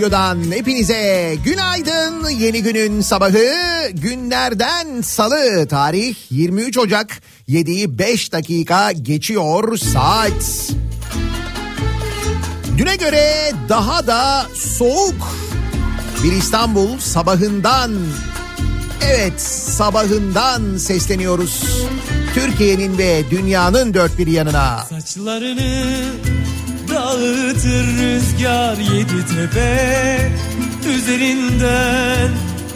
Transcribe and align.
Radyodan 0.00 0.50
hepinize 0.50 1.36
günaydın. 1.44 2.28
Yeni 2.28 2.62
günün 2.62 3.00
sabahı 3.00 3.46
günlerden 3.92 5.00
salı 5.00 5.68
tarih 5.68 6.16
23 6.30 6.78
Ocak 6.78 7.22
7'yi 7.48 7.98
5 7.98 8.32
dakika 8.32 8.92
geçiyor 8.92 9.76
saat. 9.76 10.72
Düne 12.78 12.96
göre 12.96 13.52
daha 13.68 14.06
da 14.06 14.46
soğuk 14.54 15.36
bir 16.24 16.32
İstanbul 16.32 16.98
sabahından 16.98 17.92
Evet 19.04 19.40
sabahından 19.40 20.76
sesleniyoruz. 20.76 21.64
Türkiye'nin 22.34 22.98
ve 22.98 23.22
dünyanın 23.30 23.94
dört 23.94 24.18
bir 24.18 24.26
yanına. 24.26 24.78
Saçlarını 24.78 26.02
Dağıtır 26.90 27.86
rüzgar 27.98 28.76
yedi 28.76 29.26
tepe 29.26 30.32
Üzerinden 30.96 32.30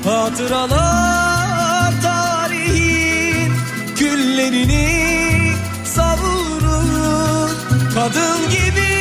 hatıralar 0.05 1.93
tarihin 2.03 3.53
Küllerini 3.97 5.53
savurur. 5.85 7.51
Kadın 7.95 8.51
gibi 8.51 8.95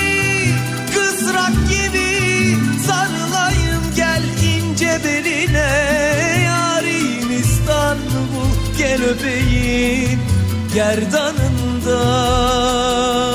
kızrak 0.96 1.54
gibi 1.70 2.58
Sarılayım 2.88 3.82
gel 3.96 4.24
ince 4.44 5.00
beline. 5.04 5.72
Yarim 6.46 7.32
İstanbul 7.42 8.52
gel 8.78 9.04
öpeyim 9.04 10.20
gerdanından 10.74 13.33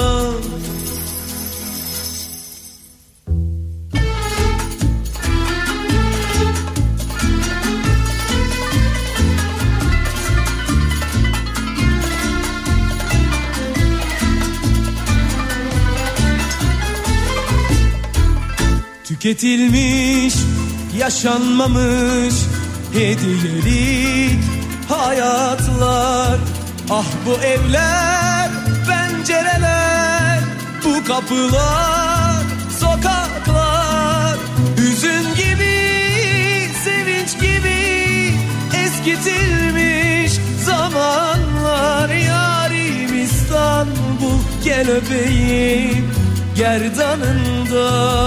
Tüketilmiş, 19.28 20.34
yaşanmamış 20.98 22.34
hediyelik 22.92 24.44
hayatlar. 24.88 26.38
Ah 26.90 27.04
bu 27.26 27.42
evler, 27.44 28.50
pencereler, 28.88 30.40
bu 30.84 31.04
kapılar, 31.04 32.42
sokaklar. 32.80 34.36
Hüzün 34.76 35.34
gibi, 35.34 35.78
sevinç 36.84 37.40
gibi 37.40 38.32
eskitilmiş 38.84 40.32
zamanlar. 40.64 42.08
Yarim 42.08 43.24
İstanbul 43.24 44.40
gel 44.64 44.90
öpeyim 44.90 46.17
gerdanından 46.58 48.18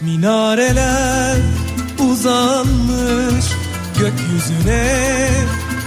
Minareler 0.00 1.36
uzanmış 1.98 3.46
gökyüzüne 3.98 5.28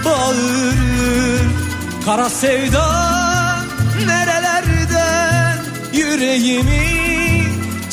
bağırır 0.06 1.59
Kara 2.06 2.30
sevda 2.30 2.86
nerelerden 4.06 5.58
yüreğimi 5.94 6.88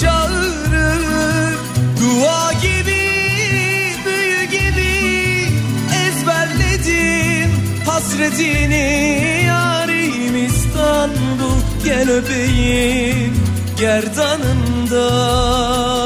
çağırır? 0.01 1.55
Dua 2.01 2.53
gibi 2.53 3.03
büyü 4.07 4.45
gibi 4.45 4.95
ezberledim 6.07 7.51
hasretini. 7.87 9.43
Yarim 9.47 10.47
İstanbul 10.47 11.61
gel 11.85 12.11
öpeyim 12.11 13.35
gerdanından 13.79 16.06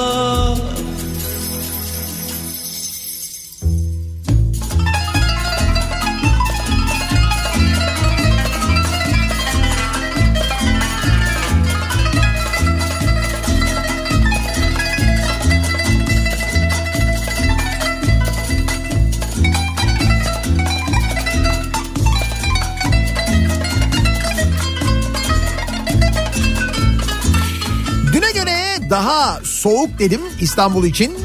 daha 28.90 29.40
soğuk 29.44 29.98
dedim 29.98 30.20
İstanbul 30.40 30.84
için. 30.84 31.18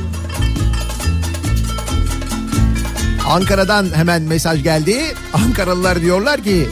Ankara'dan 3.28 3.88
hemen 3.96 4.22
mesaj 4.22 4.64
geldi. 4.64 5.14
Ankaralılar 5.34 6.02
diyorlar 6.02 6.44
ki 6.44 6.70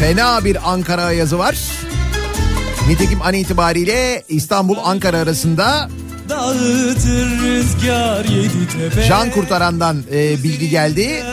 fena 0.00 0.44
bir 0.44 0.72
Ankara 0.72 1.12
yazı 1.12 1.38
var. 1.38 1.56
Nitekim 2.88 3.22
an 3.22 3.34
itibariyle 3.34 4.22
İstanbul 4.28 4.76
Ankara 4.84 5.18
arasında 5.18 5.88
can 9.08 9.30
kurtarandan 9.30 10.02
e, 10.12 10.42
bilgi 10.42 10.68
geldi. 10.70 11.24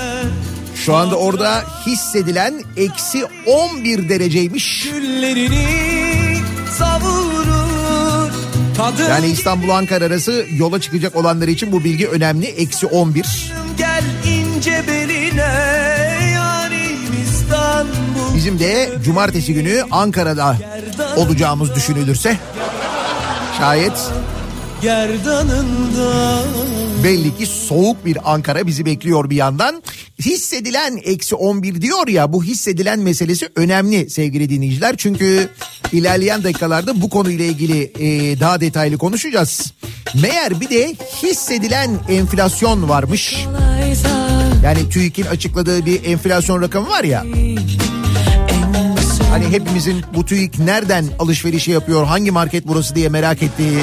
Şu 0.76 0.96
anda 0.96 1.16
orada 1.16 1.64
hissedilen 1.86 2.54
eksi 2.78 3.26
11 3.46 4.10
dereceymiş. 4.10 4.90
Güllerini 4.94 6.01
Kadın 8.78 9.10
Yani 9.10 9.28
İstanbul 9.28 9.70
Ankara 9.70 10.06
arası 10.06 10.46
yola 10.56 10.82
çıkacak 10.82 11.16
olanlar 11.16 11.48
için 11.48 11.72
bu 11.72 11.84
bilgi 11.84 12.08
önemli. 12.08 12.46
Eksi 12.46 12.86
11. 12.86 13.54
gel 13.78 14.04
ince 14.26 14.84
beline 14.88 15.82
Bizim 18.36 18.60
de 18.60 18.90
cumartesi 19.04 19.54
günü 19.54 19.84
Ankara'da 19.92 20.58
olacağımız 21.16 21.76
düşünülürse 21.76 22.38
şayet 23.58 24.12
gerdanından 24.82 26.44
belli 27.04 27.38
ki 27.38 27.46
soğuk 27.46 28.06
bir 28.06 28.34
Ankara 28.34 28.68
bizi 28.68 28.86
bekliyor 28.86 29.30
bir 29.30 29.36
yandan. 29.36 29.84
Hissedilen 30.20 31.00
eksi 31.04 31.36
11 31.36 31.82
diyor 31.82 32.08
ya 32.08 32.34
bu 32.34 32.44
hissedilen 32.44 33.00
meselesi 33.00 33.50
önemli 33.56 34.10
sevgili 34.10 34.50
dinleyiciler. 34.50 34.96
Çünkü 34.98 35.50
ilerleyen 35.92 36.44
dakikalarda 36.44 37.02
bu 37.02 37.10
konuyla 37.10 37.46
ilgili 37.46 37.84
e, 37.84 38.40
daha 38.40 38.62
detaylı 38.62 38.98
konuşacağız. 38.98 39.74
Meğer 40.22 40.62
bir 40.62 40.70
de 40.70 40.96
hissedilen 41.24 42.00
enflasyon 42.10 42.90
varmış. 42.90 43.46
Yani 44.64 44.90
TÜİK'in 44.90 45.26
açıkladığı 45.26 45.86
bir 45.86 46.06
enflasyon 46.06 46.62
rakamı 46.62 46.90
var 46.90 47.04
ya. 47.04 47.26
Hani 49.32 49.50
hepimizin 49.50 50.04
bu 50.16 50.26
TÜİK 50.26 50.60
nereden 50.60 51.06
alışverişi 51.20 51.72
yapıyor, 51.72 52.06
hangi 52.06 52.32
market 52.32 52.68
burası 52.68 52.96
diye 52.96 53.10
merak 53.10 53.44
ettiği, 53.44 53.80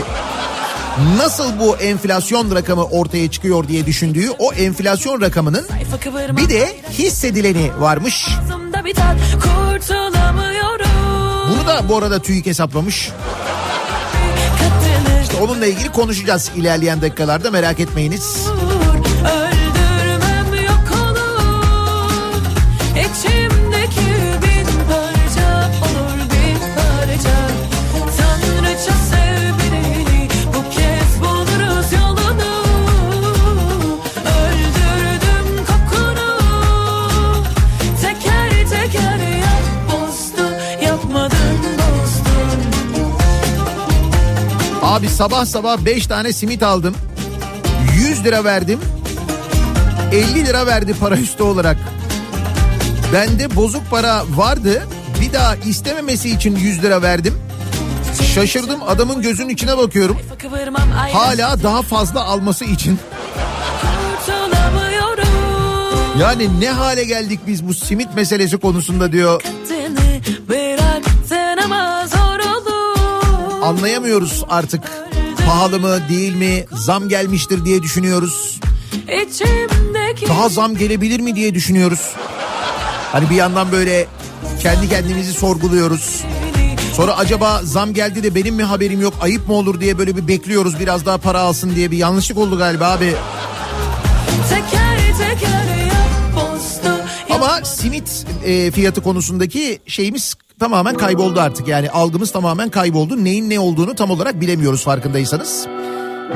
nasıl 1.17 1.59
bu 1.59 1.77
enflasyon 1.77 2.55
rakamı 2.55 2.85
ortaya 2.85 3.31
çıkıyor 3.31 3.69
diye 3.69 3.87
düşündüğü 3.87 4.31
o 4.39 4.53
enflasyon 4.53 5.21
rakamının 5.21 5.67
bir 6.37 6.49
de 6.49 6.77
hissedileni 6.91 7.71
varmış. 7.79 8.29
Bunu 11.51 11.67
da 11.67 11.89
bu 11.89 11.97
arada 11.97 12.23
TÜİK 12.23 12.47
hesaplamış. 12.47 13.11
İşte 15.23 15.37
onunla 15.43 15.67
ilgili 15.67 15.93
konuşacağız 15.93 16.51
ilerleyen 16.57 17.03
dakikalarda 17.03 17.51
merak 17.51 17.81
etmeyiniz. 17.81 18.47
Abi 44.99 45.09
sabah 45.09 45.45
sabah 45.45 45.79
5 45.79 46.07
tane 46.07 46.33
simit 46.33 46.63
aldım. 46.63 46.95
100 47.97 48.25
lira 48.25 48.45
verdim. 48.45 48.81
50 50.13 50.47
lira 50.47 50.67
verdi 50.67 50.95
para 51.01 51.17
üstü 51.17 51.43
olarak. 51.43 51.77
Bende 53.13 53.57
bozuk 53.57 53.91
para 53.91 54.23
vardı. 54.37 54.87
Bir 55.21 55.33
daha 55.33 55.57
istememesi 55.57 56.31
için 56.31 56.57
100 56.57 56.83
lira 56.83 57.03
verdim. 57.03 57.35
Şaşırdım 58.35 58.81
adamın 58.89 59.23
gözünün 59.23 59.49
içine 59.49 59.79
bakıyorum. 59.79 60.19
Hala 61.13 61.63
daha 61.63 61.83
fazla 61.83 62.25
alması 62.25 62.65
için. 62.65 62.99
Yani 66.21 66.61
ne 66.61 66.71
hale 66.71 67.05
geldik 67.05 67.41
biz 67.47 67.69
bu 67.69 67.75
simit 67.75 68.15
meselesi 68.15 68.57
konusunda 68.59 69.13
diyor. 69.13 69.43
Katlanır. 71.69 72.18
Anlayamıyoruz 73.69 74.45
artık. 74.49 74.81
Pahalı 75.47 75.81
mı 75.81 76.09
değil 76.09 76.35
mi 76.35 76.65
zam 76.73 77.09
gelmiştir 77.09 77.65
diye 77.65 77.83
düşünüyoruz. 77.83 78.61
Daha 80.29 80.49
zam 80.49 80.77
gelebilir 80.77 81.21
mi 81.21 81.35
diye 81.35 81.55
düşünüyoruz. 81.55 82.15
Hani 83.13 83.31
bir 83.31 83.35
yandan 83.35 83.73
böyle 83.73 84.07
kendi 84.63 84.89
kendimizi 84.89 85.33
sorguluyoruz. 85.33 86.25
Sonra 86.95 87.17
acaba 87.17 87.61
zam 87.65 87.95
geldi 87.95 88.23
de 88.23 88.35
benim 88.35 88.55
mi 88.55 88.63
haberim 88.65 89.01
yok 89.01 89.15
ayıp 89.21 89.49
mı 89.49 89.55
olur 89.55 89.81
diye 89.81 89.99
böyle 89.99 90.17
bir 90.17 90.29
bekliyoruz 90.29 90.81
biraz 90.81 91.07
daha 91.07 91.19
para 91.19 91.41
alsın 91.41 91.75
diye 91.75 91.91
bir 91.91 91.97
yanlışlık 91.97 92.39
oldu 92.39 92.59
galiba 92.59 92.87
abi. 92.91 93.15
teker 94.49 94.99
teker. 95.19 95.78
Ama 97.59 97.67
simit 97.67 98.27
e, 98.45 98.71
fiyatı 98.71 99.03
konusundaki 99.03 99.79
şeyimiz 99.87 100.35
tamamen 100.61 100.97
kayboldu 100.97 101.41
artık. 101.41 101.69
Yani 101.69 101.91
algımız 101.91 102.33
tamamen 102.33 102.69
kayboldu. 102.69 103.25
Neyin 103.25 103.51
ne 103.51 103.61
olduğunu 103.61 103.95
tam 103.95 104.11
olarak 104.11 104.41
bilemiyoruz 104.41 104.85
farkındaysanız. 104.85 105.67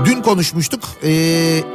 Dün 0.04 0.22
konuşmuştuk. 0.22 0.80
E, 1.04 1.10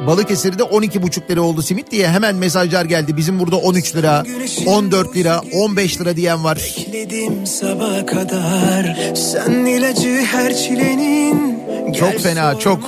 Balıkesir'de 0.08 0.64
12,5 0.64 1.30
lira 1.30 1.42
oldu 1.42 1.62
simit 1.62 1.92
diye 1.92 2.08
hemen 2.08 2.36
mesajlar 2.36 2.86
geldi. 2.86 3.18
Bizim 3.18 3.40
burada 3.40 3.56
13 3.56 3.96
lira, 3.96 4.24
14 4.66 5.16
lira, 5.16 5.42
15 5.54 6.02
lira 6.02 6.16
diyen 6.16 6.44
var. 6.44 6.58
Bekledim 6.58 7.48
sabaha 7.48 8.06
kadar 8.06 8.98
Sen 9.16 9.66
ilacı 9.66 10.22
her 10.32 10.58
çilenin 10.58 11.60
Çok 12.00 12.20
fena, 12.20 12.60
çok. 12.60 12.80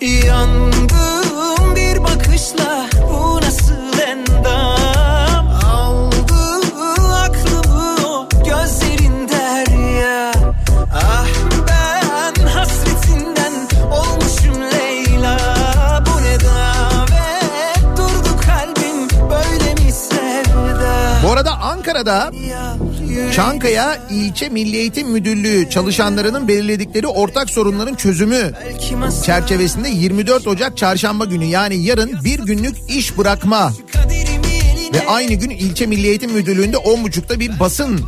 Yandım 0.00 0.88
bir 1.76 2.02
bakışla 2.02 2.93
Ankara'da 22.04 22.32
Çankaya 23.32 23.98
İlçe 24.10 24.48
Milli 24.48 24.76
Eğitim 24.76 25.08
Müdürlüğü 25.08 25.70
çalışanlarının 25.70 26.48
belirledikleri 26.48 27.06
ortak 27.06 27.50
sorunların 27.50 27.94
çözümü 27.94 28.52
çerçevesinde 29.24 29.88
24 29.88 30.46
Ocak 30.46 30.76
çarşamba 30.76 31.24
günü 31.24 31.44
yani 31.44 31.76
yarın 31.76 32.24
bir 32.24 32.38
günlük 32.38 32.76
iş 32.88 33.18
bırakma 33.18 33.72
ve 34.94 35.06
aynı 35.08 35.34
gün 35.34 35.50
ilçe 35.50 35.86
Milli 35.86 36.06
Eğitim 36.06 36.32
Müdürlüğü'nde 36.32 36.76
10.30'da 36.76 37.40
bir 37.40 37.60
basın 37.60 38.00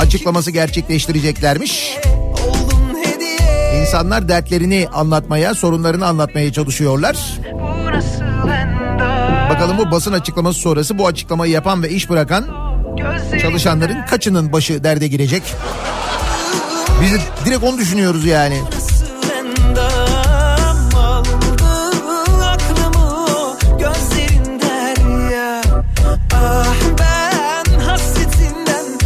açıklaması 0.00 0.50
gerçekleştireceklermiş. 0.50 1.96
İnsanlar 3.80 4.28
dertlerini 4.28 4.88
anlatmaya, 4.92 5.54
sorunlarını 5.54 6.06
anlatmaya 6.06 6.52
çalışıyorlar. 6.52 7.16
Bakalım 9.50 9.78
bu 9.78 9.90
basın 9.90 10.12
açıklaması 10.12 10.60
sonrası 10.60 10.98
bu 10.98 11.06
açıklamayı 11.06 11.52
yapan 11.52 11.82
ve 11.82 11.90
iş 11.90 12.10
bırakan 12.10 12.69
çalışanların 13.42 14.06
kaçının 14.06 14.52
başı 14.52 14.84
derde 14.84 15.08
girecek? 15.08 15.42
Biz 17.02 17.12
direkt 17.46 17.64
onu 17.64 17.78
düşünüyoruz 17.78 18.24
yani. 18.24 18.60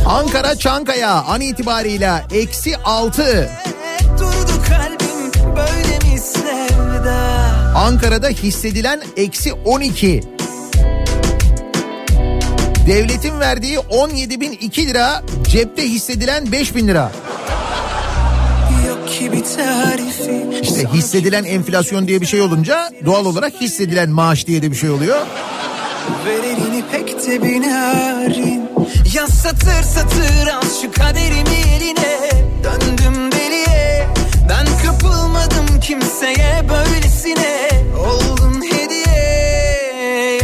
Ankara 0.06 0.56
Çankaya 0.56 1.10
an 1.10 1.40
itibariyle 1.40 2.12
eksi 2.34 2.76
6. 2.76 3.50
durdu 4.18 4.62
kalbim 4.68 5.56
böyle 5.56 6.12
mi 6.12 6.18
sevda 6.18 7.14
Ankara'da 7.74 8.28
hissedilen 8.28 9.02
eksi 9.16 9.52
12. 9.52 10.24
Devletin 12.86 13.40
verdiği 13.40 13.76
17.002 13.76 14.86
lira, 14.86 15.22
cepte 15.48 15.82
hissedilen 15.82 16.44
5.000 16.44 16.86
lira. 16.86 17.12
İşte 20.62 20.88
hissedilen 20.92 21.44
enflasyon 21.44 22.08
diye 22.08 22.20
bir 22.20 22.26
şey 22.26 22.40
olunca 22.40 22.90
doğal 23.06 23.26
olarak 23.26 23.52
hissedilen 23.60 24.10
maaş 24.10 24.46
diye 24.46 24.62
de 24.62 24.70
bir 24.70 24.76
şey 24.76 24.90
oluyor. 24.90 25.16
Ver 26.26 26.44
elini 26.44 26.84
pek 26.92 27.26
de 27.26 27.42
binarin. 27.42 28.62
Yaz 29.14 29.30
satır 29.30 29.82
satır 29.82 30.46
al 30.46 30.62
şu 30.82 30.92
kaderimi 30.92 31.56
eline. 31.76 32.18
Döndüm 32.64 33.32
deliye. 33.32 34.06
Ben 34.48 34.66
kapılmadım 34.86 35.80
kimseye 35.80 36.62
böylesine. 36.68 37.54
Hediye 37.96 38.63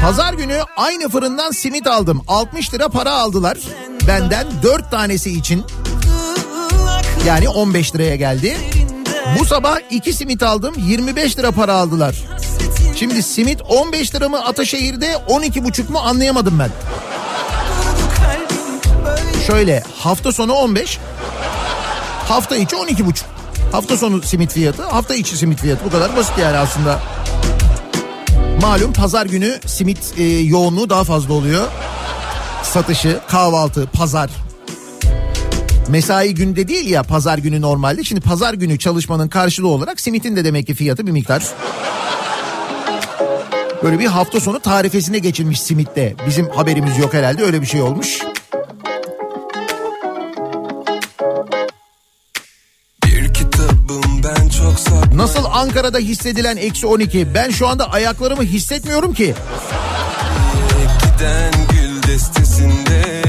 Pazar 0.02 0.32
günü 0.32 0.60
aynı 0.76 1.08
fırından 1.08 1.50
simit 1.50 1.86
aldım. 1.86 2.22
60 2.28 2.74
lira 2.74 2.88
para 2.88 3.12
aldılar. 3.12 3.58
Benden 4.08 4.46
4 4.62 4.90
tanesi 4.90 5.30
için 5.30 5.64
yani 7.26 7.48
15 7.48 7.94
liraya 7.94 8.16
geldi. 8.16 8.56
Bu 9.38 9.44
sabah 9.44 9.76
2 9.90 10.12
simit 10.12 10.42
aldım 10.42 10.74
25 10.78 11.38
lira 11.38 11.50
para 11.50 11.74
aldılar. 11.74 12.16
Şimdi 12.96 13.22
simit 13.22 13.62
15 13.68 14.14
lira 14.14 14.28
mı 14.28 14.44
Ataşehir'de 14.44 15.12
12,5 15.28 15.92
mu 15.92 15.98
anlayamadım 15.98 16.58
ben. 16.58 16.70
Şöyle 19.46 19.82
hafta 19.98 20.32
sonu 20.32 20.52
15 20.52 20.98
hafta 22.28 22.56
içi 22.56 22.76
12,5. 22.76 23.14
Hafta 23.72 23.96
sonu 23.96 24.22
simit 24.22 24.52
fiyatı 24.52 24.82
hafta 24.82 25.14
içi 25.14 25.36
simit 25.36 25.60
fiyatı 25.60 25.84
bu 25.84 25.90
kadar 25.90 26.16
basit 26.16 26.38
yani 26.38 26.56
aslında. 26.56 27.00
Malum 28.60 28.92
pazar 28.92 29.26
günü 29.26 29.58
simit 29.66 30.14
e, 30.18 30.22
yoğunluğu 30.24 30.90
daha 30.90 31.04
fazla 31.04 31.34
oluyor. 31.34 31.68
Satışı, 32.62 33.20
kahvaltı, 33.28 33.86
pazar. 33.92 34.30
Mesai 35.88 36.34
günde 36.34 36.68
değil 36.68 36.90
ya 36.90 37.02
pazar 37.02 37.38
günü 37.38 37.60
normalde. 37.60 38.04
Şimdi 38.04 38.20
pazar 38.20 38.54
günü 38.54 38.78
çalışmanın 38.78 39.28
karşılığı 39.28 39.68
olarak 39.68 40.00
simitin 40.00 40.36
de 40.36 40.44
demek 40.44 40.66
ki 40.66 40.74
fiyatı 40.74 41.06
bir 41.06 41.12
miktar. 41.12 41.44
Böyle 43.82 43.98
bir 43.98 44.06
hafta 44.06 44.40
sonu 44.40 44.60
tarifesine 44.60 45.18
geçilmiş 45.18 45.60
simitte. 45.60 46.14
Bizim 46.26 46.48
haberimiz 46.48 46.98
yok 46.98 47.14
herhalde 47.14 47.42
öyle 47.42 47.60
bir 47.60 47.66
şey 47.66 47.82
olmuş. 47.82 48.18
Nasıl 55.40 55.52
Ankara'da 55.52 55.98
hissedilen 55.98 56.56
eksi 56.56 56.86
12? 56.86 57.34
Ben 57.34 57.50
şu 57.50 57.68
anda 57.68 57.92
ayaklarımı 57.92 58.42
hissetmiyorum 58.42 59.14
ki. 59.14 59.34
giden 61.02 61.52
gül 61.70 62.02
destesinde 62.12 63.22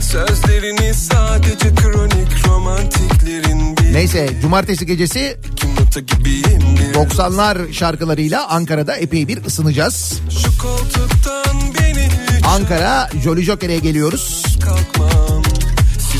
Sözlerini 0.00 0.94
sadece 0.94 1.74
kronik 1.74 2.46
romantiklerin 2.48 3.76
bir 3.76 3.94
Neyse 3.94 4.28
cumartesi 4.42 4.86
gecesi 4.86 5.36
nota 5.80 6.00
gibiyim 6.00 6.62
bir 6.78 6.94
90'lar 6.94 7.72
şarkılarıyla 7.72 8.48
Ankara'da 8.48 8.96
epey 8.96 9.28
bir 9.28 9.44
ısınacağız. 9.44 10.20
Şu 10.42 10.58
koltuktan 10.58 11.56
beni 11.80 12.08
Ankara 12.46 13.10
Jolly 13.24 13.42
Joker'e 13.42 13.78
geliyoruz. 13.78 14.42
kalkmam 14.64 15.42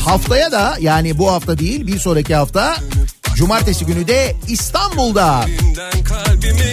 Haftaya 0.05 0.51
da 0.51 0.77
yani 0.79 1.17
bu 1.17 1.31
hafta 1.31 1.57
değil 1.57 1.87
bir 1.87 1.99
sonraki 1.99 2.35
hafta 2.35 2.75
Cumartesi 3.39 3.85
günü 3.85 4.07
de 4.07 4.35
İstanbul'da 4.47 5.45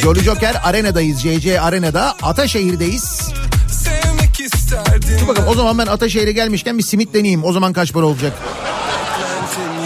Jolly 0.02 0.20
Joker 0.20 0.61
Arena'dayız. 0.64 1.20
JC 1.20 1.61
Arena'da 1.61 2.16
Ataşehir'deyiz. 2.23 3.20
Dur 5.20 5.28
bakalım 5.28 5.49
o 5.49 5.54
zaman 5.54 5.78
ben 5.78 5.87
Ataşehir'e 5.87 6.32
gelmişken 6.32 6.78
bir 6.78 6.82
simit 6.82 7.14
deneyeyim. 7.14 7.44
O 7.44 7.52
zaman 7.52 7.73
kaç 7.73 7.92
para 7.92 8.06
olacak? 8.06 8.32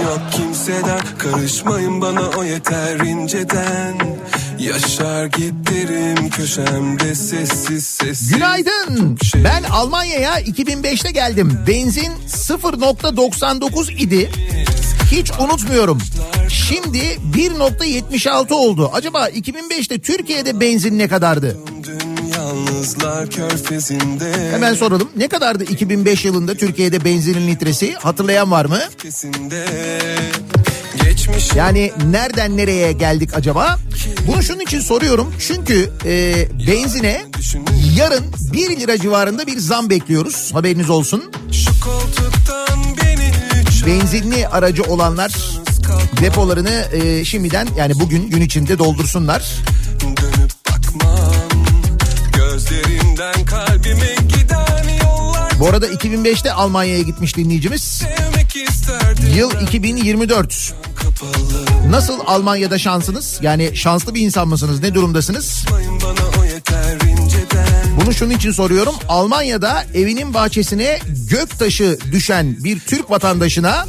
Yok 0.04 0.20
kimseden 0.32 1.00
Karışmayın 1.18 2.00
bana 2.00 2.28
o 2.38 2.44
yeter 2.44 2.96
inceden 2.96 4.18
Yaşar 4.60 5.26
giderim 5.26 6.30
köşemde 6.30 7.14
sessiz 7.14 7.86
sessiz 7.86 8.32
Günaydın. 8.32 9.18
Ben 9.44 9.62
Almanya'ya 9.62 10.40
2005'te 10.40 11.10
geldim. 11.10 11.58
Benzin 11.66 12.12
0.99 12.28 13.92
idi. 13.92 14.30
Hiç 15.12 15.30
unutmuyorum. 15.40 15.98
Şimdi 16.48 16.98
1.76 17.36 18.54
oldu. 18.54 18.90
Acaba 18.94 19.28
2005'te 19.28 19.98
Türkiye'de 19.98 20.60
benzin 20.60 20.98
ne 20.98 21.08
kadardı? 21.08 21.56
Hemen 24.52 24.74
soralım. 24.74 25.08
Ne 25.16 25.28
kadardı 25.28 25.64
2005 25.64 26.24
yılında 26.24 26.54
Türkiye'de 26.54 27.04
benzinin 27.04 27.48
litresi? 27.48 27.94
Hatırlayan 27.94 28.50
var 28.50 28.64
mı? 28.64 28.78
Yani 31.56 31.92
nereden 32.10 32.56
nereye 32.56 32.92
geldik 32.92 33.34
acaba? 33.34 33.78
Bunu 34.26 34.42
şunun 34.42 34.60
için 34.60 34.80
soruyorum. 34.80 35.34
Çünkü 35.38 35.90
e, 36.04 36.34
benzine 36.66 37.24
yarın 37.96 38.24
1 38.52 38.80
lira 38.80 38.98
civarında 38.98 39.46
bir 39.46 39.58
zam 39.58 39.90
bekliyoruz. 39.90 40.50
Haberiniz 40.54 40.90
olsun. 40.90 41.32
Benzinli 43.86 44.48
aracı 44.48 44.82
olanlar 44.82 45.32
depolarını 46.20 46.88
e, 46.92 47.24
şimdiden 47.24 47.68
yani 47.76 48.00
bugün 48.00 48.30
gün 48.30 48.40
içinde 48.40 48.78
doldursunlar. 48.78 49.52
Dönüp 50.00 50.50
bakmam 50.68 51.32
Gözlerimden 52.32 53.44
kalbime 53.44 54.20
Bu 55.60 55.68
arada 55.68 55.86
2005'te 55.88 56.52
Almanya'ya 56.52 57.02
gitmiş 57.02 57.36
dinleyicimiz. 57.36 58.02
Yıl 59.34 59.50
2024. 59.60 60.74
Nasıl 61.90 62.20
Almanya'da 62.26 62.78
şansınız? 62.78 63.38
Yani 63.42 63.76
şanslı 63.76 64.14
bir 64.14 64.20
insan 64.20 64.48
mısınız? 64.48 64.82
Ne 64.82 64.94
durumdasınız? 64.94 65.64
Bunu 68.00 68.14
şunun 68.14 68.30
için 68.30 68.52
soruyorum. 68.52 68.94
Almanya'da 69.08 69.84
evinin 69.94 70.34
bahçesine 70.34 70.98
göktaşı 71.30 71.98
düşen 72.12 72.56
bir 72.64 72.80
Türk 72.80 73.10
vatandaşına 73.10 73.86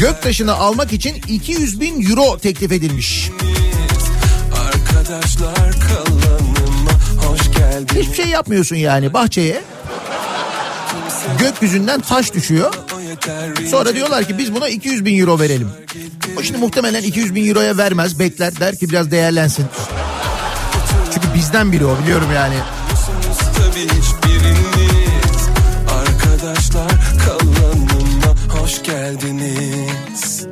göktaşını 0.00 0.54
almak 0.54 0.92
için 0.92 1.14
200 1.28 1.80
bin 1.80 2.10
euro 2.10 2.38
teklif 2.38 2.72
edilmiş. 2.72 3.30
Hiçbir 7.94 8.14
şey 8.14 8.26
yapmıyorsun 8.26 8.76
yani 8.76 9.12
bahçeye. 9.12 9.62
Gökyüzünden 11.38 12.00
taş 12.00 12.34
düşüyor. 12.34 12.74
Sonra 13.70 13.94
diyorlar 13.94 14.24
ki 14.24 14.38
biz 14.38 14.54
buna 14.54 14.68
200 14.68 15.04
bin 15.04 15.18
euro 15.18 15.40
verelim. 15.40 15.68
O 16.38 16.42
şimdi 16.42 16.58
muhtemelen 16.58 17.02
200 17.02 17.34
bin 17.34 17.48
euroya 17.48 17.76
vermez 17.78 18.18
bekler 18.18 18.60
der 18.60 18.76
ki 18.76 18.88
biraz 18.88 19.10
değerlensin. 19.10 19.66
Çünkü 21.14 21.34
bizden 21.34 21.72
biri 21.72 21.84
o 21.86 21.98
biliyorum 22.02 22.28
yani. 22.34 22.54
Arkadaşlar 25.90 26.90
kalanıma 27.26 28.60
hoş 28.60 28.82
geldiniz 28.82 30.46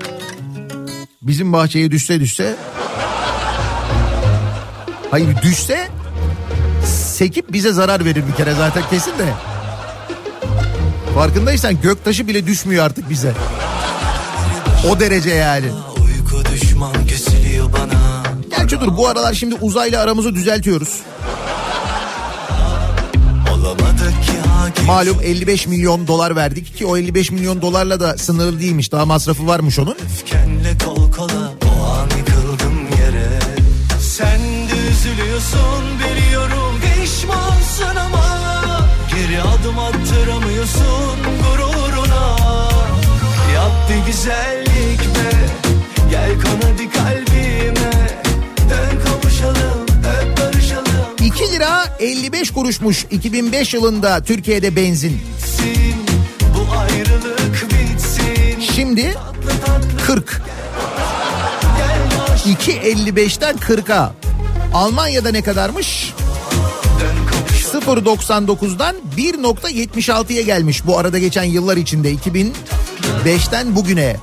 Bizim 1.23 1.53
bahçeye 1.53 1.91
düşse 1.91 2.21
düşse. 2.21 2.57
Hayır 5.11 5.37
düşse 5.43 5.89
sekip 6.85 7.53
bize 7.53 7.73
zarar 7.73 8.05
verir 8.05 8.25
bir 8.29 8.35
kere 8.37 8.55
zaten 8.55 8.83
kesin 8.91 9.19
de. 9.19 9.35
Farkındaysan 11.15 11.81
göktaşı 11.81 12.29
bile 12.29 12.47
düşmüyor 12.47 12.85
artık 12.85 13.11
bize. 13.11 13.33
O 14.91 15.01
derece 15.01 15.31
yani. 15.31 15.67
Uyku 15.97 16.45
düşman 16.53 17.07
kesiliyor 17.07 17.73
bana 17.73 18.23
Gerçi 18.59 18.81
dur 18.81 18.97
bu 18.97 19.09
aralar 19.09 19.35
şimdi 19.35 19.55
uzayla 19.55 20.03
aramızı 20.03 20.35
düzeltiyoruz. 20.35 21.01
Malum 24.87 25.21
55 25.23 25.67
milyon 25.67 26.07
dolar 26.07 26.37
verdik 26.37 26.77
ki 26.77 26.87
o 26.87 26.97
55 26.97 27.31
milyon 27.31 27.63
dolarla 27.63 28.01
da 28.01 28.19
sınırlı 28.19 28.61
değilmiş. 28.61 28.93
Daha 28.93 29.07
masrafı 29.07 29.47
varmış 29.47 29.79
onun. 29.79 29.97
Öfkenle 30.05 30.79
kol 30.85 31.13
kola 31.13 31.53
o 31.65 31.85
an 31.85 32.09
yıkıldım 32.19 32.79
yere 33.01 33.29
Sen 34.01 34.41
de 34.41 34.91
üzülüyorsun 34.91 35.85
biliyorum 35.99 36.81
pişmansın 36.81 37.97
ama 37.97 38.41
Geri 39.15 39.43
adım 39.43 39.79
attıramıyorsun 40.61 41.19
gururuna 41.43 42.37
Yap 43.55 43.73
bir 43.91 44.07
güzellik 44.07 45.01
be 45.01 45.31
Gel 46.11 46.31
hadi 46.63 46.91
kalbime 46.91 48.21
Dön 48.71 49.01
kavuşalım 49.05 49.87
öp 49.99 50.39
barışalım 50.41 51.17
2 51.25 51.53
lira 51.53 51.97
55 52.01 52.51
kuruşmuş 52.51 53.07
2005 53.11 53.75
yılında 53.75 54.23
Türkiye'de 54.23 54.77
benzin. 54.77 55.21
Bu 56.55 56.73
ayrılık 56.79 57.67
bitsin 57.71 58.73
Şimdi 58.75 59.15
40. 60.07 60.43
2.55'ten 62.47 63.57
40'a. 63.57 64.13
Almanya'da 64.75 65.31
ne 65.31 65.43
kadarmış? 65.43 66.15
0.99'dan 67.73 68.97
1.76'ya 69.17 70.43
gelmiş 70.43 70.87
bu 70.87 70.99
arada 70.99 71.19
geçen 71.19 71.45
yıllar 71.45 71.77
içinde 71.77 72.15
2005'ten 72.15 73.77
bugüne. 73.77 74.17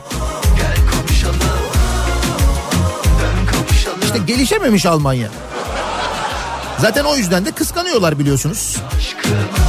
İşte 4.04 4.18
gelişememiş 4.28 4.86
Almanya. 4.86 5.30
Zaten 6.80 7.04
o 7.04 7.16
yüzden 7.16 7.46
de 7.46 7.52
kıskanıyorlar 7.52 8.20
biliyorsunuz. 8.20 8.78
Koyunca 9.24 9.67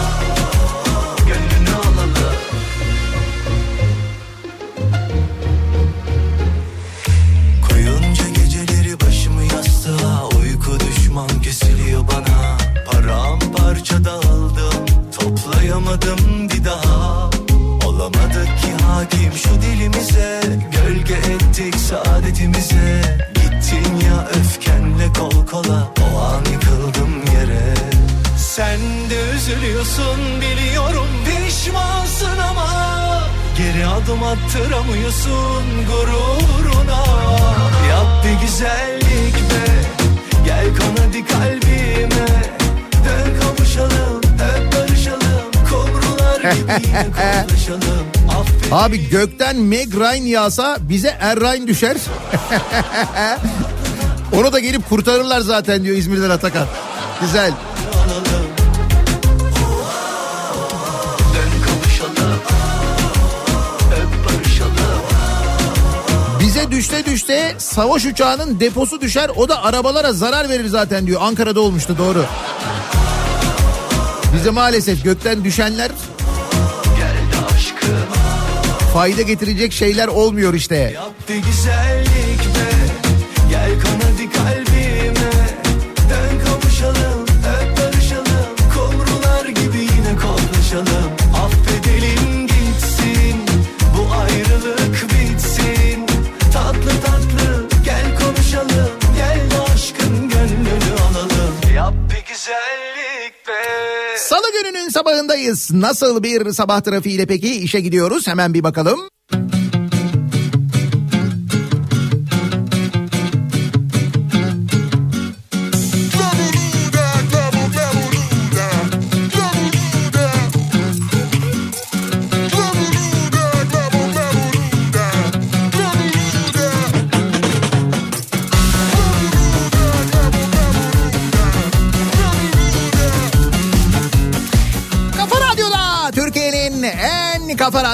adım 34.08 34.22
attıramıyorsun 34.22 35.64
gururuna 35.86 37.04
Yap 37.90 38.24
bir 38.24 38.46
güzellik 38.46 39.34
be 39.34 39.82
Gel 40.44 40.66
kon 40.66 41.04
hadi 41.04 41.26
kalbime 41.26 42.26
Dön 43.04 43.40
kavuşalım 43.40 44.20
öp 44.24 44.72
barışalım 44.72 45.50
Kumrular 45.68 46.40
gibi 46.52 46.86
yine 46.88 47.06
konuşalım 47.48 48.06
Abi 48.72 49.08
gökten 49.08 49.56
Meg 49.56 49.94
Ryan 49.94 50.24
yağsa 50.24 50.76
bize 50.80 51.16
Er 51.20 51.40
Ryan 51.40 51.66
düşer. 51.66 51.96
Onu 54.32 54.52
da 54.52 54.58
gelip 54.58 54.88
kurtarırlar 54.88 55.40
zaten 55.40 55.84
diyor 55.84 55.96
İzmir'den 55.96 56.30
Atakan. 56.30 56.66
Güzel. 57.20 57.52
Bize 66.78 66.90
düşse 66.90 67.06
düşse 67.06 67.54
savaş 67.58 68.06
uçağının 68.06 68.60
deposu 68.60 69.00
düşer 69.00 69.30
o 69.36 69.48
da 69.48 69.62
arabalara 69.62 70.12
zarar 70.12 70.48
verir 70.48 70.66
zaten 70.66 71.06
diyor. 71.06 71.20
Ankara'da 71.22 71.60
olmuştu 71.60 71.98
doğru. 71.98 72.24
Bize 74.34 74.50
maalesef 74.50 75.04
gökten 75.04 75.44
düşenler 75.44 75.90
fayda 78.94 79.22
getirecek 79.22 79.72
şeyler 79.72 80.08
olmuyor 80.08 80.54
işte. 80.54 80.76
Yap 80.94 81.12
bir 81.28 81.42
Nasıl 105.70 106.22
bir 106.22 106.52
sabah 106.52 106.80
trafiğiyle 106.80 107.26
peki 107.26 107.54
işe 107.54 107.80
gidiyoruz? 107.80 108.26
Hemen 108.26 108.54
bir 108.54 108.62
bakalım. 108.62 109.00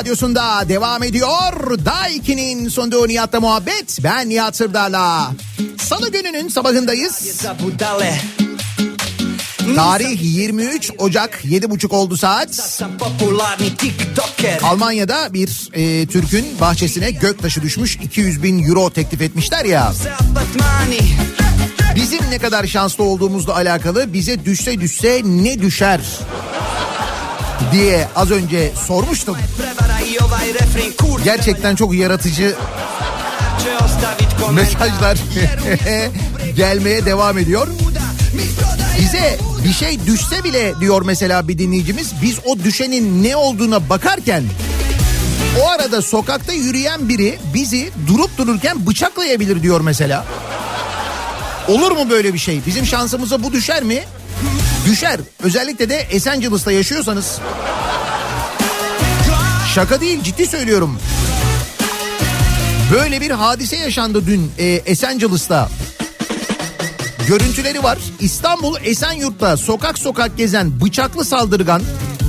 Radyosunda 0.04 0.68
devam 0.68 1.02
ediyor. 1.02 1.78
Daiki'nin 1.84 2.68
sunduğu 2.68 3.08
Nihat'la 3.08 3.40
muhabbet. 3.40 3.98
Ben 4.04 4.28
Nihat 4.28 4.56
Sırdar'la. 4.56 5.32
Salı 5.78 6.12
gününün 6.12 6.48
sabahındayız. 6.48 7.42
Tarih 9.76 10.18
23 10.22 10.90
Ocak 10.98 11.44
7.30 11.44 11.94
oldu 11.94 12.16
saat. 12.16 12.82
Almanya'da 14.62 15.34
bir 15.34 15.68
e, 15.72 16.06
Türk'ün 16.06 16.60
bahçesine 16.60 17.10
göktaşı 17.10 17.62
düşmüş 17.62 17.96
200 17.96 18.42
bin 18.42 18.68
euro 18.68 18.90
teklif 18.90 19.22
etmişler 19.22 19.64
ya. 19.64 19.92
Bizim 21.96 22.20
ne 22.30 22.38
kadar 22.38 22.66
şanslı 22.66 23.04
olduğumuzla 23.04 23.54
alakalı 23.54 24.12
bize 24.12 24.44
düşse 24.44 24.80
düşse 24.80 25.22
ne 25.24 25.62
düşer 25.62 26.00
diye 27.72 28.08
az 28.16 28.30
önce 28.30 28.72
sormuştum. 28.86 29.36
Gerçekten 31.24 31.76
çok 31.76 31.94
yaratıcı 31.94 32.54
mesajlar 34.52 35.18
gelmeye 36.56 37.04
devam 37.06 37.38
ediyor. 37.38 37.68
Bize 39.00 39.38
bir 39.64 39.72
şey 39.72 40.06
düşse 40.06 40.44
bile 40.44 40.80
diyor 40.80 41.02
mesela 41.06 41.48
bir 41.48 41.58
dinleyicimiz 41.58 42.12
biz 42.22 42.38
o 42.44 42.58
düşenin 42.58 43.24
ne 43.24 43.36
olduğuna 43.36 43.88
bakarken 43.88 44.44
o 45.62 45.68
arada 45.68 46.02
sokakta 46.02 46.52
yürüyen 46.52 47.08
biri 47.08 47.38
bizi 47.54 47.90
durup 48.06 48.38
dururken 48.38 48.86
bıçaklayabilir 48.86 49.62
diyor 49.62 49.80
mesela. 49.80 50.24
Olur 51.68 51.90
mu 51.90 52.10
böyle 52.10 52.34
bir 52.34 52.38
şey? 52.38 52.60
Bizim 52.66 52.86
şansımıza 52.86 53.42
bu 53.42 53.52
düşer 53.52 53.82
mi? 53.82 54.04
Düşer. 54.86 55.20
Özellikle 55.42 55.88
de 55.88 55.96
Esencilis'ta 55.96 56.72
yaşıyorsanız. 56.72 57.38
Şaka 59.74 60.00
değil 60.00 60.22
ciddi 60.22 60.46
söylüyorum. 60.46 60.98
Böyle 62.92 63.20
bir 63.20 63.30
hadise 63.30 63.76
yaşandı 63.76 64.26
dün 64.26 64.50
e, 64.58 64.64
Esencilis'ta. 64.64 65.68
Görüntüleri 67.26 67.82
var. 67.82 67.98
İstanbul 68.20 68.76
Esenyurt'ta 68.84 69.56
sokak 69.56 69.98
sokak 69.98 70.36
gezen 70.36 70.80
bıçaklı 70.80 71.24
saldırgan 71.24 71.82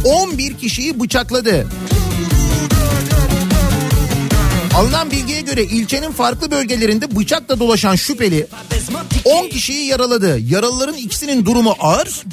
11 0.04 0.58
kişiyi 0.58 1.00
bıçakladı. 1.00 1.68
Alınan 4.76 5.12
bilgiye 5.12 5.42
göre 5.42 5.64
ilçenin 5.64 6.12
farklı 6.12 6.52
bölgelerinde 6.52 7.16
bıçakla 7.16 7.60
dolaşan 7.60 7.96
şüpheli 7.96 8.48
10 9.26 9.50
kişiyi 9.50 9.86
yaraladı. 9.86 10.40
Yaralıların 10.40 10.96
ikisinin 10.96 11.46
durumu 11.46 11.76
ağır. 11.80 12.24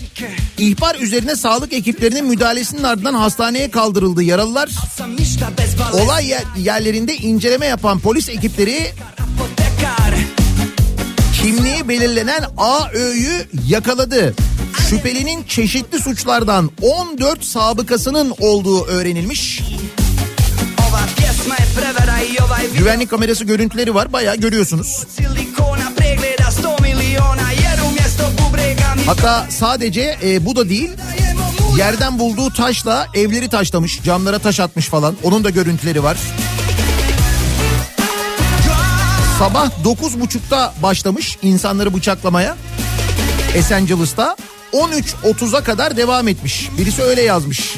İhbar 0.59 0.95
üzerine 0.95 1.37
sağlık 1.37 1.73
ekiplerinin 1.73 2.25
müdahalesinin 2.27 2.83
ardından 2.83 3.15
hastaneye 3.15 3.71
kaldırıldı 3.71 4.23
yaralılar. 4.23 4.69
Olay 6.05 6.27
yer- 6.29 6.45
yerlerinde 6.59 7.17
inceleme 7.17 7.67
yapan 7.67 7.99
polis 7.99 8.29
ekipleri 8.29 8.93
kimliği 11.43 11.89
belirlenen 11.89 12.45
AÖ'yü 12.59 13.47
yakaladı. 13.69 14.35
Şüphelinin 14.91 15.45
çeşitli 15.45 15.99
suçlardan 15.99 16.71
14 16.83 17.45
sabıkasının 17.45 18.35
olduğu 18.41 18.85
öğrenilmiş. 18.85 19.63
Güvenlik 22.79 23.11
kamerası 23.11 23.45
görüntüleri 23.45 23.95
var 23.95 24.13
bayağı 24.13 24.37
görüyorsunuz. 24.37 25.07
Hatta 29.07 29.47
sadece 29.51 30.19
e, 30.25 30.47
bu 30.47 30.57
da 30.57 30.69
değil 30.69 30.91
yerden 31.79 32.19
bulduğu 32.19 32.53
taşla 32.53 33.07
evleri 33.15 33.49
taşlamış 33.49 34.03
camlara 34.03 34.39
taş 34.39 34.61
atmış 34.61 34.89
falan 34.89 35.17
onun 35.23 35.45
da 35.45 35.51
görüntüleri 35.51 36.03
var. 36.03 36.17
Sabah 39.39 39.71
9.30'da 39.85 40.75
başlamış 40.83 41.39
insanları 41.43 41.95
bıçaklamaya 41.95 42.57
Esencilis'ta 43.55 44.37
13.30'a 44.73 45.61
kadar 45.65 45.97
devam 45.97 46.29
etmiş. 46.29 46.69
Birisi 46.79 47.03
öyle 47.03 47.23
yazmış. 47.23 47.77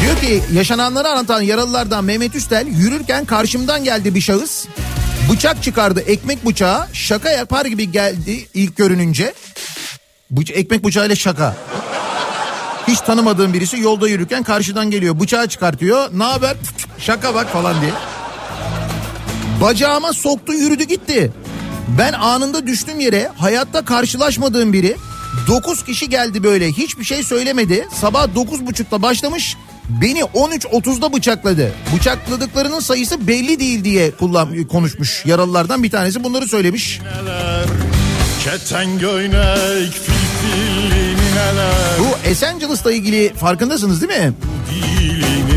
Diyor 0.00 0.16
ki 0.20 0.42
yaşananları 0.52 1.08
anlatan 1.08 1.42
yaralılardan 1.42 2.04
Mehmet 2.04 2.34
Üstel 2.34 2.66
yürürken 2.66 3.24
karşımdan 3.24 3.84
geldi 3.84 4.14
bir 4.14 4.20
şahıs. 4.20 4.66
Bıçak 5.32 5.62
çıkardı 5.62 6.00
ekmek 6.00 6.46
bıçağı 6.46 6.88
şaka 6.92 7.30
yapar 7.30 7.66
gibi 7.66 7.92
geldi 7.92 8.48
ilk 8.54 8.76
görününce. 8.76 9.34
Bıç 10.30 10.50
ekmek 10.50 10.84
bıçağıyla 10.84 11.16
şaka. 11.16 11.56
Hiç 12.88 13.00
tanımadığım 13.00 13.52
birisi 13.52 13.80
yolda 13.80 14.08
yürürken 14.08 14.42
karşıdan 14.42 14.90
geliyor 14.90 15.20
bıçağı 15.20 15.48
çıkartıyor. 15.48 16.08
Ne 16.12 16.24
haber? 16.24 16.56
Şaka 16.98 17.34
bak 17.34 17.52
falan 17.52 17.80
diye. 17.80 17.92
Bacağıma 19.60 20.12
soktu 20.12 20.52
yürüdü 20.52 20.84
gitti. 20.84 21.32
Ben 21.98 22.12
anında 22.12 22.66
düştüm 22.66 23.00
yere 23.00 23.30
hayatta 23.36 23.84
karşılaşmadığım 23.84 24.72
biri 24.72 24.96
9 25.46 25.84
kişi 25.84 26.08
geldi 26.08 26.42
böyle 26.42 26.68
hiçbir 26.68 27.04
şey 27.04 27.22
söylemedi. 27.22 27.88
Sabah 28.00 28.24
9.30'da 28.26 29.02
başlamış 29.02 29.56
beni 30.00 30.20
13.30'da 30.20 31.12
bıçakladı. 31.12 31.72
Bıçakladıklarının 31.96 32.80
sayısı 32.80 33.26
belli 33.26 33.60
değil 33.60 33.84
diye 33.84 34.10
kullan, 34.10 34.64
konuşmuş 34.64 35.26
yaralılardan 35.26 35.82
bir 35.82 35.90
tanesi 35.90 36.24
bunları 36.24 36.48
söylemiş. 36.48 37.00
Bu 41.98 42.28
Esencilis'la 42.28 42.92
ilgili 42.92 43.34
farkındasınız 43.34 44.02
değil 44.02 44.20
mi? 44.20 44.32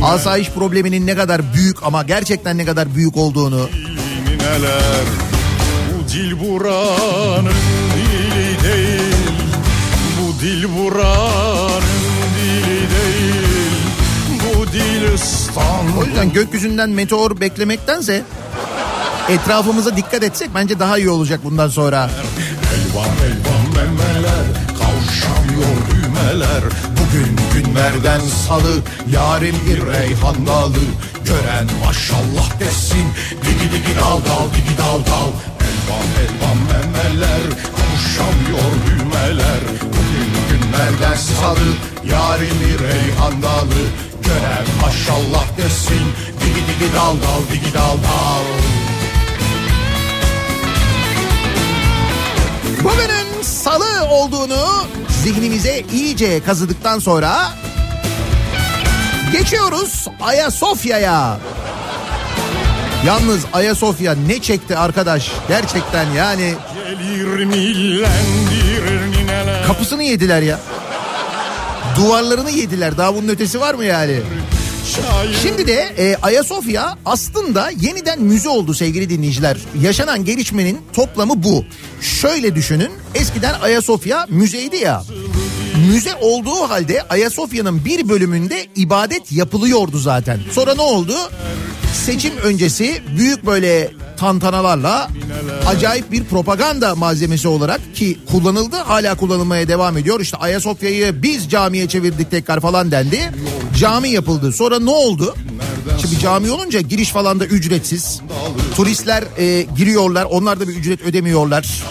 Asayiş 0.04 0.50
probleminin 0.50 1.08
ne 1.08 1.16
kadar 1.16 1.54
büyük 1.54 1.84
ama 1.84 2.04
gerçekten 2.04 2.58
ne 2.58 2.66
kadar 2.66 2.96
büyük 2.96 3.18
olduğunu. 3.18 3.70
neler 4.40 5.06
Bu 5.94 6.14
dil 6.14 6.40
buranın 6.40 7.54
dili 7.96 8.64
değil 8.64 9.16
Bu 10.22 10.42
dil 10.42 10.64
buranın 10.78 12.03
Dil 14.74 15.14
İstanbul. 15.14 16.02
O 16.02 16.06
yüzden 16.06 16.34
gökyüzünden 16.34 16.90
meteor 16.90 17.40
beklemektense 17.40 18.24
etrafımıza 19.30 19.98
dikkat 19.98 20.24
etsek 20.24 20.50
bence 20.56 20.80
daha 20.80 20.98
iyi 20.98 21.10
olacak 21.10 21.40
bundan 21.44 21.68
sonra. 21.68 22.10
Elvan 22.76 23.06
elvan 23.06 23.76
memeler 23.76 24.46
Kavşamıyor 24.68 25.76
düğmeler. 25.92 26.64
Bugün 27.00 27.38
günlerden 27.54 28.20
salı 28.48 28.74
Yarim 29.12 29.56
bir 29.68 29.86
reyhan 29.86 30.48
dalı. 30.48 30.84
Gören 31.26 31.68
maşallah 31.86 32.60
desin 32.60 33.06
Digi 33.42 33.72
digi 33.72 33.96
dal 34.00 34.18
dal 34.18 34.48
digi 34.56 34.78
dal 34.78 35.00
dal. 35.12 35.32
Elvan 35.68 36.08
elvan 36.24 36.58
memeler 36.68 37.73
Kavşamıyor 37.94 38.72
düğmeler. 38.88 39.60
Bugün 39.82 40.32
günlerden 40.50 41.16
salı 41.16 41.60
Yarim 42.12 42.60
bir 42.60 42.84
reyhan 42.84 43.42
dalı 43.42 43.82
Gören 44.24 44.66
maşallah 44.82 45.58
desin 45.58 46.02
Digi 46.40 46.56
digi 46.56 46.94
dal 46.96 47.16
dal 47.16 47.52
digi 47.52 47.74
dal 47.74 47.98
dal. 47.98 48.44
Bugünün 52.84 53.44
salı 53.44 54.06
olduğunu 54.10 54.86
zihnimize 55.24 55.84
iyice 55.94 56.44
kazıdıktan 56.44 57.00
sonra 57.00 57.52
geçiyoruz 59.32 60.08
Ayasofya'ya. 60.22 61.38
Yalnız 63.06 63.46
Ayasofya 63.54 64.16
ne 64.28 64.42
çekti 64.42 64.78
arkadaş? 64.78 65.32
Gerçekten 65.48 66.12
yani 66.12 66.54
Gelir 66.94 67.46
millendir 67.46 69.12
nineler 69.12 69.68
kapısını 69.68 70.04
yediler 70.04 70.42
ya. 70.42 70.60
Duvarlarını 71.98 72.52
yediler 72.52 72.98
daha 72.98 73.16
bunun 73.16 73.28
ötesi 73.28 73.60
var 73.62 73.74
mı 73.74 73.86
yani? 73.86 74.20
Şimdi 75.42 75.68
de 75.68 75.94
e, 75.98 76.16
Ayasofya 76.22 76.98
aslında 77.06 77.70
yeniden 77.82 78.22
müze 78.22 78.50
oldu 78.50 78.74
sevgili 78.74 79.10
dinleyiciler. 79.10 79.58
Yaşanan 79.82 80.26
gelişmenin 80.26 80.82
toplamı 80.94 81.44
bu. 81.44 81.66
Şöyle 82.02 82.56
düşünün 82.56 82.92
eskiden 83.16 83.54
Ayasofya 83.62 84.26
müzeydi 84.30 84.76
ya. 84.76 85.04
Müze 85.92 86.16
olduğu 86.22 86.70
halde 86.70 87.02
Ayasofya'nın 87.10 87.86
bir 87.86 88.10
bölümünde 88.10 88.68
ibadet 88.76 89.32
yapılıyordu 89.32 90.00
zaten. 90.00 90.40
Sonra 90.52 90.76
ne 90.76 90.82
oldu? 90.82 91.16
Seçim 91.94 92.38
öncesi 92.38 93.02
büyük 93.18 93.46
böyle 93.46 93.92
tantanalarla 94.18 95.10
acayip 95.68 96.12
bir 96.12 96.24
propaganda 96.24 96.96
malzemesi 96.96 97.48
olarak 97.48 97.96
ki 97.96 98.18
kullanıldı 98.32 98.76
hala 98.76 99.16
kullanılmaya 99.16 99.68
devam 99.68 99.98
ediyor. 99.98 100.20
İşte 100.20 100.38
Ayasofya'yı 100.38 101.24
biz 101.24 101.50
camiye 101.50 101.88
çevirdik 101.88 102.32
tekrar 102.32 102.60
falan 102.60 102.92
dendi. 102.92 103.32
Cami 103.80 104.10
yapıldı. 104.10 104.52
Sonra 104.52 104.80
ne 104.80 104.90
oldu? 104.90 105.36
Şimdi 106.02 106.20
cami 106.20 106.52
olunca 106.52 106.82
giriş 106.82 107.10
falan 107.10 107.40
da 107.40 107.46
ücretsiz. 107.46 108.22
Turistler 108.76 109.24
e, 109.38 109.62
giriyorlar 109.78 110.26
onlar 110.30 110.60
da 110.60 110.68
bir 110.68 110.76
ücret 110.76 111.02
ödemiyorlar. 111.02 111.84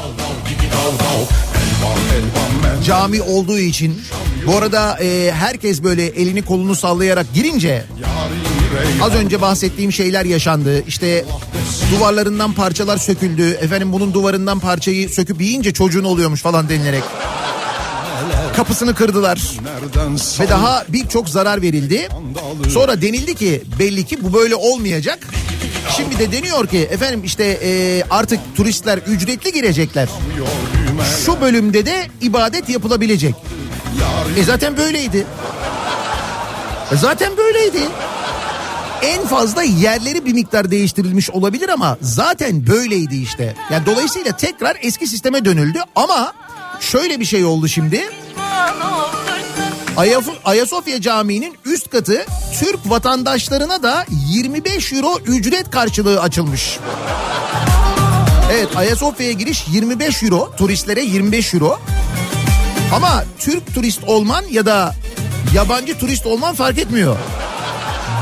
Cami 2.87 3.23
olduğu 3.23 3.59
için. 3.59 4.01
Bu 4.47 4.57
arada 4.57 4.99
e, 4.99 5.33
herkes 5.33 5.83
böyle 5.83 6.07
elini 6.07 6.43
kolunu 6.43 6.75
sallayarak 6.75 7.27
girince 7.35 7.85
Az 9.03 9.15
önce 9.15 9.41
bahsettiğim 9.41 9.93
şeyler 9.93 10.25
yaşandı. 10.25 10.85
İşte 10.87 11.25
duvarlarından 11.97 12.53
parçalar 12.53 12.97
söküldü. 12.99 13.51
Efendim 13.51 13.93
bunun 13.93 14.15
duvarından 14.15 14.59
parçayı 14.59 15.09
söküp 15.09 15.41
yiyince 15.41 15.73
çocuğun 15.73 16.05
oluyormuş 16.05 16.43
falan 16.43 16.69
denilerek. 16.69 17.03
Kapısını 18.57 18.95
kırdılar. 18.95 19.39
Ve 20.41 20.49
daha 20.49 20.85
birçok 20.89 21.29
zarar 21.29 21.63
verildi. 21.63 22.09
Sonra 22.71 23.03
denildi 23.03 23.35
ki 23.35 23.63
belli 23.79 24.07
ki 24.07 24.19
bu 24.25 24.33
böyle 24.33 24.55
olmayacak. 24.55 25.19
Şimdi 25.97 26.19
de 26.19 26.33
deniyor 26.33 26.67
ki 26.67 26.79
efendim 26.79 27.21
işte 27.25 27.45
e, 27.45 28.03
artık 28.11 28.41
turistler 28.57 28.99
ücretli 28.99 29.53
girecekler. 29.53 30.09
Şu 31.27 31.41
bölümde 31.41 31.87
de 31.87 32.07
ibadet 32.21 32.69
yapılabilecek. 32.69 33.35
E 34.37 34.43
zaten 34.45 34.77
böyleydi. 34.77 35.27
E 36.93 36.97
zaten 36.97 37.37
böyleydi. 37.37 37.79
En 39.03 39.27
fazla 39.27 39.63
yerleri 39.63 40.25
bir 40.27 40.33
miktar 40.33 40.71
değiştirilmiş 40.71 41.31
olabilir 41.31 41.69
ama 41.69 41.97
zaten 42.01 42.67
böyleydi 42.67 43.17
işte. 43.17 43.55
Yani 43.73 43.87
dolayısıyla 43.87 44.37
tekrar 44.37 44.77
eski 44.83 45.07
sisteme 45.07 45.45
dönüldü 45.45 45.79
ama 45.97 46.33
şöyle 46.81 47.21
bir 47.21 47.25
şey 47.25 47.45
oldu 47.45 47.69
şimdi. 47.69 48.01
Ayaf- 49.97 50.39
Ayasofya 50.45 51.01
Camii'nin 51.01 51.55
üst 51.65 51.91
katı 51.91 52.27
Türk 52.61 52.79
vatandaşlarına 52.91 53.83
da 53.83 54.05
25 54.31 54.93
euro 54.93 55.19
ücret 55.27 55.71
karşılığı 55.71 56.21
açılmış. 56.21 56.79
Evet 58.53 58.69
Ayasofya'ya 58.77 59.33
giriş 59.33 59.65
25 59.73 60.23
euro 60.23 60.53
turistlere 60.57 61.01
25 61.03 61.55
euro. 61.55 61.81
Ama 62.95 63.25
Türk 63.39 63.75
turist 63.75 64.05
olman 64.05 64.45
ya 64.51 64.67
da 64.67 64.95
yabancı 65.55 65.99
turist 65.99 66.27
olman 66.27 66.55
fark 66.55 66.79
etmiyor. 66.79 67.17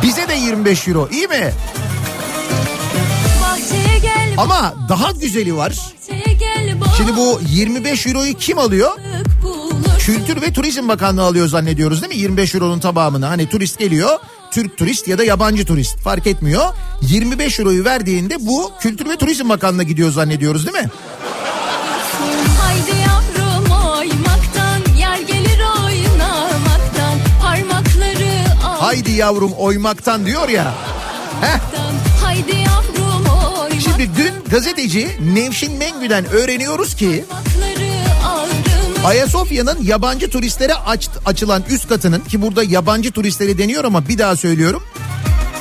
Bize 0.02 0.28
de 0.28 0.34
25 0.34 0.88
euro 0.88 1.08
iyi 1.12 1.26
mi? 1.28 1.52
Ama 4.38 4.74
daha 4.88 5.10
güzeli 5.12 5.56
var. 5.56 5.72
Şimdi 6.96 7.16
bu 7.16 7.40
25 7.48 8.06
euroyu 8.06 8.34
kim 8.34 8.58
alıyor? 8.58 8.90
Kültür 9.98 10.42
ve 10.42 10.52
Turizm 10.52 10.88
Bakanlığı 10.88 11.22
alıyor 11.22 11.46
zannediyoruz 11.48 12.02
değil 12.02 12.14
mi? 12.14 12.18
25 12.20 12.54
euronun 12.54 12.78
tamamını. 12.80 13.26
Hani 13.26 13.48
turist 13.48 13.78
geliyor. 13.78 14.18
Türk 14.50 14.76
turist 14.76 15.08
ya 15.08 15.18
da 15.18 15.24
yabancı 15.24 15.64
turist 15.66 15.98
fark 15.98 16.26
etmiyor. 16.26 16.64
25 17.02 17.58
euroyu 17.60 17.84
verdiğinde 17.84 18.46
bu 18.46 18.72
Kültür 18.80 19.08
ve 19.08 19.16
Turizm 19.16 19.48
Bakanlığı'na 19.48 19.82
gidiyor 19.82 20.10
zannediyoruz 20.10 20.66
değil 20.66 20.84
mi? 20.84 20.90
Haydi 28.90 29.10
yavrum 29.10 29.52
oymaktan 29.52 30.26
diyor 30.26 30.48
ya. 30.48 30.74
Heh. 31.40 31.58
Haydi 32.22 32.56
yavrum 32.56 33.24
oymaktan 33.26 33.78
Şimdi 33.78 34.10
dün 34.16 34.50
gazeteci 34.50 35.08
Nevşin 35.34 35.72
Mengü'den 35.72 36.26
öğreniyoruz 36.26 36.94
ki. 36.96 37.24
Ayasofya'nın 39.04 39.82
yabancı 39.82 40.30
turistlere 40.30 40.74
aç, 40.74 41.08
açılan 41.26 41.62
üst 41.70 41.88
katının 41.88 42.20
ki 42.20 42.42
burada 42.42 42.62
yabancı 42.62 43.12
turistleri 43.12 43.58
deniyor 43.58 43.84
ama 43.84 44.08
bir 44.08 44.18
daha 44.18 44.36
söylüyorum. 44.36 44.82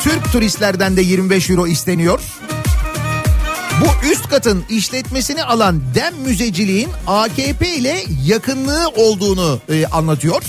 Türk 0.04 0.32
turistlerden 0.32 0.98
de 0.98 1.02
25 1.02 1.50
euro 1.50 1.68
isteniyor. 1.68 2.20
Bu 3.82 4.08
üst 4.12 4.30
katın 4.30 4.64
işletmesini 4.70 5.44
alan 5.44 5.82
Dem 5.96 6.16
Müzeciliğin 6.16 6.90
AKP 7.08 7.76
ile 7.76 8.04
yakınlığı 8.26 8.88
olduğunu 8.88 9.60
e, 9.70 9.86
anlatıyor. 9.86 10.44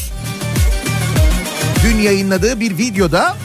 Dün 1.85 1.99
yayınladığı 1.99 2.61
bir 2.61 2.79
videoda 2.79 3.37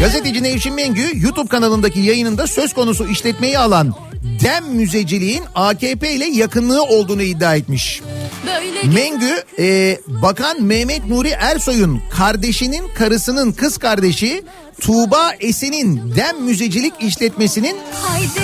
gazeteci 0.00 0.42
Nevşin 0.42 0.74
Mengü 0.74 1.10
YouTube 1.14 1.48
kanalındaki 1.48 2.00
yayınında 2.00 2.46
söz 2.46 2.72
konusu 2.74 3.08
işletmeyi 3.08 3.58
alan 3.58 3.94
Dem 4.44 4.64
Müzeciliğin 4.64 5.44
AKP 5.54 6.12
ile 6.12 6.24
yakınlığı 6.24 6.82
olduğunu 6.82 7.22
iddia 7.22 7.54
etmiş. 7.56 8.02
Mengü 8.84 9.44
e, 9.58 9.98
Bakan 10.06 10.62
Mehmet 10.62 11.06
Nuri 11.06 11.28
Ersoy'un 11.28 12.00
kardeşinin 12.16 12.88
karısının 12.94 13.52
kız 13.52 13.78
kardeşi 13.78 14.42
Tuğba 14.80 15.32
Esen'in 15.40 16.14
Dem 16.16 16.42
Müzecilik 16.42 16.92
işletmesinin 17.00 17.76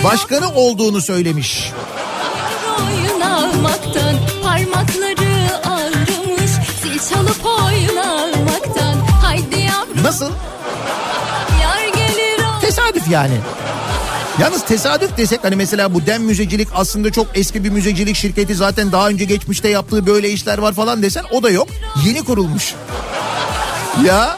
başkanı 0.04 0.54
olduğunu 0.54 1.00
söylemiş. 1.00 1.70
Zil 3.92 4.11
çalıp 7.10 7.46
oynamaktan 7.46 8.96
haydi 9.22 9.60
yavrum 9.60 10.02
Nasıl? 10.02 10.30
yar 11.62 11.94
gelir 11.94 12.44
o. 12.58 12.60
Tesadüf 12.60 13.08
yani. 13.08 13.34
Yalnız 14.40 14.64
tesadüf 14.64 15.16
desek 15.16 15.44
hani 15.44 15.56
mesela 15.56 15.94
bu 15.94 16.06
Dem 16.06 16.22
Müzecilik 16.22 16.68
aslında 16.74 17.12
çok 17.12 17.26
eski 17.34 17.64
bir 17.64 17.70
müzecilik 17.70 18.16
şirketi 18.16 18.54
zaten 18.54 18.92
daha 18.92 19.08
önce 19.08 19.24
geçmişte 19.24 19.68
yaptığı 19.68 20.06
böyle 20.06 20.30
işler 20.30 20.58
var 20.58 20.72
falan 20.72 21.02
desen 21.02 21.24
o 21.32 21.42
da 21.42 21.50
yok. 21.50 21.68
Yeni 22.04 22.24
kurulmuş. 22.24 22.74
Ya 24.06 24.36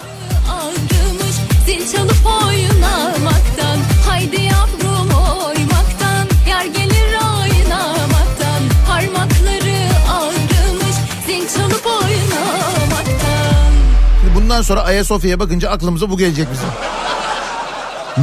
bundan 14.44 14.62
sonra 14.62 14.82
Ayasofya'ya 14.82 15.40
bakınca 15.40 15.70
aklımıza 15.70 16.10
bu 16.10 16.18
gelecek 16.18 16.48
bizim. 16.52 16.68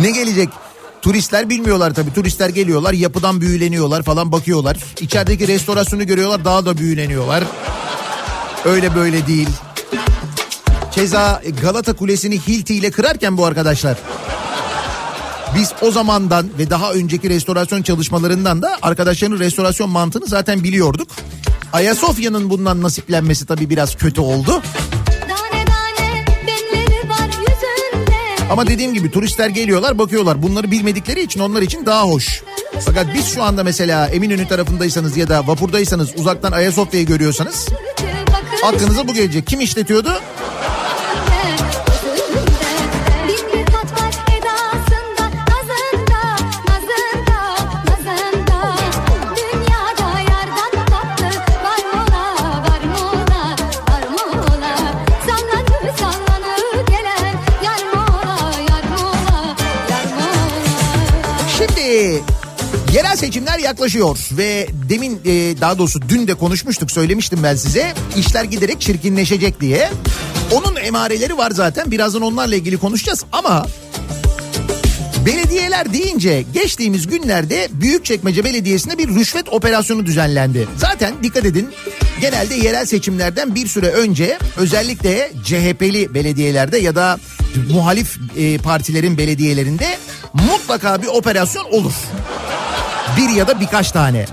Ne 0.04 0.12
gelecek? 0.12 0.50
Turistler 1.02 1.50
bilmiyorlar 1.50 1.94
tabii. 1.94 2.14
Turistler 2.14 2.50
geliyorlar 2.50 2.94
yapıdan 2.94 3.42
büyüleniyorlar 3.42 4.04
falan 4.04 4.32
bakıyorlar. 4.32 4.78
İçerideki 5.00 5.48
restorasyonu 5.48 6.08
görüyorlar 6.08 6.46
daha 6.46 6.66
da 6.66 6.78
büyüleniyorlar. 6.78 7.44
Öyle 8.66 8.96
böyle 8.96 9.28
değil. 9.28 9.48
Keza 10.92 11.42
Galata 11.62 11.94
Kulesi'ni 11.94 12.40
Hilti 12.48 12.76
ile 12.76 12.92
kırarken 12.92 13.38
bu 13.38 13.46
arkadaşlar. 13.46 13.98
Biz 15.56 15.74
o 15.82 15.92
zamandan 15.92 16.50
ve 16.60 16.70
daha 16.70 16.94
önceki 16.94 17.30
restorasyon 17.30 17.82
çalışmalarından 17.82 18.62
da 18.62 18.78
arkadaşların 18.82 19.40
restorasyon 19.40 19.90
mantığını 19.90 20.26
zaten 20.26 20.64
biliyorduk. 20.64 21.08
Ayasofya'nın 21.74 22.50
bundan 22.50 22.82
nasiplenmesi 22.82 23.46
tabii 23.46 23.70
biraz 23.70 23.96
kötü 23.96 24.22
oldu. 24.22 24.62
Ama 28.52 28.68
dediğim 28.68 28.94
gibi 28.94 29.12
turistler 29.12 29.50
geliyorlar 29.50 29.98
bakıyorlar. 29.98 30.44
Bunları 30.44 30.72
bilmedikleri 30.72 31.22
için 31.22 31.40
onlar 31.40 31.62
için 31.62 31.86
daha 31.86 32.04
hoş. 32.04 32.44
Fakat 32.86 33.08
biz 33.14 33.34
şu 33.34 33.44
anda 33.44 33.64
mesela 33.64 34.08
Eminönü 34.08 34.48
tarafındaysanız 34.48 35.18
ya 35.18 35.28
da 35.28 35.48
vapurdaysanız 35.48 36.10
uzaktan 36.16 36.52
Ayasofya'yı 36.52 37.06
görüyorsanız 37.06 37.70
aklınıza 38.64 39.08
bu 39.08 39.14
gelecek. 39.14 39.48
Kim 39.48 39.62
işletiyordu? 39.62 40.10
Seçimler 63.22 63.60
yaklaşıyor 63.60 64.18
ve 64.32 64.68
demin 64.90 65.22
e, 65.26 65.62
daha 65.62 65.78
doğrusu 65.78 66.00
dün 66.10 66.28
de 66.28 66.34
konuşmuştuk 66.34 66.92
söylemiştim 66.92 67.40
ben 67.44 67.56
size 67.56 67.94
işler 68.18 68.44
giderek 68.44 68.82
çirkinleşecek 68.82 69.62
diye. 69.62 69.90
Onun 70.52 70.76
emareleri 70.76 71.38
var 71.38 71.52
zaten 71.52 71.92
birazdan 71.92 72.22
onlarla 72.22 72.56
ilgili 72.56 72.78
konuşacağız 72.78 73.26
ama 73.32 73.68
Belediyeler 75.26 75.94
deyince 75.94 76.46
geçtiğimiz 76.54 77.08
günlerde 77.08 77.70
Büyükçekmece 77.72 78.44
Belediyesi'nde 78.44 78.98
bir 78.98 79.08
rüşvet 79.08 79.50
operasyonu 79.50 80.06
düzenlendi. 80.06 80.68
Zaten 80.78 81.14
dikkat 81.24 81.46
edin 81.46 81.70
genelde 82.22 82.56
yerel 82.56 82.86
seçimlerden 82.86 83.56
bir 83.56 83.68
süre 83.68 83.88
önce 83.88 84.38
özellikle 84.58 85.32
CHP'li 85.46 86.14
belediyelerde 86.14 86.78
ya 86.78 86.96
da 86.96 87.20
muhalif 87.72 88.18
e, 88.38 88.58
partilerin 88.58 89.18
belediyelerinde 89.18 89.98
mutlaka 90.34 91.02
bir 91.02 91.08
operasyon 91.08 91.66
olur. 91.72 91.94
Bir 93.18 93.30
ya 93.30 93.48
da 93.48 93.60
birkaç 93.60 93.92
tane. 93.92 94.26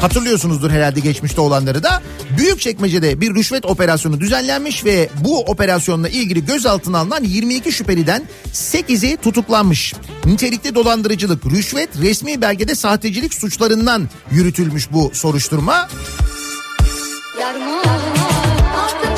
Hatırlıyorsunuzdur 0.00 0.70
herhalde 0.70 1.00
geçmişte 1.00 1.40
olanları 1.40 1.82
da. 1.82 2.02
Büyükçekmece'de 2.38 3.20
bir 3.20 3.34
rüşvet 3.34 3.64
operasyonu 3.64 4.20
düzenlenmiş 4.20 4.84
ve 4.84 5.08
bu 5.24 5.40
operasyonla 5.40 6.08
ilgili 6.08 6.46
gözaltına 6.46 6.98
alınan 6.98 7.24
22 7.24 7.72
şüpheliden 7.72 8.22
8'i 8.52 9.16
tutuklanmış. 9.16 9.94
Nitelikli 10.24 10.74
dolandırıcılık, 10.74 11.46
rüşvet, 11.46 11.88
resmi 12.00 12.40
belgede 12.40 12.74
sahtecilik 12.74 13.34
suçlarından 13.34 14.08
yürütülmüş 14.30 14.92
bu 14.92 15.10
soruşturma. 15.14 15.88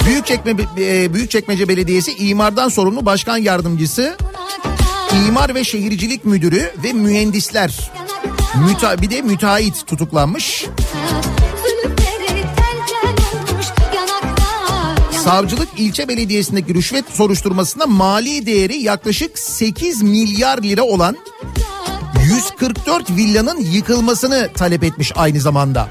Büyükçekme, 0.07 0.55
e, 0.79 1.15
Büyükçekmece 1.15 1.69
Belediyesi 1.69 2.13
imardan 2.13 2.69
sorumlu 2.69 3.07
başkan 3.07 3.37
yardımcısı, 3.37 4.17
imar 5.29 5.55
ve 5.55 5.65
şehircilik 5.65 6.25
müdürü 6.25 6.73
ve 6.85 6.93
mühendisler 6.93 7.91
Müta, 8.57 9.03
bir 9.03 9.11
de 9.11 9.23
müteahhit 9.23 9.87
tutuklanmış. 9.87 10.67
Savcılık 15.25 15.69
ilçe 15.77 16.09
belediyesindeki 16.09 16.75
rüşvet 16.75 17.05
soruşturmasında 17.11 17.87
mali 17.87 18.47
değeri 18.47 18.77
yaklaşık 18.77 19.39
8 19.39 20.03
milyar 20.03 20.63
lira 20.63 20.83
olan 20.83 21.17
144 22.25 23.11
villanın 23.11 23.61
yıkılmasını 23.61 24.51
talep 24.55 24.85
etmiş 24.85 25.13
aynı 25.17 25.41
zamanda. 25.41 25.89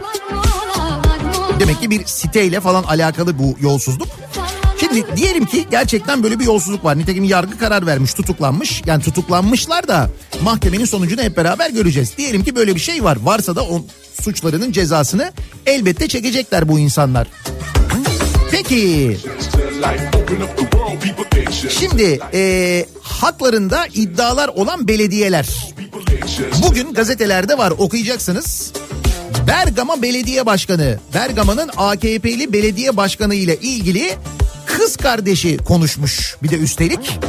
Demek 1.60 1.82
ki 1.82 1.90
bir 1.90 2.06
siteyle 2.06 2.60
falan 2.62 2.84
alakalı 2.84 3.40
bu 3.40 3.56
yolsuzluk. 3.60 4.08
Şimdi 4.80 5.18
diyelim 5.18 5.46
ki 5.46 5.66
gerçekten 5.72 6.24
böyle 6.24 6.40
bir 6.40 6.46
yolsuzluk 6.46 6.86
var. 6.86 6.98
Nitekim 6.98 7.24
yargı 7.24 7.58
karar 7.58 7.86
vermiş, 7.86 8.14
tutuklanmış. 8.14 8.82
Yani 8.86 9.04
tutuklanmışlar 9.04 9.88
da 9.88 10.10
mahkemenin 10.42 10.86
sonucunu 10.86 11.22
hep 11.22 11.38
beraber 11.38 11.70
göreceğiz. 11.70 12.18
Diyelim 12.18 12.44
ki 12.44 12.56
böyle 12.56 12.76
bir 12.76 12.80
şey 12.80 13.04
var. 13.04 13.18
Varsa 13.24 13.56
da 13.56 13.64
o 13.64 13.86
suçlarının 14.22 14.72
cezasını 14.72 15.32
elbette 15.66 16.08
çekecekler 16.08 16.70
bu 16.70 16.80
insanlar. 16.80 17.28
Peki 18.52 19.18
şimdi 21.70 22.20
e, 22.34 22.86
haklarında 23.02 23.88
iddialar 23.94 24.48
olan 24.48 24.88
belediyeler. 24.88 25.48
Bugün 26.68 26.94
gazetelerde 26.94 27.58
var 27.58 27.74
okuyacaksınız. 27.78 28.74
Bergama 29.48 30.02
Belediye 30.02 30.46
Başkanı, 30.46 31.00
Bergama'nın 31.14 31.70
AKP'li 31.78 32.54
belediye 32.54 32.98
başkanı 32.98 33.36
ile 33.36 33.56
ilgili 33.56 34.16
kız 34.68 34.98
kardeşi 34.98 35.58
konuşmuş 35.58 36.36
bir 36.44 36.50
de 36.50 36.56
üstelik. 36.56 37.20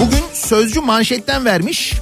Bugün 0.00 0.24
sözcü 0.32 0.80
manşetten 0.80 1.44
vermiş. 1.44 1.94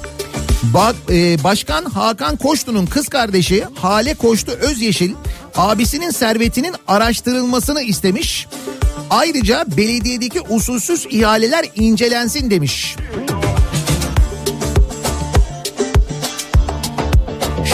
Ba- 0.74 0.94
e, 1.10 1.44
Başkan 1.44 1.84
Hakan 1.84 2.36
Koçtu'nun 2.36 2.86
kız 2.86 3.08
kardeşi 3.08 3.64
Hale 3.74 4.14
Koçtu 4.14 4.52
Özyeşil 4.52 5.12
abisinin 5.54 6.10
servetinin 6.10 6.74
araştırılmasını 6.88 7.82
istemiş. 7.82 8.46
Ayrıca 9.10 9.64
belediyedeki 9.76 10.40
usulsüz 10.40 11.06
ihaleler 11.10 11.64
incelensin 11.74 12.50
demiş. 12.50 12.96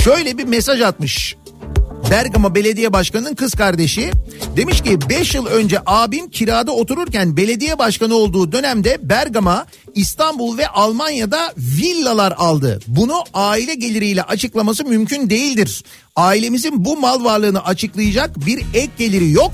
Şöyle 0.04 0.38
bir 0.38 0.44
mesaj 0.44 0.80
atmış. 0.80 1.36
Bergama 2.10 2.54
Belediye 2.54 2.92
Başkanı'nın 2.92 3.34
kız 3.34 3.54
kardeşi 3.54 4.10
demiş 4.56 4.82
ki 4.82 4.98
5 5.08 5.34
yıl 5.34 5.46
önce 5.46 5.78
abim 5.86 6.30
kirada 6.30 6.72
otururken 6.72 7.36
belediye 7.36 7.78
başkanı 7.78 8.14
olduğu 8.14 8.52
dönemde 8.52 8.98
Bergama, 9.02 9.66
İstanbul 9.94 10.58
ve 10.58 10.68
Almanya'da 10.68 11.52
villalar 11.56 12.32
aldı. 12.36 12.80
Bunu 12.86 13.24
aile 13.34 13.74
geliriyle 13.74 14.22
açıklaması 14.22 14.84
mümkün 14.84 15.30
değildir. 15.30 15.84
Ailemizin 16.16 16.84
bu 16.84 16.96
mal 16.96 17.24
varlığını 17.24 17.64
açıklayacak 17.64 18.46
bir 18.46 18.58
ek 18.74 18.90
geliri 18.98 19.30
yok. 19.30 19.52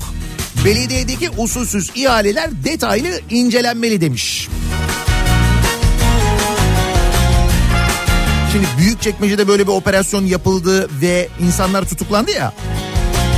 Belediyedeki 0.65 1.29
usulsüz 1.29 1.91
ihaleler 1.95 2.49
detaylı 2.63 3.19
incelenmeli 3.29 4.01
demiş. 4.01 4.47
Şimdi 8.57 8.69
Büyükçekmece'de 8.77 9.47
böyle 9.47 9.63
bir 9.67 9.71
operasyon 9.71 10.25
yapıldı 10.25 10.89
ve 11.01 11.29
insanlar 11.41 11.89
tutuklandı 11.89 12.31
ya. 12.31 12.53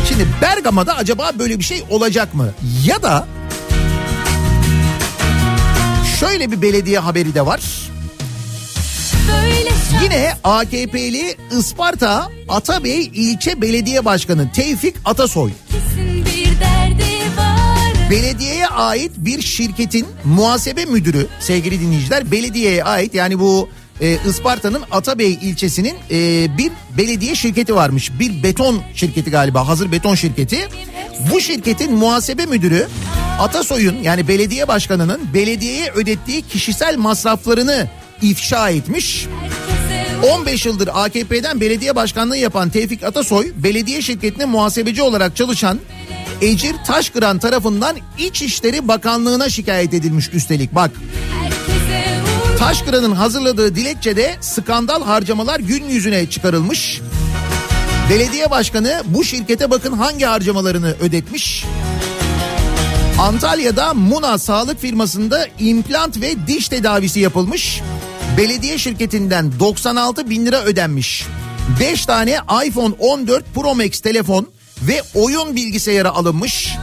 Şimdi 0.10 0.28
Bergama'da 0.42 0.96
acaba 0.96 1.32
böyle 1.40 1.60
bir 1.60 1.64
şey 1.64 1.84
olacak 1.90 2.34
mı? 2.34 2.54
Ya 2.86 3.04
da 3.04 3.28
şöyle 6.20 6.52
bir 6.52 6.62
belediye 6.62 7.00
haberi 7.00 7.36
de 7.36 7.46
var. 7.46 7.62
Yine 10.04 10.34
AKP'li 10.44 11.36
Isparta 11.60 12.30
Atabey 12.50 13.02
ilçe 13.14 13.62
belediye 13.62 14.06
başkanı 14.06 14.52
Tevfik 14.52 14.96
Atasoy 15.06 15.52
belediyeye 18.10 18.68
ait 18.68 19.12
bir 19.18 19.42
şirketin 19.42 20.08
muhasebe 20.26 20.86
müdürü 20.86 21.28
sevgili 21.40 21.80
dinleyiciler 21.80 22.32
belediyeye 22.32 22.84
ait 22.84 23.14
yani 23.14 23.40
bu 23.40 23.70
e, 24.02 24.18
Isparta'nın 24.30 24.84
Atabey 24.92 25.34
ilçesinin 25.34 25.96
e, 26.12 26.48
bir 26.58 26.72
belediye 26.98 27.36
şirketi 27.36 27.76
varmış. 27.76 28.12
Bir 28.20 28.44
beton 28.44 28.82
şirketi 28.96 29.32
galiba 29.32 29.68
hazır 29.68 29.92
beton 29.92 30.16
şirketi. 30.16 30.68
Bu 31.32 31.42
şirketin 31.42 31.94
muhasebe 31.94 32.46
müdürü 32.46 32.88
Atasoy'un 33.40 33.96
yani 34.04 34.28
belediye 34.28 34.68
başkanının 34.68 35.34
belediyeye 35.34 35.92
ödettiği 35.92 36.42
kişisel 36.42 36.98
masraflarını 36.98 37.88
ifşa 38.22 38.70
etmiş. 38.70 39.28
15 40.32 40.66
yıldır 40.66 40.90
AKP'den 40.94 41.62
belediye 41.62 41.96
başkanlığı 41.96 42.38
yapan 42.38 42.70
Tevfik 42.70 43.04
Atasoy 43.04 43.52
belediye 43.56 44.02
şirketine 44.02 44.46
muhasebeci 44.46 45.02
olarak 45.02 45.36
çalışan 45.36 45.80
Ecir 46.42 46.76
Taşkıran 46.88 47.40
tarafından 47.40 47.98
İçişleri 48.18 48.88
Bakanlığı'na 48.88 49.50
şikayet 49.50 49.94
edilmiş 49.94 50.30
üstelik 50.34 50.76
bak. 50.76 50.92
Taşkıran'ın 52.60 53.12
hazırladığı 53.12 53.76
dilekçede 53.76 54.38
skandal 54.42 55.04
harcamalar 55.04 55.60
gün 55.60 55.90
yüzüne 55.90 56.30
çıkarılmış. 56.30 57.02
Belediye 58.10 58.52
başkanı 58.52 59.04
bu 59.06 59.24
şirkete 59.24 59.72
bakın 59.72 59.94
hangi 59.94 60.26
harcamalarını 60.26 60.96
ödetmiş. 61.02 61.66
Antalya'da 63.20 63.94
Muna 63.94 64.38
sağlık 64.38 64.80
firmasında 64.80 65.48
implant 65.60 66.22
ve 66.22 66.48
diş 66.48 66.70
tedavisi 66.70 67.20
yapılmış. 67.20 67.82
Belediye 68.38 68.78
şirketinden 68.78 69.52
96 69.60 70.30
bin 70.30 70.46
lira 70.46 70.64
ödenmiş. 70.64 71.26
5 71.80 72.06
tane 72.06 72.38
iPhone 72.66 72.94
14 73.00 73.46
Pro 73.56 73.76
Max 73.76 74.00
telefon 74.00 74.48
ve 74.82 75.02
oyun 75.16 75.56
bilgisayarı 75.56 76.10
alınmış. 76.10 76.76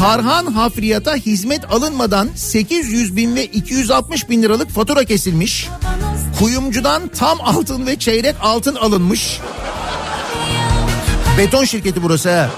Tarhan 0.00 0.46
hafriyata 0.46 1.14
hizmet 1.14 1.72
alınmadan 1.72 2.28
800 2.34 3.16
bin 3.16 3.36
ve 3.36 3.44
260 3.46 4.30
bin 4.30 4.42
liralık 4.42 4.70
fatura 4.70 5.04
kesilmiş. 5.04 5.68
Kuyumcudan 6.38 7.08
tam 7.08 7.38
altın 7.40 7.86
ve 7.86 7.98
çeyrek 7.98 8.34
altın 8.40 8.74
alınmış. 8.74 9.40
Beton 11.38 11.64
şirketi 11.64 12.02
burası. 12.02 12.48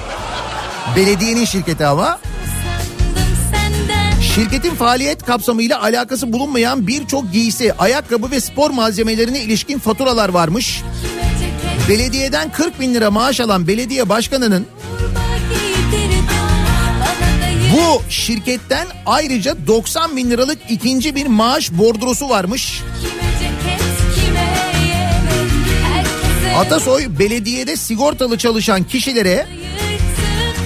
Belediyenin 0.96 1.44
şirketi 1.44 1.86
ama. 1.86 2.20
Şirketin 4.34 4.74
faaliyet 4.74 5.24
kapsamıyla 5.24 5.82
alakası 5.82 6.32
bulunmayan 6.32 6.86
birçok 6.86 7.32
giysi, 7.32 7.72
ayakkabı 7.72 8.30
ve 8.30 8.40
spor 8.40 8.70
malzemelerine 8.70 9.40
ilişkin 9.40 9.78
faturalar 9.78 10.28
varmış. 10.28 10.82
Belediyeden 11.88 12.52
40 12.52 12.80
bin 12.80 12.94
lira 12.94 13.10
maaş 13.10 13.40
alan 13.40 13.66
belediye 13.66 14.08
başkanının 14.08 14.66
bu 17.72 18.02
şirketten 18.08 18.86
ayrıca 19.06 19.66
90 19.66 20.16
bin 20.16 20.30
liralık 20.30 20.58
ikinci 20.68 21.14
bir 21.14 21.26
maaş 21.26 21.72
bordrosu 21.72 22.28
varmış. 22.28 22.82
Atasoy 26.56 27.18
belediyede 27.18 27.76
sigortalı 27.76 28.38
çalışan 28.38 28.82
kişilere 28.84 29.46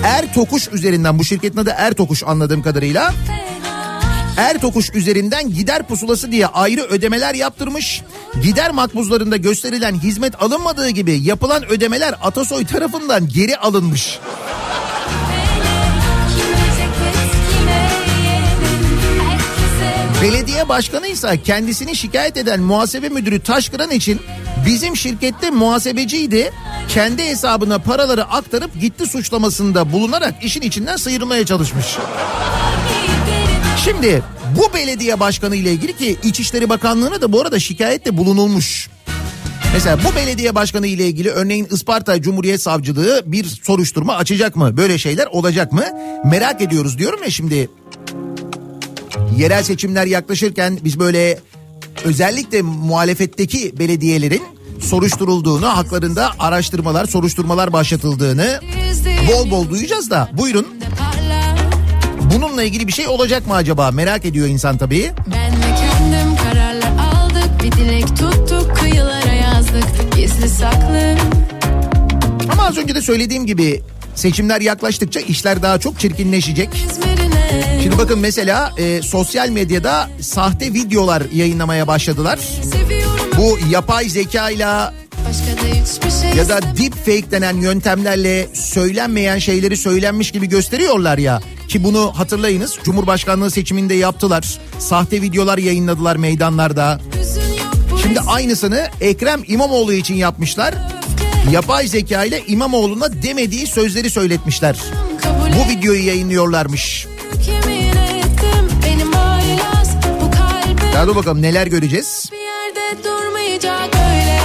Er 0.05 0.35
Tokuş 0.35 0.69
üzerinden 0.73 1.19
bu 1.19 1.25
şirketin 1.25 1.59
adı 1.59 1.75
Er 1.77 1.95
Tokuş 1.95 2.23
anladığım 2.27 2.63
kadarıyla 2.63 3.15
Er 4.37 4.61
Tokuş 4.61 4.91
üzerinden 4.95 5.55
gider 5.55 5.83
pusulası 5.83 6.33
diye 6.33 6.47
ayrı 6.47 6.83
ödemeler 6.83 7.35
yaptırmış. 7.35 8.03
Gider 8.43 8.71
makbuzlarında 8.71 9.37
gösterilen 9.37 9.95
hizmet 9.95 10.43
alınmadığı 10.43 10.89
gibi 10.89 11.21
yapılan 11.23 11.67
ödemeler 11.67 12.15
Atasoy 12.23 12.67
tarafından 12.67 13.29
geri 13.29 13.57
alınmış. 13.57 14.19
Belediye 20.23 20.69
başkanı 20.69 21.07
ise 21.07 21.41
kendisini 21.45 21.97
şikayet 21.97 22.37
eden 22.37 22.61
muhasebe 22.61 23.09
müdürü 23.09 23.41
Taşkıran 23.41 23.91
için 23.91 24.21
bizim 24.67 24.97
şirkette 24.97 25.51
muhasebeciydi. 25.51 26.53
Kendi 26.89 27.25
hesabına 27.25 27.79
paraları 27.79 28.25
aktarıp 28.25 28.81
gitti 28.81 29.07
suçlamasında 29.07 29.93
bulunarak 29.93 30.45
işin 30.45 30.61
içinden 30.61 30.97
sıyrılmaya 30.97 31.47
çalışmış. 31.47 31.87
Şimdi 33.85 34.23
bu 34.57 34.75
belediye 34.75 35.21
başkanı 35.21 35.57
ile 35.57 35.73
ilgili 35.73 35.97
ki 35.97 36.17
İçişleri 36.23 36.69
Bakanlığı'na 36.69 37.21
da 37.21 37.33
bu 37.33 37.41
arada 37.41 37.59
şikayette 37.59 38.17
bulunulmuş. 38.17 38.89
Mesela 39.75 39.99
bu 40.05 40.17
belediye 40.17 40.55
başkanı 40.55 40.87
ile 40.87 41.07
ilgili 41.07 41.31
örneğin 41.31 41.69
Isparta 41.71 42.23
Cumhuriyet 42.23 42.63
Savcılığı 42.63 43.23
bir 43.27 43.45
soruşturma 43.45 44.17
açacak 44.17 44.57
mı? 44.57 44.77
Böyle 44.77 44.99
şeyler 44.99 45.27
olacak 45.27 45.73
mı? 45.73 45.85
Merak 46.25 46.63
ediyoruz 46.63 46.99
diyorum 46.99 47.23
ya 47.23 47.31
şimdi. 47.31 47.69
Yerel 49.37 49.63
seçimler 49.63 50.07
yaklaşırken 50.07 50.79
biz 50.85 50.99
böyle 50.99 51.39
özellikle 52.05 52.63
muhalefetteki 52.63 53.79
belediyelerin 53.79 54.43
soruşturulduğunu, 54.81 55.69
haklarında 55.69 56.31
araştırmalar, 56.39 57.07
soruşturmalar 57.07 57.73
başlatıldığını 57.73 58.61
bol 59.29 59.51
bol 59.51 59.71
duyacağız 59.71 60.11
da 60.11 60.29
buyurun. 60.33 60.67
Bununla 62.35 62.63
ilgili 62.63 62.87
bir 62.87 62.93
şey 62.93 63.09
olacak 63.09 63.47
mı 63.47 63.55
acaba? 63.55 63.91
Merak 63.91 64.25
ediyor 64.25 64.49
insan 64.49 64.79
tabii. 64.79 65.13
Ben 65.33 65.53
ve 65.53 65.77
kendim 65.77 66.37
kararlar 66.37 66.93
aldık 67.15 67.63
Bir 67.63 67.73
dilek 67.73 68.07
tuttuk 68.09 68.77
kıyılara 68.77 69.33
yazdık 69.33 70.17
Gizli 70.17 70.49
saklı 70.49 71.17
Ama 72.53 72.63
az 72.67 72.79
önce 72.79 72.95
de 72.95 73.03
söylediğim 73.03 73.47
gibi 73.47 73.83
seçimler 74.17 74.61
yaklaştıkça 74.61 75.21
işler 75.21 75.63
daha 75.63 75.79
çok 75.79 76.01
çirkinleşecek. 76.01 76.69
Şimdi 77.83 77.99
bakın 77.99 78.19
mesela 78.19 78.73
e, 78.79 79.03
sosyal 79.03 79.49
medyada 79.49 80.11
sahte 80.21 80.73
videolar 80.73 81.23
yayınlamaya 81.35 81.87
başladılar. 81.87 82.39
Bu 83.37 83.59
yapay 83.71 84.07
da 84.07 85.75
hiçbir 85.75 86.11
şey 86.21 86.39
ya 86.39 86.49
da 86.49 86.61
deepfake 86.77 87.31
denen 87.31 87.57
yöntemlerle 87.57 88.49
söylenmeyen 88.55 89.39
şeyleri 89.39 89.77
söylenmiş 89.77 90.31
gibi 90.31 90.49
gösteriyorlar 90.49 91.19
ya. 91.19 91.41
Ki 91.69 91.85
bunu 91.85 92.13
hatırlayınız 92.15 92.79
Cumhurbaşkanlığı 92.85 93.51
seçiminde 93.51 93.95
yaptılar. 93.95 94.59
Sahte 94.79 95.23
videolar 95.23 95.59
yayınladılar 95.59 96.17
meydanlarda. 96.17 97.01
Şimdi 98.03 98.21
aynısını 98.21 98.87
Ekrem 99.01 99.43
İmamoğlu 99.47 99.93
için 99.93 100.15
yapmışlar. 100.15 100.75
Yapay 101.53 101.87
zeka 101.89 102.25
ile 102.25 102.43
İmamoğlu'na 102.47 103.23
demediği 103.23 103.67
sözleri 103.67 104.11
söyletmişler. 104.11 104.77
Bu 105.59 105.71
videoyu 105.71 106.07
yayınlıyorlarmış. 106.07 107.07
Daha 110.95 111.07
dur 111.07 111.17
bakalım 111.17 111.43
neler 111.43 111.67
göreceğiz. 111.67 112.31
bir 112.33 112.37
yerde 112.39 113.05
durmayacak 113.05 113.91
öyle. 113.95 114.41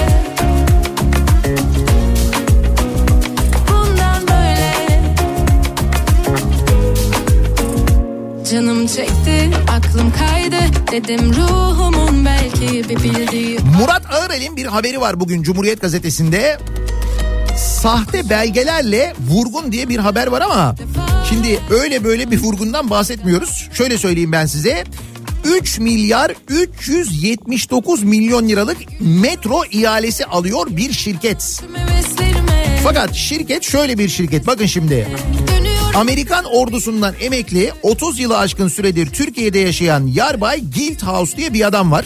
Bundan 3.67 4.27
böyle 4.27 4.73
Canım 8.51 8.87
çekti, 8.87 9.49
aklım 9.67 10.13
kaydı 10.19 10.55
Dedim 10.91 11.33
ruhumun 11.33 12.25
belki 12.25 12.89
bir 12.89 13.03
bildiği 13.03 13.59
Murat 13.79 14.13
Ağırel'in 14.13 14.57
bir 14.57 14.65
haberi 14.65 15.01
var 15.01 15.19
bugün 15.19 15.43
Cumhuriyet 15.43 15.81
Gazetesi'nde. 15.81 16.57
Sahte 17.61 18.29
belgelerle 18.29 19.13
vurgun 19.29 19.71
diye 19.71 19.89
bir 19.89 19.97
haber 19.97 20.27
var 20.27 20.41
ama 20.41 20.75
şimdi 21.29 21.59
öyle 21.69 22.03
böyle 22.03 22.31
bir 22.31 22.39
vurgundan 22.39 22.89
bahsetmiyoruz. 22.89 23.69
Şöyle 23.73 23.97
söyleyeyim 23.97 24.31
ben 24.31 24.45
size. 24.45 24.83
3 25.45 25.79
milyar 25.79 26.31
379 26.47 28.03
milyon 28.03 28.49
liralık 28.49 28.77
metro 28.99 29.63
ihalesi 29.71 30.25
alıyor 30.25 30.67
bir 30.69 30.93
şirket. 30.93 31.61
Fakat 32.83 33.15
şirket 33.15 33.63
şöyle 33.63 33.97
bir 33.97 34.09
şirket. 34.09 34.47
Bakın 34.47 34.65
şimdi. 34.65 35.07
Amerikan 35.95 36.45
ordusundan 36.45 37.13
emekli 37.21 37.71
30 37.83 38.19
yılı 38.19 38.37
aşkın 38.37 38.67
süredir 38.67 39.05
Türkiye'de 39.09 39.59
yaşayan 39.59 40.07
Yarbay 40.07 40.63
Guildhouse 40.75 41.37
diye 41.37 41.53
bir 41.53 41.67
adam 41.67 41.91
var. 41.91 42.05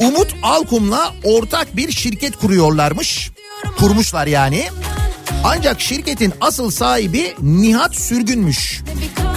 Umut 0.00 0.34
Alkum'la 0.42 1.14
ortak 1.24 1.76
bir 1.76 1.92
şirket 1.92 2.36
kuruyorlarmış. 2.36 3.30
Kurmuşlar 3.78 4.26
yani. 4.26 4.68
Ancak 5.44 5.80
şirketin 5.80 6.32
asıl 6.40 6.70
sahibi 6.70 7.34
Nihat 7.40 7.96
Sürgünmüş. 7.96 8.82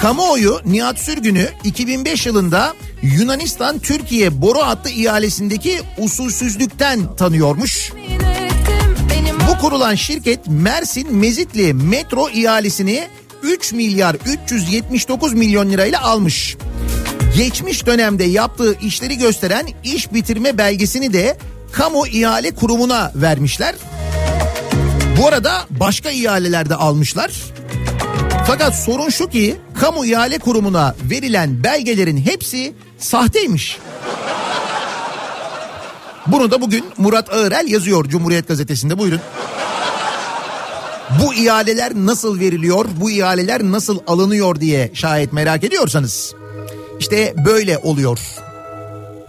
Kamuoyu 0.01 0.61
Nihat 0.65 0.99
Sürgün'ü 0.99 1.49
2005 1.63 2.25
yılında 2.25 2.73
Yunanistan 3.01 3.79
Türkiye 3.79 4.41
boru 4.41 4.59
hattı 4.59 4.89
ihalesindeki 4.89 5.81
usulsüzlükten 5.97 7.15
tanıyormuş. 7.15 7.91
Bu 9.49 9.57
kurulan 9.61 9.95
şirket 9.95 10.47
Mersin 10.47 11.15
Mezitli 11.15 11.73
metro 11.73 12.29
ihalesini 12.29 13.07
3 13.43 13.73
milyar 13.73 14.15
379 14.25 15.33
milyon 15.33 15.69
lirayla 15.69 16.01
almış. 16.01 16.57
Geçmiş 17.37 17.85
dönemde 17.85 18.23
yaptığı 18.23 18.79
işleri 18.79 19.17
gösteren 19.17 19.67
iş 19.83 20.13
bitirme 20.13 20.57
belgesini 20.57 21.13
de 21.13 21.37
kamu 21.71 22.07
ihale 22.07 22.51
kurumuna 22.55 23.11
vermişler. 23.15 23.75
Bu 25.17 25.27
arada 25.27 25.65
başka 25.69 26.09
ihalelerde 26.09 26.75
almışlar. 26.75 27.31
Fakat 28.47 28.75
sorun 28.75 29.09
şu 29.09 29.29
ki 29.29 29.55
kamu 29.79 30.05
ihale 30.05 30.37
kurumuna 30.37 30.95
verilen 31.09 31.63
belgelerin 31.63 32.17
hepsi 32.17 32.73
sahteymiş. 32.97 33.77
Bunu 36.27 36.51
da 36.51 36.61
bugün 36.61 36.85
Murat 36.97 37.33
Ağırel 37.33 37.67
yazıyor 37.67 38.05
Cumhuriyet 38.05 38.47
Gazetesi'nde 38.47 38.99
buyurun. 38.99 39.21
Bu 41.23 41.33
ihaleler 41.33 41.95
nasıl 41.95 42.39
veriliyor, 42.39 42.85
bu 43.01 43.11
ihaleler 43.11 43.63
nasıl 43.63 43.99
alınıyor 44.07 44.59
diye 44.59 44.91
şayet 44.93 45.33
merak 45.33 45.63
ediyorsanız. 45.63 46.33
İşte 46.99 47.33
böyle 47.45 47.77
oluyor. 47.77 48.19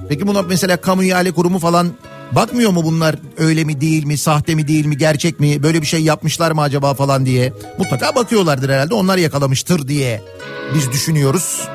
Peki 0.09 0.27
buna 0.27 0.43
mesela 0.43 0.77
kamu 0.77 1.05
ihale 1.05 1.33
kurumu 1.33 1.59
falan 1.59 1.93
bakmıyor 2.35 2.71
mu 2.71 2.85
bunlar 2.85 3.17
öyle 3.39 3.65
mi 3.65 3.81
değil 3.81 4.05
mi, 4.05 4.19
sahte 4.19 4.55
mi 4.55 4.69
değil 4.69 4.87
mi, 4.87 4.97
gerçek 4.97 5.41
mi, 5.41 5.63
böyle 5.63 5.83
bir 5.83 5.87
şey 5.87 6.01
yapmışlar 6.01 6.51
mı 6.51 6.63
acaba 6.63 6.95
falan 6.95 7.27
diye. 7.27 7.53
Mutlaka 7.79 8.15
bakıyorlardır 8.15 8.69
herhalde 8.69 8.95
onlar 8.95 9.17
yakalamıştır 9.17 9.89
diye 9.89 10.23
biz 10.75 10.93
düşünüyoruz. 10.93 11.69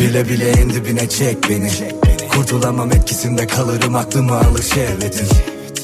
Bile 0.00 0.28
bile 0.28 0.50
en 0.50 0.70
dibine 0.70 1.08
çek 1.08 1.36
beni 1.48 1.70
Kurtulamam 2.34 2.92
etkisinde 2.92 3.46
kalırım 3.46 3.94
aklımı 3.94 4.38
alır 4.38 4.62
şehvetin 4.62 5.28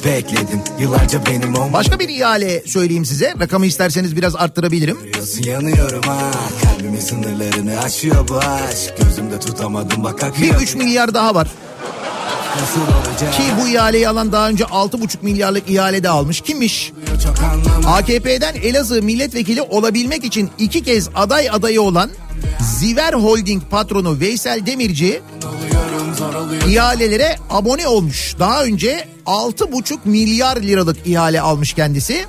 Bekledim 0.04 0.60
yıllarca 0.80 1.26
benim 1.26 1.54
olma 1.54 1.72
Başka 1.72 1.98
bir 1.98 2.08
ihale 2.08 2.62
söyleyeyim 2.66 3.04
size. 3.04 3.34
Rakamı 3.40 3.66
isterseniz 3.66 4.16
biraz 4.16 4.36
arttırabilirim. 4.36 5.04
Biliyorsun 5.04 5.42
yanıyorum 5.42 6.02
ha 6.02 6.30
Kalbimin 6.64 7.00
sınırlarını 7.00 7.80
aşıyor 7.80 8.28
bu 8.28 8.36
aşk 8.36 8.94
Gözümde 8.98 9.40
tutamadım 9.40 10.04
bak 10.04 10.18
Bir 10.18 10.26
akıyor 10.26 10.60
3 10.60 10.74
milyar 10.74 11.14
daha 11.14 11.34
var. 11.34 11.48
Ki 13.32 13.42
bu 13.62 13.68
ihaleyi 13.68 14.08
alan 14.08 14.32
daha 14.32 14.48
önce 14.48 14.64
6,5 14.64 15.16
milyarlık 15.22 15.70
ihale 15.70 16.02
de 16.02 16.08
almış. 16.08 16.40
Kimmiş? 16.40 16.92
AKP'den 17.86 18.54
Elazığ 18.54 19.02
milletvekili 19.02 19.62
olabilmek 19.62 20.24
için 20.24 20.50
iki 20.58 20.82
kez 20.82 21.08
aday 21.14 21.50
adayı 21.50 21.82
olan 21.82 22.10
Ziver 22.78 23.12
Holding 23.12 23.62
patronu 23.70 24.20
Veysel 24.20 24.66
Demirci 24.66 25.22
ihalelere 26.68 27.36
abone 27.50 27.88
olmuş. 27.88 28.34
Daha 28.38 28.64
önce 28.64 29.08
6,5 29.26 29.98
milyar 30.04 30.56
liralık 30.56 31.06
ihale 31.06 31.40
almış 31.40 31.72
kendisi. 31.72 32.24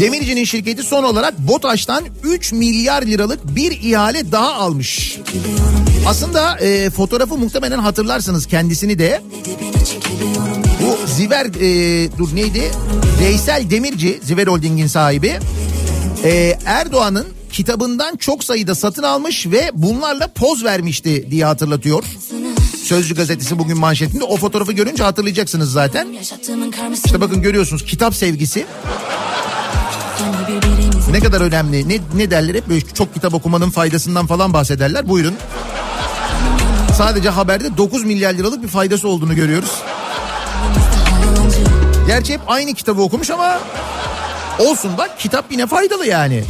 Demirci'nin 0.00 0.44
şirketi 0.44 0.82
son 0.82 1.04
olarak 1.04 1.38
BOTAŞ'tan 1.38 2.04
3 2.22 2.52
milyar 2.52 3.02
liralık 3.02 3.56
bir 3.56 3.70
ihale 3.72 4.32
daha 4.32 4.54
almış. 4.54 5.18
Aslında 6.06 6.58
e, 6.58 6.90
fotoğrafı 6.90 7.36
muhtemelen 7.36 7.78
hatırlarsınız 7.78 8.46
kendisini 8.46 8.98
de. 8.98 9.22
Bu 10.82 11.06
Ziver 11.06 11.46
e, 11.46 12.08
dur 12.18 12.36
neydi? 12.36 12.70
Veysel 13.20 13.70
Demirci, 13.70 14.20
Ziver 14.22 14.46
Holding'in 14.46 14.86
sahibi. 14.86 15.38
E, 16.24 16.58
Erdoğan'ın 16.64 17.26
kitabından 17.52 18.16
çok 18.16 18.44
sayıda 18.44 18.74
satın 18.74 19.02
almış 19.02 19.46
ve 19.46 19.70
bunlarla 19.74 20.28
poz 20.28 20.64
vermişti 20.64 21.30
diye 21.30 21.44
hatırlatıyor. 21.44 22.04
Sözcü 22.84 23.14
gazetesi 23.14 23.58
bugün 23.58 23.78
manşetinde 23.78 24.24
o 24.24 24.36
fotoğrafı 24.36 24.72
görünce 24.72 25.02
hatırlayacaksınız 25.02 25.72
zaten. 25.72 26.08
İşte 27.04 27.20
bakın 27.20 27.42
görüyorsunuz 27.42 27.84
kitap 27.84 28.14
sevgisi 28.14 28.66
ne 31.10 31.20
kadar 31.20 31.40
önemli. 31.40 31.88
Ne, 31.88 31.98
ne 32.16 32.30
derler 32.30 32.54
hep 32.54 32.68
böyle 32.68 32.80
çok 32.80 33.14
kitap 33.14 33.34
okumanın 33.34 33.70
faydasından 33.70 34.26
falan 34.26 34.52
bahsederler. 34.52 35.08
Buyurun. 35.08 35.34
Sadece 37.00 37.28
haberde 37.28 37.76
9 37.76 38.04
milyar 38.04 38.34
liralık 38.34 38.62
bir 38.62 38.68
faydası 38.68 39.08
olduğunu 39.08 39.34
görüyoruz. 39.34 39.82
Gerçi 42.06 42.32
hep 42.32 42.40
aynı 42.46 42.74
kitabı 42.74 43.02
okumuş 43.02 43.30
ama 43.30 43.60
olsun 44.58 44.90
bak 44.98 45.18
kitap 45.18 45.44
yine 45.52 45.66
faydalı 45.66 46.06
yani. 46.06 46.44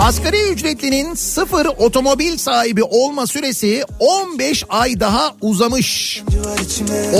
Asgari 0.00 0.52
ücretlinin 0.52 1.14
sıfır 1.14 1.66
otomobil 1.66 2.38
sahibi 2.38 2.82
olma 2.82 3.26
süresi 3.26 3.84
15 3.98 4.64
ay 4.68 5.00
daha 5.00 5.34
uzamış. 5.40 6.22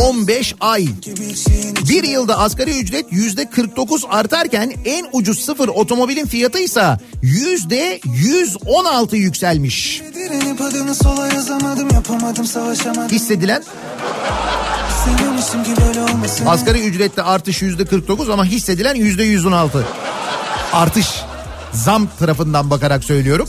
15 0.08 0.54
ay. 0.60 0.86
Bir 1.88 2.04
yılda 2.04 2.38
asgari 2.38 2.78
ücret 2.80 3.06
yüzde 3.10 3.50
49 3.50 4.04
artarken 4.08 4.72
en 4.84 5.06
ucuz 5.12 5.44
sıfır 5.44 5.68
otomobilin 5.68 6.26
fiyatı 6.26 6.58
ise 6.58 6.96
yüzde 7.22 8.00
116 8.04 9.16
yükselmiş. 9.16 10.02
Hissedilen 13.10 13.62
Sevmemişim 15.04 15.64
ki 15.64 15.70
ücrette 17.18 17.30
artış 17.30 17.62
yüzde 17.62 17.84
49 17.84 18.30
ama 18.30 18.44
hissedilen 18.44 18.94
yüzde 18.94 19.22
116. 19.24 19.86
Artış. 20.72 21.06
Zam 21.72 22.08
tarafından 22.18 22.70
bakarak 22.70 23.04
söylüyorum. 23.04 23.48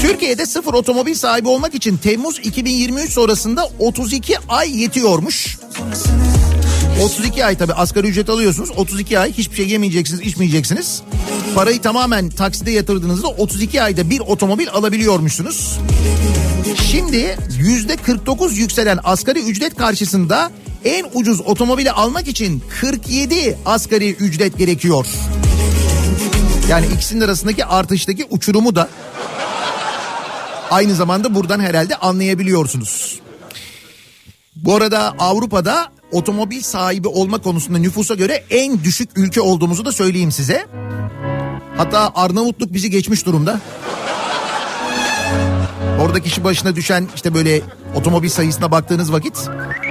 Türkiye'de 0.00 0.46
sıfır 0.46 0.74
otomobil 0.74 1.14
sahibi 1.14 1.48
olmak 1.48 1.74
için 1.74 1.96
Temmuz 1.96 2.38
2023 2.38 3.12
sonrasında 3.12 3.68
32 3.78 4.36
ay 4.48 4.80
yetiyormuş. 4.82 5.58
32 7.02 7.44
ay 7.44 7.58
tabii 7.58 7.72
asgari 7.72 8.06
ücret 8.06 8.28
alıyorsunuz. 8.28 8.70
32 8.76 9.18
ay 9.18 9.32
hiçbir 9.32 9.56
şey 9.56 9.68
yemeyeceksiniz, 9.68 10.20
içmeyeceksiniz. 10.20 11.02
Parayı 11.54 11.80
tamamen 11.80 12.30
takside 12.30 12.70
yatırdığınızda 12.70 13.28
32 13.28 13.82
ayda 13.82 14.10
bir 14.10 14.20
otomobil 14.20 14.68
alabiliyormuşsunuz. 14.70 15.78
Şimdi 16.90 17.36
yüzde 17.58 17.96
49 17.96 18.58
yükselen 18.58 18.98
asgari 19.04 19.38
ücret 19.38 19.76
karşısında 19.76 20.50
en 20.84 21.06
ucuz 21.14 21.40
otomobili 21.40 21.90
almak 21.90 22.28
için 22.28 22.62
47 22.80 23.58
asgari 23.66 24.10
ücret 24.10 24.58
gerekiyor. 24.58 25.06
Yani 26.68 26.86
ikisinin 26.94 27.20
arasındaki 27.20 27.64
artıştaki 27.64 28.26
uçurumu 28.30 28.76
da 28.76 28.88
aynı 30.70 30.94
zamanda 30.94 31.34
buradan 31.34 31.60
herhalde 31.60 31.96
anlayabiliyorsunuz. 31.96 33.20
Bu 34.56 34.74
arada 34.74 35.14
Avrupa'da 35.18 35.88
otomobil 36.12 36.62
sahibi 36.62 37.08
olma 37.08 37.38
konusunda 37.38 37.78
nüfusa 37.78 38.14
göre 38.14 38.44
en 38.50 38.84
düşük 38.84 39.18
ülke 39.18 39.40
olduğumuzu 39.40 39.84
da 39.84 39.92
söyleyeyim 39.92 40.32
size. 40.32 40.66
Hatta 41.76 42.12
Arnavutluk 42.14 42.72
bizi 42.72 42.90
geçmiş 42.90 43.26
durumda. 43.26 43.60
Orada 46.00 46.20
kişi 46.20 46.44
başına 46.44 46.76
düşen 46.76 47.08
işte 47.14 47.34
böyle 47.34 47.60
otomobil 47.94 48.28
sayısına 48.28 48.70
baktığınız 48.70 49.12
vakit 49.12 49.48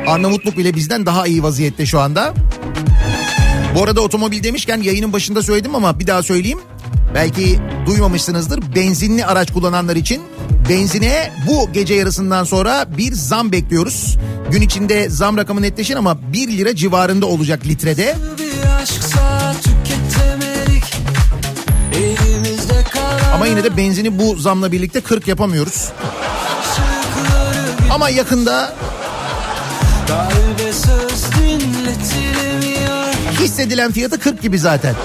Arnavutluk 0.08 0.58
bile 0.58 0.74
bizden 0.74 1.06
daha 1.06 1.28
iyi 1.28 1.44
vaziyette 1.44 1.86
şu 1.86 2.00
anda. 2.00 2.34
Bu 3.76 3.84
arada 3.84 4.02
otomobil 4.02 4.44
demişken 4.44 4.82
yayının 4.82 5.14
başında 5.14 5.44
söyledim 5.44 5.76
ama 5.76 6.00
bir 6.00 6.08
daha 6.08 6.24
söyleyeyim. 6.24 6.60
Belki 7.16 7.60
duymamışsınızdır. 7.86 8.76
Benzinli 8.76 9.26
araç 9.26 9.54
kullananlar 9.54 9.96
için 9.96 10.22
benzine 10.70 11.32
bu 11.48 11.74
gece 11.74 11.94
yarısından 11.94 12.44
sonra 12.44 12.86
bir 12.98 13.14
zam 13.14 13.52
bekliyoruz. 13.52 14.18
Gün 14.52 14.62
içinde 14.62 15.10
zam 15.10 15.38
rakamı 15.38 15.62
netleşir 15.62 15.96
ama 15.96 16.18
1 16.34 16.48
lira 16.48 16.76
civarında 16.76 17.26
olacak 17.26 17.66
litrede. 17.66 18.16
Bir 18.40 18.82
aşksa 18.82 19.43
Ama 23.44 23.50
yine 23.50 23.64
de 23.64 23.78
benzini 23.78 24.20
bu 24.20 24.36
zamla 24.36 24.72
birlikte 24.72 25.02
40 25.02 25.28
yapamıyoruz. 25.28 25.90
Ama 27.92 28.10
yakında 28.10 28.76
hissedilen 33.40 33.92
fiyatı 33.92 34.20
40 34.20 34.42
gibi 34.42 34.60
zaten. 34.60 34.96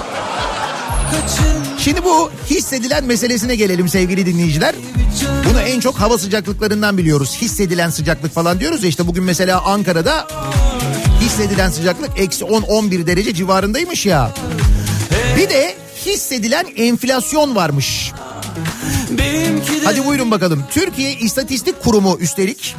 Şimdi 1.77 2.03
bu 2.03 2.31
hissedilen 2.49 3.03
meselesine 3.03 3.55
gelelim 3.55 3.89
sevgili 3.89 4.25
dinleyiciler. 4.25 4.75
Bunu 5.49 5.61
en 5.61 5.79
çok 5.79 5.95
hava 5.95 6.17
sıcaklıklarından 6.17 6.97
biliyoruz. 6.97 7.37
Hissedilen 7.41 7.89
sıcaklık 7.89 8.33
falan 8.33 8.59
diyoruz 8.59 8.83
ya 8.83 8.89
işte 8.89 9.07
bugün 9.07 9.23
mesela 9.23 9.61
Ankara'da 9.61 10.27
hissedilen 11.21 11.69
sıcaklık 11.69 12.09
eksi 12.19 12.45
10-11 12.45 13.07
derece 13.07 13.33
civarındaymış 13.33 14.05
ya. 14.05 14.31
Bir 15.37 15.49
de 15.49 15.75
hissedilen 16.05 16.65
enflasyon 16.77 17.55
varmış. 17.55 18.11
Hadi 19.83 20.05
buyurun 20.05 20.31
bakalım. 20.31 20.63
Türkiye 20.71 21.13
İstatistik 21.13 21.83
Kurumu 21.83 22.17
üstelik 22.19 22.75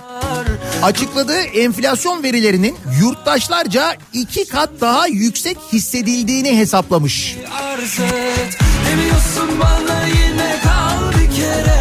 açıkladığı 0.83 1.41
enflasyon 1.41 2.22
verilerinin 2.22 2.76
yurttaşlarca 3.01 3.97
iki 4.12 4.49
kat 4.49 4.70
daha 4.81 5.07
yüksek 5.07 5.59
hissedildiğini 5.72 6.59
hesaplamış. 6.59 7.37
arz 7.62 8.01
et 8.01 8.59
Demiyorsun 8.91 9.61
bana 9.61 10.07
yine 10.07 10.57
kal 10.64 11.20
bir 11.20 11.37
kere 11.37 11.81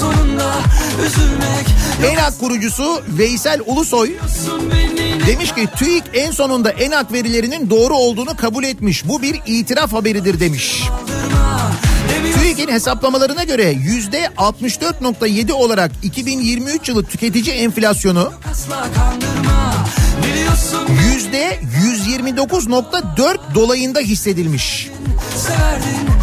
Sonunda 0.00 0.54
üzülmek 1.06 1.66
ENAK 2.12 2.40
kurucusu 2.40 3.02
Veysel 3.08 3.60
Ulusoy 3.66 4.12
demiş 5.26 5.54
ki 5.54 5.68
TÜİK 5.76 6.04
en 6.14 6.30
sonunda 6.30 6.70
ENAK 6.70 7.12
verilerinin 7.12 7.70
doğru 7.70 7.94
olduğunu 7.94 8.36
kabul 8.36 8.64
etmiş. 8.64 9.08
Bu 9.08 9.22
bir 9.22 9.40
itiraf 9.46 9.92
haberidir 9.92 10.40
demiş. 10.40 10.82
kaldırma 10.88 11.72
TÜİK'in 12.56 12.72
hesaplamalarına 12.72 13.44
göre 13.44 13.70
yüzde 13.70 14.24
64.7 14.36 15.52
olarak 15.52 15.90
2023 16.02 16.88
yılı 16.88 17.04
tüketici 17.04 17.54
enflasyonu 17.54 18.32
yüzde 21.12 21.58
129.4 22.16 23.54
dolayında 23.54 24.00
hissedilmiş. 24.00 24.90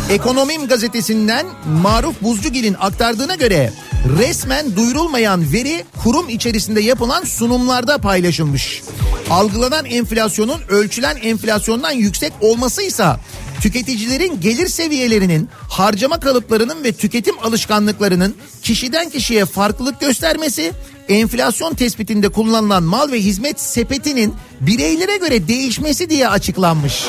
Ekonomim 0.10 0.68
gazetesinden 0.68 1.46
Maruf 1.82 2.22
Buzcugil'in 2.22 2.76
aktardığına 2.80 3.36
göre 3.36 3.74
resmen 4.20 4.76
duyurulmayan 4.76 5.54
veri 5.54 5.86
kurum 6.04 6.30
içerisinde 6.30 6.82
yapılan 6.82 7.24
sunumlarda 7.24 7.98
paylaşılmış. 7.98 8.82
Algılanan 9.30 9.86
enflasyonun 9.86 10.62
ölçülen 10.70 11.16
enflasyondan 11.16 11.92
yüksek 11.92 12.34
olmasıysa 12.42 13.20
tüketicilerin 13.64 14.42
gelir 14.42 14.68
seviyelerinin, 14.68 15.50
harcama 15.70 16.20
kalıplarının 16.20 16.84
ve 16.84 16.92
tüketim 16.92 17.36
alışkanlıklarının 17.44 18.36
kişiden 18.62 19.10
kişiye 19.10 19.46
farklılık 19.46 20.00
göstermesi, 20.00 20.72
enflasyon 21.10 21.74
tespitinde 21.74 22.30
kullanılan 22.30 22.84
mal 22.84 23.12
ve 23.12 23.20
hizmet 23.20 23.60
sepetinin 23.62 24.34
bireylere 24.62 25.18
göre 25.18 25.48
değişmesi 25.48 26.10
diye 26.10 26.30
açıklanmış. 26.30 27.04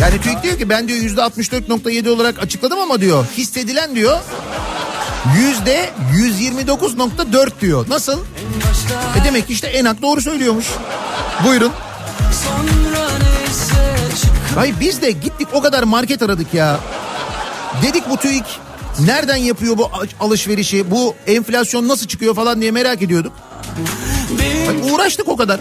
Yani 0.00 0.20
TÜİK 0.20 0.42
diyor 0.42 0.58
ki 0.58 0.68
ben 0.68 0.88
diyor 0.88 0.98
yüzde 0.98 1.20
64.7 1.20 2.08
olarak 2.10 2.42
açıkladım 2.42 2.78
ama 2.78 3.00
diyor 3.00 3.26
hissedilen 3.36 3.94
diyor 3.94 4.18
yüzde 5.38 5.90
129.4 6.14 7.50
diyor. 7.60 7.88
Nasıl? 7.88 8.18
E 9.20 9.24
demek 9.24 9.46
ki 9.46 9.52
işte 9.52 9.66
ENAK 9.66 10.02
doğru 10.02 10.20
söylüyormuş. 10.20 10.66
Buyurun. 11.44 11.72
Hayır 14.54 14.74
biz 14.80 15.02
de 15.02 15.10
gittik 15.10 15.48
o 15.52 15.60
kadar 15.60 15.82
market 15.82 16.22
aradık 16.22 16.54
ya. 16.54 16.80
Dedik 17.82 18.10
bu 18.10 18.16
TÜİK 18.16 18.44
nereden 19.00 19.36
yapıyor 19.36 19.78
bu 19.78 19.90
alışverişi? 20.20 20.90
Bu 20.90 21.14
enflasyon 21.26 21.88
nasıl 21.88 22.06
çıkıyor 22.06 22.34
falan 22.34 22.60
diye 22.60 22.70
merak 22.70 23.02
ediyorduk. 23.02 23.32
Ay, 24.68 24.92
uğraştık 24.92 25.28
o 25.28 25.36
kadar. 25.36 25.60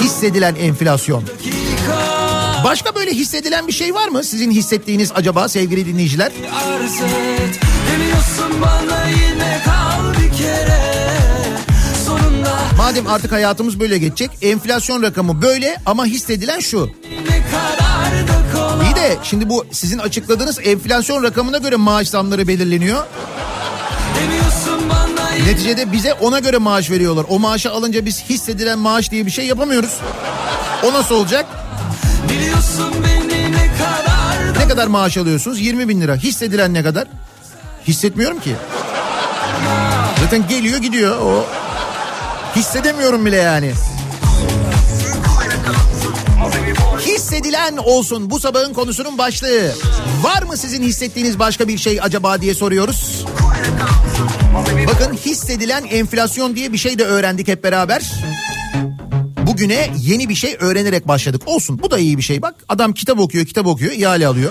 Hissedilen 0.00 0.54
enflasyon. 0.54 1.24
Başka 2.64 2.94
böyle 2.94 3.10
hissedilen 3.10 3.66
bir 3.66 3.72
şey 3.72 3.94
var 3.94 4.08
mı? 4.08 4.24
Sizin 4.24 4.50
hissettiğiniz 4.50 5.12
acaba 5.14 5.48
sevgili 5.48 5.86
dinleyiciler? 5.86 6.32
arz 6.54 7.00
et 7.00 7.60
bana 8.62 9.08
yine 9.08 9.60
kal 9.64 10.12
bir 10.12 10.36
kere 10.38 10.87
Madem 12.88 13.06
artık 13.06 13.32
hayatımız 13.32 13.80
böyle 13.80 13.98
geçecek. 13.98 14.30
Enflasyon 14.42 15.02
rakamı 15.02 15.42
böyle 15.42 15.76
ama 15.86 16.06
hissedilen 16.06 16.60
şu. 16.60 16.90
İyi 18.84 18.96
de 18.96 19.16
şimdi 19.22 19.48
bu 19.48 19.66
sizin 19.72 19.98
açıkladığınız 19.98 20.58
enflasyon 20.64 21.22
rakamına 21.22 21.58
göre 21.58 21.76
maaş 21.76 22.08
zamları 22.08 22.48
belirleniyor. 22.48 23.04
Neticede 25.46 25.92
bize 25.92 26.14
ona 26.14 26.38
göre 26.38 26.58
maaş 26.58 26.90
veriyorlar. 26.90 27.26
O 27.28 27.38
maaşı 27.38 27.70
alınca 27.70 28.06
biz 28.06 28.24
hissedilen 28.24 28.78
maaş 28.78 29.10
diye 29.10 29.26
bir 29.26 29.30
şey 29.30 29.46
yapamıyoruz. 29.46 29.94
O 30.84 30.92
nasıl 30.92 31.14
olacak? 31.14 31.46
Biliyorsun 32.28 32.94
beni 33.04 33.52
ne 33.52 33.70
kadar 33.78 34.54
da 34.54 34.58
Ne 34.58 34.68
kadar 34.68 34.86
maaş 34.86 35.16
alıyorsunuz? 35.16 35.60
20 35.60 35.88
bin 35.88 36.00
lira. 36.00 36.16
Hissedilen 36.16 36.74
ne 36.74 36.82
kadar? 36.82 37.08
Hissetmiyorum 37.88 38.40
ki. 38.40 38.54
Zaten 40.20 40.48
geliyor 40.48 40.78
gidiyor 40.78 41.18
o. 41.18 41.46
Hissedemiyorum 42.56 43.26
bile 43.26 43.36
yani. 43.36 43.72
Hissedilen 47.00 47.76
olsun 47.76 48.30
bu 48.30 48.40
sabahın 48.40 48.72
konusunun 48.72 49.18
başlığı. 49.18 49.72
Var 50.22 50.42
mı 50.42 50.56
sizin 50.56 50.82
hissettiğiniz 50.82 51.38
başka 51.38 51.68
bir 51.68 51.78
şey 51.78 51.98
acaba 52.02 52.40
diye 52.40 52.54
soruyoruz. 52.54 53.24
Bakın 54.86 55.14
hissedilen 55.16 55.84
enflasyon 55.84 56.56
diye 56.56 56.72
bir 56.72 56.78
şey 56.78 56.98
de 56.98 57.04
öğrendik 57.04 57.48
hep 57.48 57.64
beraber. 57.64 58.12
Bugüne 59.46 59.90
yeni 59.98 60.28
bir 60.28 60.34
şey 60.34 60.56
öğrenerek 60.60 61.08
başladık. 61.08 61.42
Olsun 61.46 61.78
bu 61.82 61.90
da 61.90 61.98
iyi 61.98 62.18
bir 62.18 62.22
şey 62.22 62.42
bak. 62.42 62.54
Adam 62.68 62.92
kitap 62.92 63.20
okuyor 63.20 63.46
kitap 63.46 63.66
okuyor 63.66 63.92
ihale 63.92 64.26
alıyor. 64.26 64.50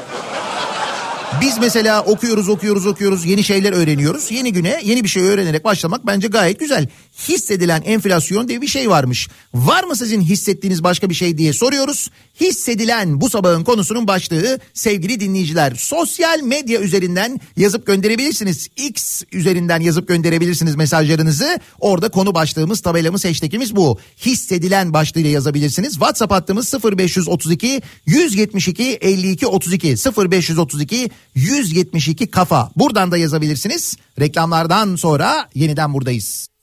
Biz 1.41 1.57
mesela 1.57 2.03
okuyoruz 2.03 2.49
okuyoruz 2.49 2.85
okuyoruz 2.85 3.25
yeni 3.25 3.43
şeyler 3.43 3.73
öğreniyoruz. 3.73 4.31
Yeni 4.31 4.53
güne 4.53 4.81
yeni 4.83 5.03
bir 5.03 5.09
şey 5.09 5.23
öğrenerek 5.23 5.63
başlamak 5.63 6.07
bence 6.07 6.27
gayet 6.27 6.59
güzel. 6.59 6.87
Hissedilen 7.17 7.81
enflasyon 7.85 8.47
diye 8.47 8.61
bir 8.61 8.67
şey 8.67 8.89
varmış. 8.89 9.29
Var 9.53 9.83
mı 9.83 9.95
sizin 9.95 10.21
hissettiğiniz 10.21 10.83
başka 10.83 11.09
bir 11.09 11.15
şey 11.15 11.37
diye 11.37 11.53
soruyoruz. 11.53 12.09
Hissedilen 12.41 13.21
bu 13.21 13.29
sabahın 13.29 13.63
konusunun 13.63 14.07
başlığı 14.07 14.59
sevgili 14.73 15.19
dinleyiciler. 15.19 15.75
Sosyal 15.75 16.41
medya 16.41 16.79
üzerinden 16.79 17.39
yazıp 17.57 17.87
gönderebilirsiniz. 17.87 18.67
X 18.77 19.23
üzerinden 19.31 19.79
yazıp 19.79 20.07
gönderebilirsiniz 20.07 20.75
mesajlarınızı. 20.75 21.59
Orada 21.79 22.09
konu 22.09 22.33
başlığımız 22.33 22.81
tabelamız 22.81 23.25
hashtagimiz 23.25 23.75
bu. 23.75 23.99
Hissedilen 24.25 24.93
başlığıyla 24.93 25.29
yazabilirsiniz. 25.29 25.91
WhatsApp 25.91 26.33
hattımız 26.33 26.73
0532 26.73 27.81
172 28.05 28.83
52 28.83 29.47
32 29.47 29.87
0532 29.87 31.09
172 31.35 32.27
kafa. 32.27 32.71
Buradan 32.75 33.11
da 33.11 33.17
yazabilirsiniz. 33.17 33.97
Reklamlardan 34.19 34.95
sonra 34.95 35.49
yeniden 35.55 35.93
buradayız. 35.93 36.56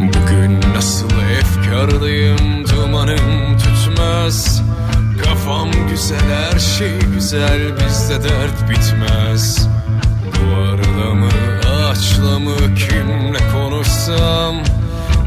Bugün 0.00 0.60
nasıl 0.74 1.08
efkarlıyım 1.40 2.68
dumanım 2.68 3.58
tutmaz. 3.58 4.62
Kafam 5.24 5.70
güzel 5.90 6.18
her 6.20 6.58
şey 6.58 7.00
güzel 7.14 7.60
bizde 7.76 8.24
dert 8.24 8.70
bitmez. 8.70 9.68
Duvarla 10.34 11.14
mı 11.14 11.28
ağaçla 11.66 12.38
mı 12.38 12.56
kimle 12.74 13.38
konuşsam? 13.52 14.54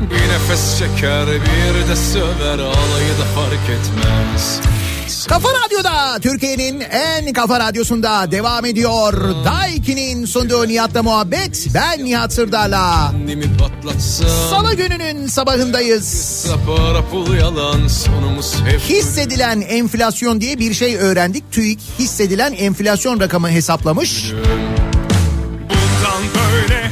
Bir 0.01 0.33
nefes 0.33 0.79
çeker 0.79 1.27
bir 1.27 1.89
de 1.89 1.95
söver 1.95 2.59
alayı 2.59 3.13
da 3.19 3.25
fark 3.35 3.69
etmez 3.69 4.61
Kafa 5.27 5.49
Radyo'da 5.49 6.19
Türkiye'nin 6.21 6.79
en 6.79 7.33
kafa 7.33 7.59
radyosunda 7.59 8.31
devam 8.31 8.65
ediyor. 8.65 9.13
Daiki'nin 9.45 10.25
sunduğu 10.25 10.67
Nihat'la 10.67 11.03
muhabbet. 11.03 11.67
Ben 11.73 12.05
Nihat 12.05 12.33
Sırdar'la. 12.33 13.11
Salı 14.49 14.73
gününün 14.73 15.27
sabahındayız. 15.27 16.45
Hissedilen 18.89 19.61
enflasyon 19.61 20.41
diye 20.41 20.59
bir 20.59 20.73
şey 20.73 20.95
öğrendik. 20.95 21.51
TÜİK 21.51 21.79
hissedilen 21.99 22.53
enflasyon 22.53 23.19
rakamı 23.19 23.49
hesaplamış. 23.49 24.31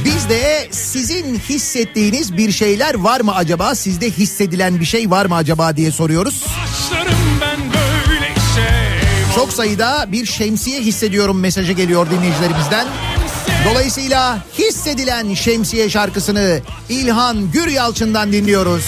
Biz 0.04 0.28
de 0.28 0.68
sizin 0.70 1.38
hissettiğiniz 1.38 2.36
bir 2.36 2.52
şeyler 2.52 2.94
var 2.94 3.20
mı 3.20 3.34
acaba? 3.34 3.74
Sizde 3.74 4.10
hissedilen 4.10 4.80
bir 4.80 4.84
şey 4.84 5.10
var 5.10 5.26
mı 5.26 5.34
acaba 5.34 5.76
diye 5.76 5.90
soruyoruz. 5.90 6.44
başlarım 6.62 7.05
Çok 9.36 9.52
sayıda 9.52 10.06
bir 10.12 10.26
şemsiye 10.26 10.80
hissediyorum 10.80 11.40
mesajı 11.40 11.72
geliyor 11.72 12.10
dinleyicilerimizden. 12.10 12.86
Dolayısıyla 13.70 14.38
hissedilen 14.58 15.34
şemsiye 15.34 15.90
şarkısını 15.90 16.60
İlhan 16.88 17.50
Güryalçın'dan 17.50 18.32
dinliyoruz. 18.32 18.84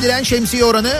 Hissedilen 0.00 0.22
şemsiye 0.22 0.64
oranı? 0.64 0.92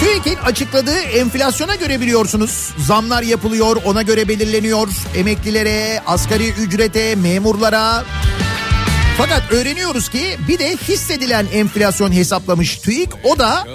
TÜİK'in 0.00 0.36
açıkladığı 0.36 0.98
enflasyona 0.98 1.74
göre 1.74 2.00
biliyorsunuz. 2.00 2.70
Zamlar 2.86 3.22
yapılıyor 3.22 3.76
ona 3.84 4.02
göre 4.02 4.28
belirleniyor. 4.28 4.88
Emeklilere 5.16 6.02
asgari 6.06 6.48
ücrete 6.48 7.14
memurlara. 7.14 8.04
Fakat 9.18 9.52
öğreniyoruz 9.52 10.08
ki 10.08 10.36
bir 10.48 10.58
de 10.58 10.76
hissedilen 10.76 11.46
enflasyon 11.52 12.12
hesaplamış 12.12 12.76
TÜİK. 12.76 13.10
O 13.24 13.38
da 13.38 13.66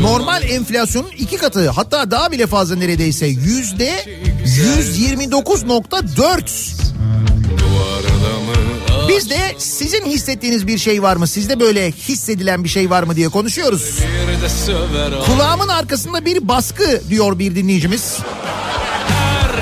normal 0.00 0.42
enflasyonun 0.42 1.10
iki 1.18 1.36
katı. 1.36 1.70
Hatta 1.70 2.10
daha 2.10 2.32
bile 2.32 2.46
fazla 2.46 2.76
neredeyse. 2.76 3.26
Yüzde 3.26 4.04
129.4 4.44 6.76
duvarda 9.06 9.14
mı 9.14 9.18
biz 9.18 9.30
de 9.30 9.54
sizin 9.58 10.04
hissettiğiniz 10.06 10.66
bir 10.66 10.78
şey 10.78 11.02
var 11.02 11.16
mı 11.16 11.26
sizde 11.26 11.60
böyle 11.60 11.90
hissedilen 11.90 12.64
bir 12.64 12.68
şey 12.68 12.90
var 12.90 13.02
mı 13.02 13.16
diye 13.16 13.28
konuşuyoruz. 13.28 14.00
Kulağımın 15.26 15.68
arkasında 15.68 16.24
bir 16.24 16.48
baskı 16.48 17.02
diyor 17.10 17.38
bir 17.38 17.54
dinleyicimiz. 17.54 18.18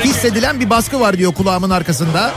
Hissedilen 0.05 0.61
bir 0.61 0.71
baskı 0.71 1.01
var 1.01 1.19
diyor 1.19 1.35
kulağımın 1.35 1.71
arkasında. 1.71 2.33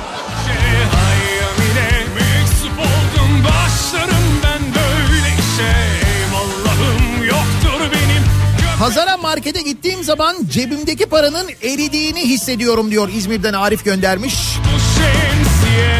Pazara 8.79 9.17
markete 9.17 9.61
gittiğim 9.61 10.03
zaman 10.03 10.35
cebimdeki 10.49 11.05
paranın 11.05 11.47
eridiğini 11.63 12.19
hissediyorum 12.19 12.91
diyor 12.91 13.09
İzmir'den 13.09 13.53
Arif 13.53 13.85
göndermiş. 13.85 14.33
şemsiye 14.97 15.96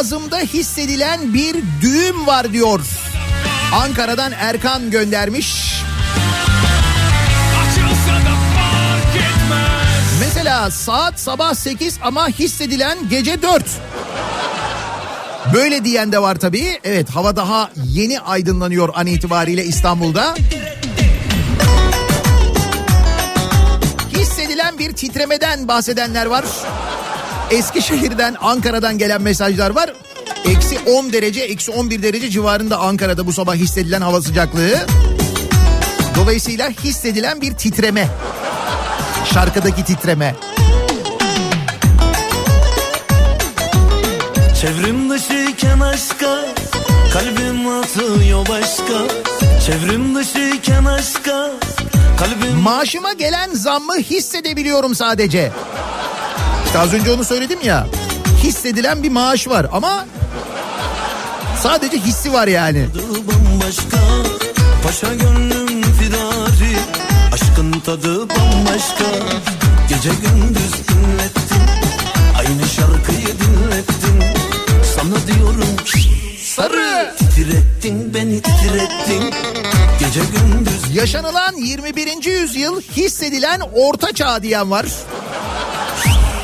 boğazımda 0.00 0.38
hissedilen 0.38 1.34
bir 1.34 1.56
düğüm 1.80 2.26
var 2.26 2.52
diyor. 2.52 2.80
Ankara'dan 3.72 4.32
Erkan 4.32 4.90
göndermiş. 4.90 5.74
Mesela 10.20 10.70
saat 10.70 11.20
sabah 11.20 11.54
8 11.54 11.98
ama 12.02 12.28
hissedilen 12.28 13.08
gece 13.08 13.42
4. 13.42 13.64
Böyle 15.54 15.84
diyen 15.84 16.12
de 16.12 16.22
var 16.22 16.34
tabii. 16.34 16.80
Evet 16.84 17.10
hava 17.10 17.36
daha 17.36 17.70
yeni 17.84 18.20
aydınlanıyor 18.20 18.88
an 18.94 19.06
itibariyle 19.06 19.64
İstanbul'da. 19.64 20.34
Hissedilen 24.12 24.78
bir 24.78 24.92
titremeden 24.92 25.68
bahsedenler 25.68 26.26
var. 26.26 26.44
Eskişehir'den, 27.50 28.36
Ankara'dan 28.40 28.98
gelen 28.98 29.22
mesajlar 29.22 29.70
var. 29.70 29.92
Eksi 30.44 30.78
10 30.86 31.12
derece, 31.12 31.40
eksi 31.40 31.70
11 31.70 32.02
derece 32.02 32.30
civarında 32.30 32.78
Ankara'da 32.78 33.26
bu 33.26 33.32
sabah 33.32 33.54
hissedilen 33.54 34.00
hava 34.00 34.22
sıcaklığı. 34.22 34.86
Dolayısıyla 36.16 36.70
hissedilen 36.70 37.40
bir 37.40 37.52
titreme. 37.52 38.08
Şarkıdaki 39.34 39.84
titreme. 39.84 40.34
Çevrim 44.60 45.10
dışıyken 45.10 45.80
aşka 45.80 46.44
Kalbim 47.12 47.68
atıyor 47.68 48.48
başka 48.48 49.14
Çevrim 49.66 50.14
dışıyken 50.14 50.84
aşka 50.84 51.50
Kalbim 52.18 52.56
Maaşıma 52.58 53.12
gelen 53.12 53.50
zammı 53.54 53.96
hissedebiliyorum 53.96 54.94
sadece. 54.94 55.52
İşte 56.70 56.78
az 56.78 56.94
önce 56.94 57.12
onu 57.12 57.24
söyledim 57.24 57.58
ya. 57.64 57.86
Hissedilen 58.42 59.02
bir 59.02 59.08
maaş 59.10 59.48
var 59.48 59.66
ama 59.72 60.06
sadece 61.62 61.96
hissi 61.98 62.32
var 62.32 62.48
yani. 62.48 62.86
bambaşka 63.28 63.98
Paşa 64.84 65.14
gönlüm 65.14 65.82
fidari 65.82 66.76
Aşkın 67.34 67.80
tadı 67.80 68.28
bambaşka 68.28 69.04
Gece 69.88 70.10
gündüz 70.10 70.72
dinlettin 70.88 71.62
Aynı 72.38 72.68
şarkıyı 72.76 73.26
dinlettin 73.40 74.22
Sana 74.96 75.26
diyorum 75.26 75.76
Sarı. 76.44 77.14
Titrettin 77.18 78.14
beni 78.14 78.42
titrettin 78.42 79.34
Gece 80.00 80.20
gündüz 80.20 80.96
Yaşanılan 80.96 81.56
21. 81.56 82.24
yüzyıl 82.24 82.80
hissedilen 82.80 83.60
orta 83.74 84.12
çağ 84.12 84.42
diyen 84.42 84.70
var. 84.70 84.86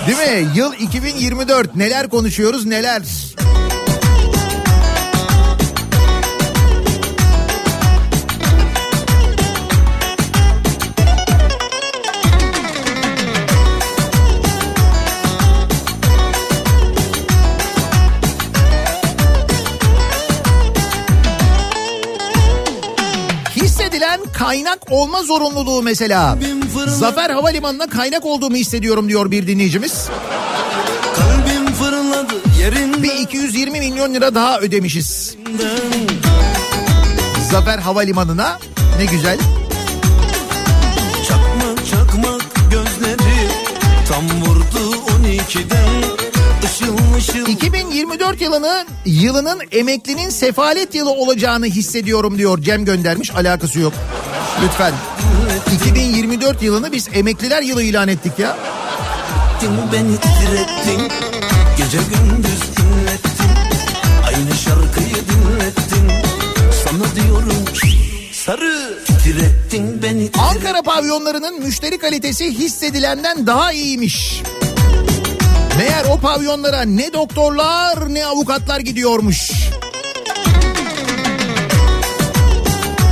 Değil 0.06 0.18
mi? 0.18 0.48
Yıl 0.54 0.72
2024 0.72 1.76
neler 1.76 2.08
konuşuyoruz 2.08 2.66
neler. 2.66 3.02
Hissedilen 23.96 24.20
kaynak 24.32 24.78
olma 24.90 25.22
zorunluluğu 25.22 25.82
mesela. 25.82 26.38
Zafer 26.86 27.30
Havalimanı'na 27.30 27.86
kaynak 27.86 28.24
olduğumu 28.24 28.56
hissediyorum 28.56 29.08
diyor 29.08 29.30
bir 29.30 29.46
dinleyicimiz. 29.46 30.08
Fırladı 31.78 33.02
Bir 33.02 33.12
220 33.12 33.80
milyon 33.80 34.14
lira 34.14 34.34
daha 34.34 34.60
ödemişiz. 34.60 35.36
Zafer 37.50 37.78
Havalimanı'na 37.78 38.58
ne 38.98 39.04
güzel. 39.04 39.38
Çakmak 41.28 41.86
çakmak 41.90 42.70
gözleri 42.70 43.48
tam 44.08 44.24
vurdu 44.42 44.96
12'den 45.24 46.25
ışıl 46.64 46.96
ışıl 47.16 47.46
2024 47.46 48.40
yılını 48.40 48.84
yılının 49.04 49.60
emeklinin 49.72 50.30
sefalet 50.30 50.94
yılı 50.94 51.10
olacağını 51.10 51.66
hissediyorum 51.66 52.38
diyor 52.38 52.62
Cem 52.62 52.84
göndermiş 52.84 53.30
alakası 53.30 53.80
yok. 53.80 53.92
Lütfen. 54.64 54.92
2024 55.74 56.62
yılını 56.62 56.92
biz 56.92 57.08
emekliler 57.12 57.62
yılı 57.62 57.82
ilan 57.82 58.08
ettik 58.08 58.38
ya. 58.38 58.56
ettin 59.56 59.92
beni 59.92 60.16
titrettin 60.16 61.12
Gece 61.76 61.98
gündüz 61.98 62.60
Aynı 64.26 64.54
şarkıyı 64.56 65.14
dinlettin 65.14 66.10
Sana 66.84 67.14
diyorum 67.14 67.64
sarı 68.32 68.98
titrettin 69.06 70.02
beni 70.02 70.26
titrettin 70.26 70.38
Ankara 70.38 70.82
pavyonlarının 70.82 71.64
müşteri 71.64 71.98
kalitesi 71.98 72.58
hissedilenden 72.58 73.46
daha 73.46 73.72
iyiymiş. 73.72 74.42
Meğer 75.78 76.04
o 76.10 76.18
pavyonlara 76.18 76.82
ne 76.82 77.12
doktorlar 77.12 78.14
ne 78.14 78.26
avukatlar 78.26 78.80
gidiyormuş. 78.80 79.50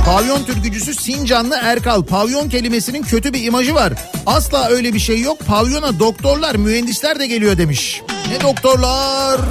Pavyon 0.05 0.43
türkücüsü 0.43 0.95
Sincanlı 0.95 1.59
Erkal. 1.61 2.03
Pavyon 2.03 2.49
kelimesinin 2.49 3.03
kötü 3.03 3.33
bir 3.33 3.43
imajı 3.43 3.75
var. 3.75 3.93
Asla 4.25 4.67
öyle 4.69 4.93
bir 4.93 4.99
şey 4.99 5.21
yok. 5.21 5.39
Pavyona 5.47 5.99
doktorlar, 5.99 6.55
mühendisler 6.55 7.19
de 7.19 7.27
geliyor 7.27 7.57
demiş. 7.57 8.01
Ne 8.29 8.41
doktorlar, 8.41 9.41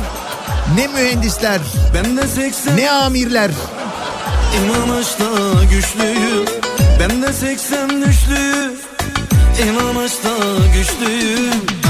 ne 0.76 0.86
mühendisler, 0.86 1.60
Ben 1.94 2.16
de 2.16 2.26
80 2.28 2.76
ne 2.76 2.90
amirler. 2.90 3.50
İnanışta 4.64 5.24
güçlüyüm 5.70 6.44
Ben 7.00 7.22
de 7.22 7.32
80 7.32 8.02
düşlüyüm 8.02 8.72
İnanışta 9.62 10.30
güçlüyüm 10.74 11.83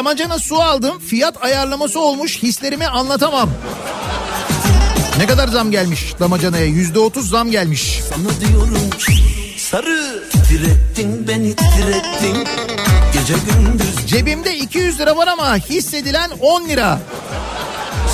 damacana 0.00 0.38
su 0.38 0.62
aldım. 0.62 0.98
Fiyat 0.98 1.44
ayarlaması 1.44 2.00
olmuş. 2.00 2.42
Hislerimi 2.42 2.86
anlatamam. 2.86 3.50
Ne 5.18 5.26
kadar 5.26 5.48
zam 5.48 5.70
gelmiş 5.70 6.14
damacanaya? 6.20 6.64
Yüzde 6.66 6.98
otuz 6.98 7.30
zam 7.30 7.50
gelmiş. 7.50 8.00
Sana 8.08 8.40
diyorum 8.40 8.90
ki 8.90 9.12
sarı 9.58 10.22
titrettin 10.32 11.28
beni 11.28 11.56
titrettin 11.56 12.48
Gece 13.12 13.34
gündüz 13.34 14.06
Cebimde 14.06 14.56
200 14.56 15.00
lira 15.00 15.16
var 15.16 15.28
ama 15.28 15.56
hissedilen 15.56 16.30
10 16.40 16.68
lira. 16.68 17.00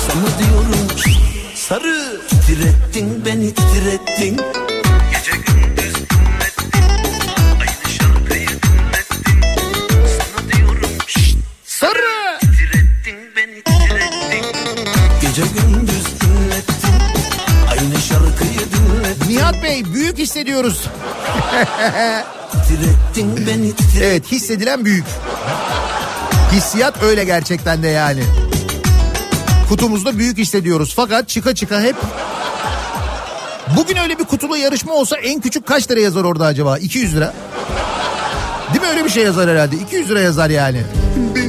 Sana 0.07 0.39
diyorum 0.39 0.87
ki 0.87 1.11
sarı 1.55 2.21
titrettin 2.29 3.25
beni 3.25 3.53
titrettin 3.53 4.41
Sarı. 11.79 12.39
titrettin 12.39 13.17
beni 13.35 13.61
titrettin 13.63 14.45
Gece 15.21 15.41
gündüz 15.41 16.05
dinlettin 16.21 16.95
Aynı 17.71 17.97
şarkıyı 18.01 18.59
dinlettin 18.59 19.29
Nihat 19.29 19.63
Bey 19.63 19.85
büyük 19.93 20.17
hissediyoruz. 20.17 20.81
Titrettin 22.67 23.47
beni 23.47 23.75
titrettin 23.75 24.01
Evet 24.01 24.31
hissedilen 24.31 24.85
büyük. 24.85 25.05
Hissiyat 26.51 27.03
öyle 27.03 27.23
gerçekten 27.23 27.83
de 27.83 27.87
yani. 27.87 28.23
Kutumuzda 29.69 30.17
büyük 30.17 30.37
hissediyoruz 30.37 30.93
fakat 30.95 31.29
çıka 31.29 31.55
çıka 31.55 31.81
hep 31.81 31.95
Bugün 33.77 33.97
öyle 33.97 34.19
bir 34.19 34.25
kutulu 34.25 34.57
yarışma 34.57 34.93
olsa 34.93 35.17
en 35.17 35.41
küçük 35.41 35.65
kaç 35.65 35.91
lira 35.91 35.99
yazar 35.99 36.23
orada 36.23 36.45
acaba? 36.45 36.77
200 36.77 37.15
lira. 37.15 37.33
Değil 38.73 38.81
mi 38.81 38.87
öyle 38.87 39.05
bir 39.05 39.09
şey 39.09 39.23
yazar 39.23 39.49
herhalde? 39.49 39.75
200 39.75 40.09
lira 40.09 40.19
yazar 40.19 40.49
yani. 40.49 40.83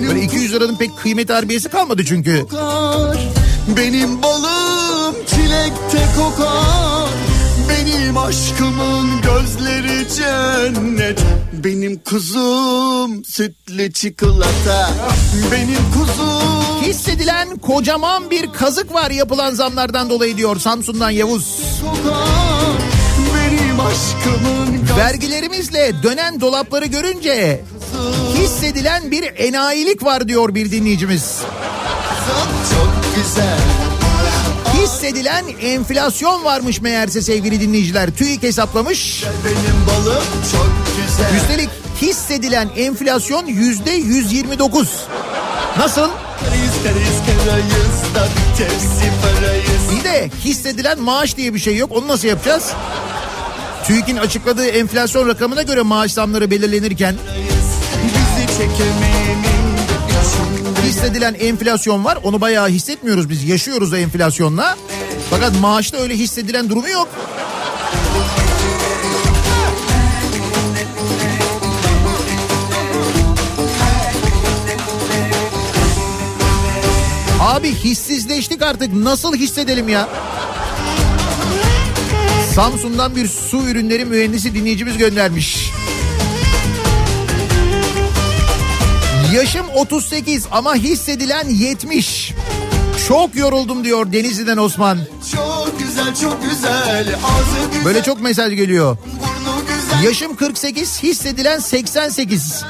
Böyle 0.09 0.22
200 0.22 0.52
liranın 0.52 0.76
pek 0.76 0.98
kıymeti 0.98 1.32
harbiyesi 1.32 1.68
kalmadı 1.68 2.04
çünkü. 2.04 2.40
kokar 2.40 3.18
Benim 3.76 4.22
balım 4.22 5.14
çilekte 5.26 6.06
kokar 6.16 7.09
Benim 7.68 8.16
aşkımın 8.18 9.20
gözleri 9.22 10.06
cennet 10.16 11.20
Benim 11.64 11.98
kuzum 11.98 13.24
sütlü 13.24 13.92
çikolata 13.92 14.90
Benim 15.52 15.92
kuzum 15.92 16.82
Hissedilen 16.82 17.56
kocaman 17.59 18.30
bir 18.30 18.52
kazık 18.52 18.94
var 18.94 19.11
yapılan 19.11 19.54
zamlardan 19.54 20.11
dolayı 20.11 20.36
diyor 20.36 20.56
Samsun'dan 20.61 21.11
Yavuz. 21.11 21.61
aşkımın 21.82 22.47
Vergilerimizle 24.99 25.93
dönen 26.03 26.41
dolapları 26.41 26.87
görünce 26.87 27.64
hissedilen 28.35 29.11
bir 29.11 29.33
enayilik 29.37 30.05
var 30.05 30.29
diyor 30.29 30.55
bir 30.55 30.70
dinleyicimiz. 30.70 31.39
gözü 32.26 32.74
çok 32.74 33.14
güzel 33.16 33.59
Hissedilen 34.74 35.45
enflasyon 35.62 36.45
varmış 36.45 36.81
meğerse 36.81 37.22
sevgili 37.22 37.61
dinleyiciler. 37.61 38.11
TÜİK 38.11 38.43
hesaplamış. 38.43 39.24
Üstelik 41.37 41.68
hissedilen 42.03 42.68
enflasyon 42.76 43.47
yüzde 43.47 43.91
129. 43.91 44.89
Nasıl? 45.79 46.09
Bir 49.99 50.05
de 50.05 50.31
hissedilen 50.45 51.01
maaş 51.01 51.37
diye 51.37 51.55
bir 51.55 51.59
şey 51.59 51.76
yok. 51.76 51.93
Onu 51.93 52.09
nasıl 52.09 52.29
yapacağız? 52.29 52.72
TÜİK'in 53.89 54.16
açıkladığı 54.16 54.66
enflasyon 54.66 55.28
rakamına 55.28 55.62
göre 55.62 55.82
maaş 55.82 56.12
zamları 56.12 56.51
belirlenirken 56.51 57.14
hissedilen 60.84 61.34
enflasyon 61.34 62.05
var. 62.05 62.18
Onu 62.22 62.41
bayağı 62.41 62.68
hissetmiyoruz 62.68 63.30
biz. 63.30 63.45
Yaşıyoruz 63.45 63.93
o 63.93 63.97
enflasyonla. 63.97 64.76
Fakat 65.30 65.61
maaşta 65.61 65.97
öyle 65.97 66.14
hissedilen 66.14 66.70
durumu 66.70 66.89
yok. 66.89 67.09
Abi 77.41 77.74
hissizleştik 77.74 78.62
artık 78.62 78.95
nasıl 78.95 79.36
hissedelim 79.36 79.89
ya? 79.89 80.09
Samsun'dan 82.59 83.16
bir 83.16 83.28
su 83.28 83.56
ürünleri 83.56 84.04
mühendisi 84.04 84.54
dinleyicimiz 84.54 84.98
göndermiş. 84.98 85.70
Yaşım 89.34 89.66
38 89.74 90.46
ama 90.50 90.74
hissedilen 90.74 91.48
70. 91.48 92.34
Çok 93.09 93.36
yoruldum 93.36 93.84
diyor 93.84 94.12
Denizli'den 94.12 94.56
Osman. 94.56 94.98
Çok 95.34 95.78
güzel 95.78 96.14
çok 96.14 96.42
güzel 96.50 97.04
güzel 97.04 97.84
Böyle 97.84 98.02
çok 98.02 98.20
mesaj 98.20 98.54
geliyor. 98.54 98.96
Yaşım 100.04 100.36
48 100.36 101.02
hissedilen 101.02 101.59
88. 101.59 102.64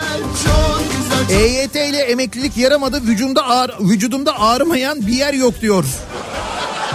Çok 0.45 0.83
güzel 1.29 1.41
EYT 1.41 1.75
ile 1.75 1.99
emeklilik 1.99 2.57
yaramadı 2.57 3.03
vücudumda 3.03 3.43
ağır, 3.43 3.71
vücudumda 3.81 4.41
ağrımayan 4.41 5.07
bir 5.07 5.13
yer 5.13 5.35
yok 5.35 5.61
diyor. 5.61 5.85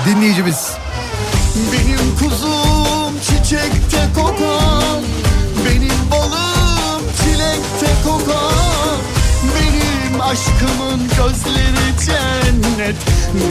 Dinleyicimiz. 0.08 0.68
Kuzum 1.54 1.83
çiçekte 3.44 4.08
kokar. 4.16 5.02
Benim 5.66 6.12
balım 6.12 7.02
çilekte 7.24 7.94
kokar. 8.04 8.98
Benim 9.56 10.22
aşkımın 10.22 11.00
gözleri 11.18 12.06
cennet. 12.06 12.96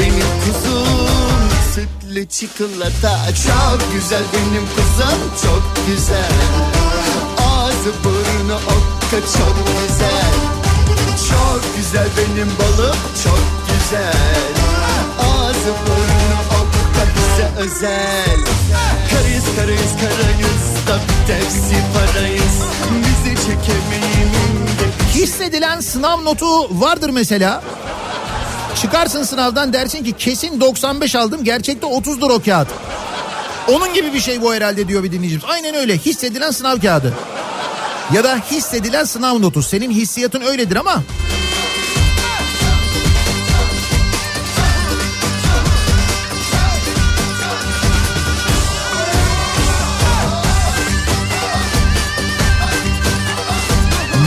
Benim 0.00 0.26
kuzum 0.44 1.48
sütlü 1.74 2.28
çikolata 2.28 3.18
Çok 3.26 3.92
güzel 3.92 4.22
benim 4.34 4.66
kızım 4.76 5.20
çok 5.42 5.86
güzel. 5.86 6.32
Ağzı 7.38 7.92
burnu 8.04 8.54
okka 8.54 9.16
çok 9.38 9.56
güzel. 9.88 10.32
Çok 11.28 11.76
güzel 11.76 12.08
benim 12.16 12.48
balım 12.58 12.96
çok 13.24 13.42
güzel. 13.68 14.14
Ağzı 15.18 15.72
burnu 15.86 16.21
bize 17.32 17.50
özel 17.58 18.40
Karıyız 19.10 19.44
karıyız 19.56 19.92
karayız 20.00 20.86
da 20.88 21.00
tepsi 21.26 21.76
parayız 21.94 22.62
Bizi 23.00 23.36
çekemeyenin 23.36 24.66
de 24.66 25.14
Hissedilen 25.14 25.80
sınav 25.80 26.24
notu 26.24 26.80
vardır 26.80 27.10
mesela. 27.10 27.62
Çıkarsın 28.80 29.22
sınavdan 29.22 29.72
dersin 29.72 30.04
ki 30.04 30.12
kesin 30.12 30.60
95 30.60 31.16
aldım 31.16 31.44
gerçekte 31.44 31.86
30'dur 31.86 32.32
o 32.32 32.42
kağıt. 32.42 32.68
Onun 33.68 33.94
gibi 33.94 34.14
bir 34.14 34.20
şey 34.20 34.42
bu 34.42 34.54
herhalde 34.54 34.88
diyor 34.88 35.02
bir 35.02 35.12
dinleyicimiz. 35.12 35.44
Aynen 35.48 35.74
öyle 35.74 35.98
hissedilen 35.98 36.50
sınav 36.50 36.78
kağıdı. 36.80 37.14
Ya 38.12 38.24
da 38.24 38.38
hissedilen 38.50 39.04
sınav 39.04 39.42
notu. 39.42 39.62
Senin 39.62 39.90
hissiyatın 39.90 40.40
öyledir 40.40 40.76
ama 40.76 41.02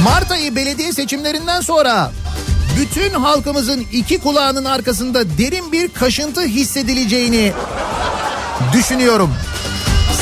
Mart 0.06 0.32
ayı 0.32 0.56
belediye 0.56 0.94
seçimlerinden 0.94 1.62
sonra 1.62 2.12
bütün 2.80 3.10
halkımızın 3.10 3.86
iki 3.94 4.18
kulağının 4.18 4.66
arkasında 4.66 5.38
derin 5.38 5.72
bir 5.72 5.90
kaşıntı 5.90 6.42
hissedileceğini 6.42 7.52
düşünüyorum. 8.74 9.34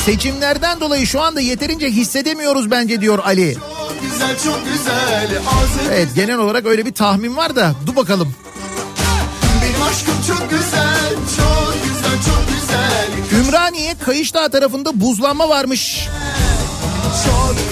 Seçimlerden 0.06 0.80
dolayı 0.80 1.08
şu 1.08 1.22
anda 1.22 1.42
yeterince 1.42 1.88
hissedemiyoruz 1.90 2.72
bence 2.72 3.02
diyor 3.02 3.20
Ali. 3.26 3.58
Güzel 4.02 4.40
çok 4.44 4.60
güzel 4.74 5.42
Evet 5.92 6.08
genel 6.16 6.38
olarak 6.38 6.66
öyle 6.66 6.86
bir 6.86 6.94
tahmin 6.94 7.38
var 7.38 7.56
da 7.56 7.76
dur 7.88 7.96
bakalım. 7.96 8.36
Benim 9.62 9.84
aşkım 9.84 10.16
çok 10.28 10.50
güzel 10.50 11.10
çok 11.38 11.74
güzel 11.84 12.18
çok 12.26 12.44
güzel 12.48 13.40
Ümraniye 13.40 13.96
Kayışdağ 14.06 14.50
tarafında 14.50 15.02
buzlanma 15.02 15.50
varmış. 15.50 16.08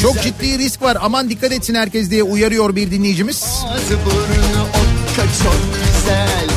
Çok 0.01 0.21
ciddi 0.21 0.57
risk 0.57 0.81
var. 0.81 0.97
Aman 1.01 1.29
dikkat 1.29 1.51
etsin 1.51 1.75
herkes 1.75 2.09
diye 2.09 2.23
uyarıyor 2.23 2.75
bir 2.75 2.91
dinleyicimiz. 2.91 3.43
Ağzı 3.43 3.97
burnu 4.05 4.63
okka 4.63 5.23
çok 5.43 5.59
güzel. 5.73 6.47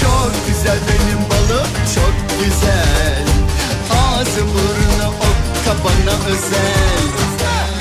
Çok 0.00 0.32
güzel 0.46 0.78
benim 0.88 1.18
balım 1.30 1.66
çok 1.94 2.14
güzel. 2.44 3.24
Ağzı 3.90 4.40
burnu 4.40 5.08
okka 5.08 5.84
bana 5.84 6.14
özel. 6.26 7.06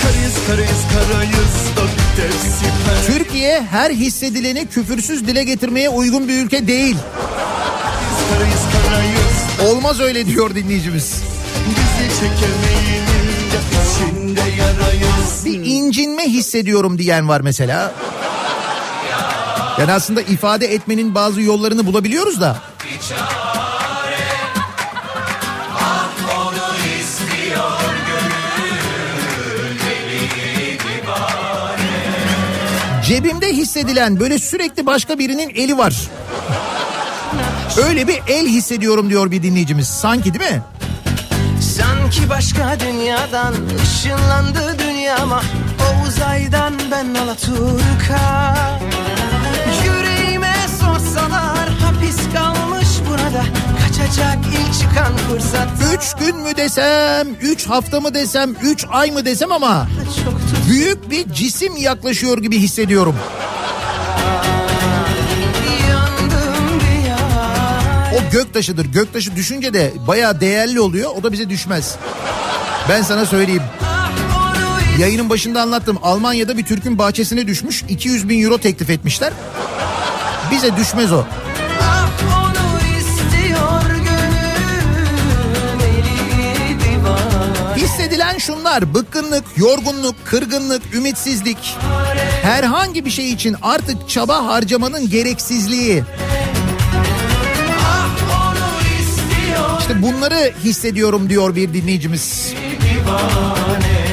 Karayız 0.04 0.36
karayız 0.48 0.82
karayız 0.94 1.66
Türkiye 3.08 3.62
her 3.62 3.92
hissedileni 3.92 4.68
küfürsüz 4.68 5.28
dile 5.28 5.44
getirmeye 5.44 5.90
uygun 5.90 6.28
bir 6.28 6.44
ülke 6.44 6.68
değil. 6.68 6.96
Olmaz 9.70 10.00
öyle 10.00 10.26
diyor 10.26 10.56
dinleyicimiz. 10.56 11.14
Bizi 11.70 12.10
çekemeyinin 12.20 13.08
de 13.08 13.15
içinde 13.76 14.42
yarayız 14.42 15.46
Bir 15.46 15.66
incinme 15.66 16.24
hissediyorum 16.24 16.98
diyen 16.98 17.30
var 17.30 17.42
mesela. 17.42 17.94
Yani 19.80 19.92
aslında 19.92 20.22
ifade 20.22 20.74
etmenin 20.74 21.16
bazı 21.16 21.42
yollarını 21.42 21.86
bulabiliyoruz 21.86 22.42
da. 22.42 22.58
Cebimde 33.06 33.54
hissedilen 33.54 34.20
böyle 34.20 34.40
sürekli 34.40 34.86
başka 34.86 35.20
birinin 35.20 35.50
eli 35.50 35.78
var. 35.78 35.96
Öyle 37.88 38.08
bir 38.08 38.22
el 38.28 38.48
hissediyorum 38.48 39.10
diyor 39.10 39.32
bir 39.32 39.44
dinleyicimiz. 39.44 39.88
Sanki 39.88 40.34
değil 40.34 40.52
mi? 40.52 40.62
Sanki 42.06 42.30
başka 42.30 42.80
dünyadan 42.80 43.54
ışınlandı 43.84 44.80
dünyama. 44.80 45.42
O 45.82 46.08
uzaydan 46.08 46.74
ben 46.92 47.16
Alaturka. 47.16 48.56
Yüreğime 49.86 50.56
sorsalar 50.80 51.70
hapis 51.70 52.18
kalmış 52.34 52.88
burada 53.10 53.44
Kaçacak 53.80 54.38
ilk 54.46 54.80
çıkan 54.80 55.18
fırsat. 55.18 55.68
Üç 55.96 56.14
gün 56.14 56.38
mü 56.38 56.58
desem, 56.58 57.28
üç 57.42 57.68
hafta 57.68 58.00
mı 58.00 58.14
desem, 58.14 58.56
üç 58.64 58.86
ay 58.90 59.12
mı 59.12 59.26
desem 59.26 59.52
ama 59.52 59.88
büyük 60.70 61.10
bir 61.10 61.34
cisim 61.34 61.78
yaklaşıyor 61.78 62.38
gibi 62.38 62.60
hissediyorum. 62.60 63.16
Göktaşıdır. 68.36 68.86
Göktaşı 68.86 69.36
düşünce 69.36 69.74
de 69.74 69.94
bayağı 70.08 70.42
değerli 70.42 70.80
oluyor. 70.80 71.12
O 71.16 71.24
da 71.24 71.32
bize 71.32 71.50
düşmez. 71.50 71.96
Ben 72.90 73.02
sana 73.02 73.26
söyleyeyim. 73.26 73.64
Yayının 75.00 75.30
başında 75.30 75.62
anlattım. 75.62 76.00
Almanya'da 76.04 76.58
bir 76.58 76.66
Türk'ün 76.66 76.98
bahçesine 76.98 77.48
düşmüş. 77.48 77.84
200 77.90 78.30
bin 78.30 78.44
euro 78.44 78.58
teklif 78.58 78.90
etmişler. 78.90 79.34
Bize 80.52 80.76
düşmez 80.78 81.12
o. 81.12 81.24
Hissedilen 87.76 88.38
şunlar. 88.38 88.94
Bıkkınlık, 88.94 89.44
yorgunluk, 89.58 90.16
kırgınlık, 90.26 90.96
ümitsizlik. 90.96 91.78
Herhangi 92.42 93.06
bir 93.06 93.12
şey 93.12 93.32
için 93.32 93.56
artık 93.62 94.10
çaba 94.10 94.46
harcamanın 94.46 95.10
gereksizliği. 95.10 96.04
İşte 99.88 100.02
bunları 100.02 100.54
hissediyorum 100.64 101.30
diyor 101.30 101.56
bir 101.56 101.74
dinleyicimiz. 101.74 102.54
divane 102.82 104.06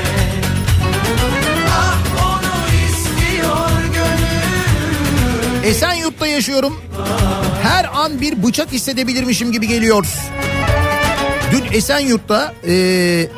Esenyurt'ta 5.65 6.27
yaşıyorum. 6.27 6.81
Her 7.63 7.89
an 7.95 8.21
bir 8.21 8.43
bıçak 8.43 8.73
hissedebilirmişim 8.73 9.53
gibi 9.53 9.69
geliyor. 9.69 10.07
Dün 11.53 11.77
Esenyurt'ta 11.77 12.55
eee 12.67 13.29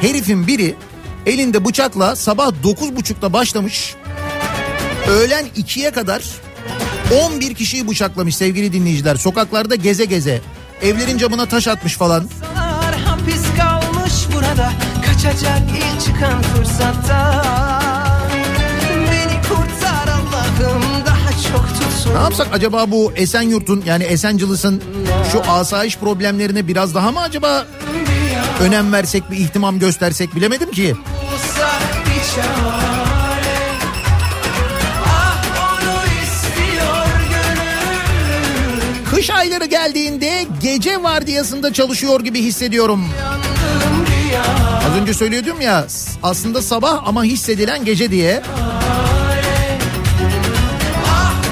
herifin 0.00 0.46
biri 0.46 0.74
elinde 1.26 1.64
bıçakla 1.64 2.16
sabah 2.16 2.52
9.30'da 2.64 3.32
başlamış. 3.32 3.94
Öğlen 5.08 5.46
2'ye 5.56 5.90
kadar 5.90 6.22
11 7.24 7.54
kişiyi 7.54 7.88
bıçaklamış 7.88 8.36
sevgili 8.36 8.72
dinleyiciler. 8.72 9.16
Sokaklarda 9.16 9.74
geze 9.74 10.04
geze. 10.04 10.40
Evlerin 10.82 11.18
camına 11.18 11.46
taş 11.46 11.68
atmış 11.68 11.96
falan. 11.96 12.24
Hapis 13.06 13.42
kalmış 13.58 14.12
burada 14.34 14.72
Kaçacak 15.06 15.62
ilk 15.76 16.00
çıkan 16.00 16.42
fırsatta 16.42 17.44
Beni 19.12 19.42
kurtar 19.42 20.08
Allah'ım 20.08 20.82
daha 21.06 21.30
çok 21.52 21.68
tutsun 21.68 22.14
Ne 22.14 22.18
yapsak 22.18 22.48
acaba 22.52 22.90
bu 22.90 23.12
Esenyurt'un 23.16 23.82
yani 23.86 24.04
Esencilis'in 24.04 24.82
şu 25.32 25.50
asayiş 25.50 25.96
problemlerine 25.98 26.68
biraz 26.68 26.94
daha 26.94 27.12
mı 27.12 27.20
acaba 27.20 27.66
önem 28.60 28.92
versek 28.92 29.30
bir 29.30 29.36
ihtimam 29.36 29.78
göstersek 29.78 30.34
bilemedim 30.34 30.70
ki. 30.70 30.96
Bulsak 31.32 32.06
bir 32.06 32.42
çare 32.42 32.79
Kış 39.20 39.30
ayları 39.30 39.64
geldiğinde 39.64 40.46
gece 40.62 41.02
vardiyasında 41.02 41.72
çalışıyor 41.72 42.20
gibi 42.20 42.42
hissediyorum. 42.42 43.08
Az 44.90 44.96
önce 45.00 45.14
söylüyordum 45.14 45.60
ya 45.60 45.86
aslında 46.22 46.62
sabah 46.62 47.08
ama 47.08 47.24
hissedilen 47.24 47.84
gece 47.84 48.10
diye. 48.10 48.42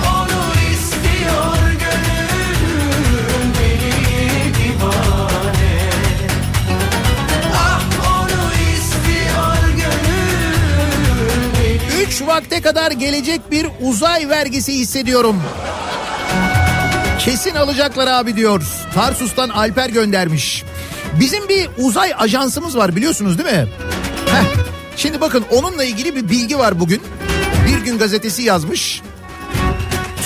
Onu 0.06 0.52
istiyor 0.72 1.70
gönül 1.70 3.54
Deli 3.58 4.54
divane 4.54 5.80
onu 8.08 8.50
istiyor 8.76 9.68
gönül 9.76 10.58
3 12.06 12.22
vakte 12.22 12.60
kadar 12.60 12.90
gelecek 12.90 13.50
bir 13.50 13.66
uzay 13.80 14.28
vergisi 14.28 14.72
hissediyorum. 14.74 15.42
Kesin 17.28 17.54
alacaklar 17.54 18.06
abi 18.06 18.36
diyor. 18.36 18.62
Tarsus'tan 18.94 19.48
Alper 19.48 19.90
göndermiş. 19.90 20.64
Bizim 21.20 21.48
bir 21.48 21.68
uzay 21.78 22.12
ajansımız 22.18 22.76
var 22.76 22.96
biliyorsunuz 22.96 23.38
değil 23.38 23.50
mi? 23.50 23.68
Heh. 24.26 24.44
Şimdi 24.96 25.20
bakın 25.20 25.44
onunla 25.50 25.84
ilgili 25.84 26.16
bir 26.16 26.28
bilgi 26.28 26.58
var 26.58 26.80
bugün. 26.80 27.02
Bir 27.66 27.84
gün 27.84 27.98
gazetesi 27.98 28.42
yazmış. 28.42 29.02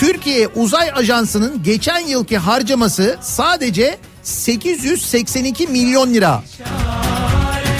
Türkiye 0.00 0.48
Uzay 0.48 0.90
Ajansı'nın 0.94 1.62
geçen 1.62 1.98
yılki 1.98 2.38
harcaması 2.38 3.18
sadece 3.22 3.98
882 4.22 5.66
milyon 5.66 6.14
lira. 6.14 6.42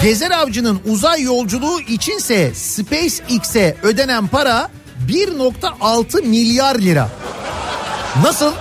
Gezer 0.03 0.31
Avcı'nın 0.31 0.81
uzay 0.85 1.21
yolculuğu 1.21 1.81
içinse 1.81 2.53
SpaceX'e 2.53 3.77
ödenen 3.83 4.27
para 4.27 4.69
1.6 5.07 6.21
milyar 6.21 6.75
lira. 6.75 7.09
Nasıl? 8.23 8.53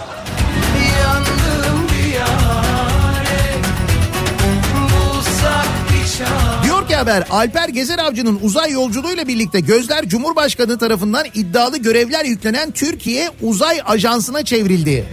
Haber 7.03 7.26
Alper 7.30 7.68
Gezer 7.68 7.98
Avcı'nın 7.98 8.38
uzay 8.42 8.70
yolculuğuyla 8.70 9.28
birlikte 9.28 9.61
gözler 9.61 10.09
Cumhurbaşkanı 10.09 10.78
tarafından 10.78 11.24
iddialı 11.34 11.78
görevler 11.78 12.24
yüklenen 12.24 12.70
Türkiye 12.70 13.30
Uzay 13.42 13.82
Ajansı'na 13.86 14.44
çevrildi. 14.44 15.05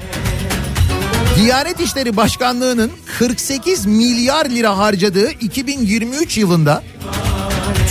Diyanet 1.37 1.79
İşleri 1.79 2.17
Başkanlığı'nın 2.17 2.91
48 3.19 3.85
milyar 3.85 4.45
lira 4.45 4.77
harcadığı 4.77 5.31
2023 5.31 6.37
yılında 6.37 6.83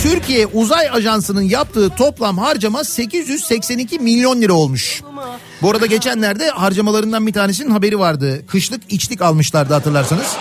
Türkiye 0.03 0.47
Uzay 0.47 0.89
Ajansı'nın 0.89 1.41
yaptığı 1.41 1.89
toplam 1.89 2.37
harcama 2.37 2.83
882 2.83 3.99
milyon 3.99 4.41
lira 4.41 4.53
olmuş. 4.53 5.01
Bu 5.61 5.69
arada 5.69 5.85
geçenlerde 5.85 6.49
harcamalarından 6.49 7.27
bir 7.27 7.33
tanesinin 7.33 7.71
haberi 7.71 7.99
vardı. 7.99 8.45
Kışlık 8.47 8.93
içlik 8.93 9.21
almışlardı 9.21 9.73
hatırlarsanız. 9.73 10.37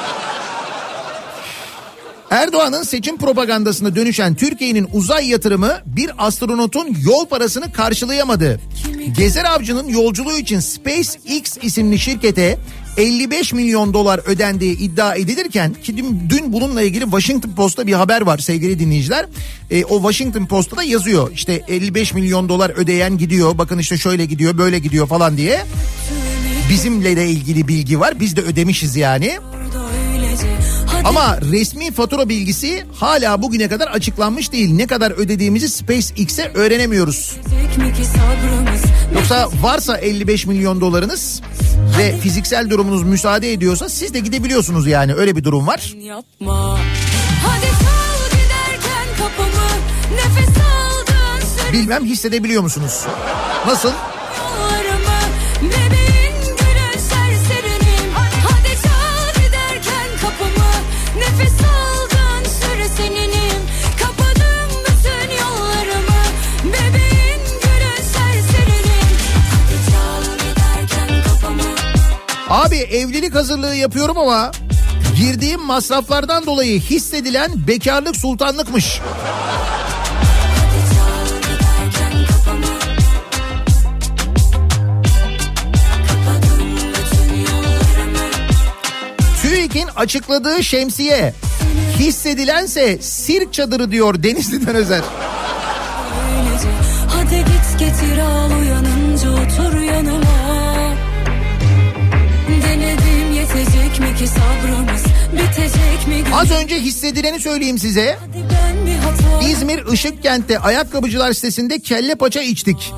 Erdoğan'ın 2.31 2.83
seçim 2.83 3.19
propagandasına 3.19 3.97
dönüşen 3.97 4.35
Türkiye'nin 4.35 4.89
uzay 4.93 5.29
yatırımı 5.29 5.73
bir 5.87 6.11
astronotun 6.27 6.97
yol 7.05 7.27
parasını 7.27 7.73
karşılayamadı. 7.73 8.61
Gezer 9.19 9.45
Avcı'nın 9.45 9.89
yolculuğu 9.89 10.37
için 10.37 10.61
SpaceX 10.61 11.57
isimli 11.63 11.99
şirkete 11.99 12.59
55 12.97 13.53
milyon 13.53 13.95
dolar 13.95 14.21
ödendiği 14.27 14.79
iddia 14.79 15.15
edilirken 15.15 15.75
ki 15.75 15.97
dün, 15.97 16.23
dün 16.29 16.53
bununla 16.53 16.83
ilgili 16.83 17.05
Washington 17.05 17.51
Post'ta 17.51 17.87
bir 17.87 17.93
haber 17.93 18.21
var 18.21 18.39
sevgili 18.39 18.79
dinleyiciler. 18.79 19.27
E, 19.71 19.85
o 19.85 19.97
Washington 19.97 20.47
Post'ta 20.47 20.77
da 20.77 20.83
yazıyor 20.83 21.31
işte 21.35 21.65
55 21.69 22.15
milyon 22.15 22.49
dolar 22.49 22.71
ödeyen 22.71 23.19
gidiyor 23.19 23.59
bakın 23.59 23.79
işte 23.79 23.99
şöyle 23.99 24.25
gidiyor 24.25 24.59
böyle 24.59 24.79
gidiyor 24.79 25.07
falan 25.07 25.37
diye. 25.37 25.65
Bizimle 26.71 27.17
de 27.17 27.29
ilgili 27.29 27.69
bilgi 27.69 28.01
var 28.01 28.21
biz 28.21 28.37
de 28.37 28.41
ödemişiz 28.41 28.97
yani. 28.97 29.39
Ama 31.05 31.39
resmi 31.41 31.91
fatura 31.91 32.29
bilgisi 32.29 32.87
hala 32.95 33.43
bugüne 33.43 33.69
kadar 33.69 33.87
açıklanmış 33.89 34.53
değil. 34.53 34.71
Ne 34.75 34.87
kadar 34.87 35.11
ödediğimizi 35.11 35.69
SpaceX'e 35.69 36.51
öğrenemiyoruz. 36.55 37.37
Yoksa 39.15 39.49
varsa 39.63 39.97
55 39.97 40.47
milyon 40.47 40.81
dolarınız 40.81 41.43
ve 41.99 42.19
fiziksel 42.19 42.71
durumunuz 42.71 43.03
müsaade 43.03 43.53
ediyorsa 43.53 43.89
siz 43.89 44.15
de 44.15 44.21
gidebiliyorsunuz 44.21 44.87
yani 44.87 45.15
öyle 45.15 45.37
bir 45.37 45.45
durum 45.45 45.67
var. 45.67 45.95
Yapma. 46.01 46.79
Hadi 47.47 47.67
çal 47.67 48.27
giderken 48.31 49.07
kapımı 49.19 49.69
nefes 50.15 50.49
aldığın 50.49 51.47
süre 51.59 51.73
Bilmem 51.73 52.05
hissedebiliyor 52.05 52.63
musunuz? 52.63 53.01
Nasıl? 53.67 53.93
Abi 72.49 72.77
evlilik 72.77 73.35
hazırlığı 73.35 73.75
yapıyorum 73.75 74.19
ama 74.19 74.51
girdiğim 75.17 75.61
masraflardan 75.61 76.47
dolayı 76.47 76.81
hissedilen 76.81 77.51
bekarlık 77.69 78.17
sultanlıkmış. 78.17 79.01
TÜİK'in 89.43 89.89
açıkladığı 89.97 90.65
şemsiye 90.65 91.35
hissedilense 91.99 92.99
sirk 93.03 93.53
çadırı 93.53 93.91
diyor 93.91 94.23
Denizli'den 94.23 94.75
Özer. 94.75 95.03
Hadi 97.09 97.37
git 97.37 97.79
getir 97.79 98.19
al 98.19 98.68
Az 106.35 106.51
önce 106.51 106.81
hissedileni 106.81 107.41
söyleyeyim 107.41 107.79
size. 107.79 108.19
İzmir 109.51 109.93
Işıkkent'te 109.93 110.59
ayakkabıcılar 110.59 111.33
sitesinde 111.33 111.79
kelle 111.79 112.15
paça 112.15 112.41
içtik. 112.41 112.93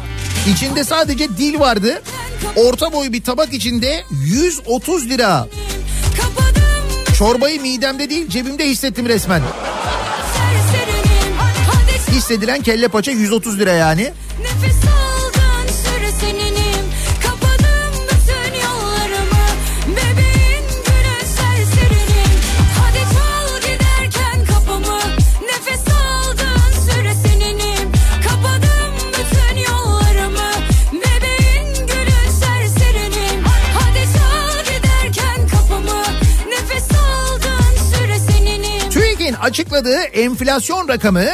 İçinde 0.52 0.84
sadece 0.84 1.28
dil 1.28 1.60
vardı. 1.60 2.02
Orta 2.56 2.92
boy 2.92 3.12
bir 3.12 3.22
tabak 3.22 3.52
içinde 3.52 4.04
130 4.24 5.08
lira. 5.08 5.48
Çorbayı 7.18 7.60
midemde 7.62 8.10
değil 8.10 8.28
cebimde 8.28 8.68
hissettim 8.68 9.08
resmen. 9.08 9.42
Hissedilen 12.10 12.62
kelle 12.62 12.88
paça 12.88 13.10
130 13.10 13.58
lira 13.58 13.72
yani. 13.72 14.02
nefes 14.02 14.99
açıkladığı 39.50 40.00
enflasyon 40.00 40.88
rakamı 40.88 41.26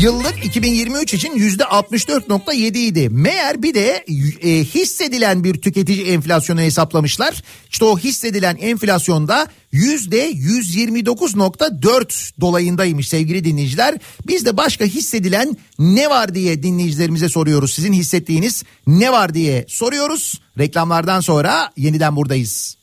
yıllık 0.00 0.44
2023 0.44 1.14
için 1.14 1.34
yüzde 1.34 1.62
64.7 1.62 2.78
idi. 2.78 3.08
Meğer 3.08 3.62
bir 3.62 3.74
de 3.74 4.04
e, 4.42 4.64
hissedilen 4.64 5.44
bir 5.44 5.54
tüketici 5.54 6.06
enflasyonu 6.06 6.60
hesaplamışlar. 6.60 7.42
İşte 7.70 7.84
o 7.84 7.98
hissedilen 7.98 8.56
enflasyonda 8.60 9.46
yüzde 9.72 10.32
129.4 10.32 12.40
dolayındaymış 12.40 13.08
sevgili 13.08 13.44
dinleyiciler. 13.44 13.94
Biz 14.26 14.46
de 14.46 14.56
başka 14.56 14.84
hissedilen 14.84 15.56
ne 15.78 16.10
var 16.10 16.34
diye 16.34 16.62
dinleyicilerimize 16.62 17.28
soruyoruz. 17.28 17.74
Sizin 17.74 17.92
hissettiğiniz 17.92 18.62
ne 18.86 19.12
var 19.12 19.34
diye 19.34 19.64
soruyoruz. 19.68 20.40
Reklamlardan 20.58 21.20
sonra 21.20 21.72
yeniden 21.76 22.16
buradayız. 22.16 22.76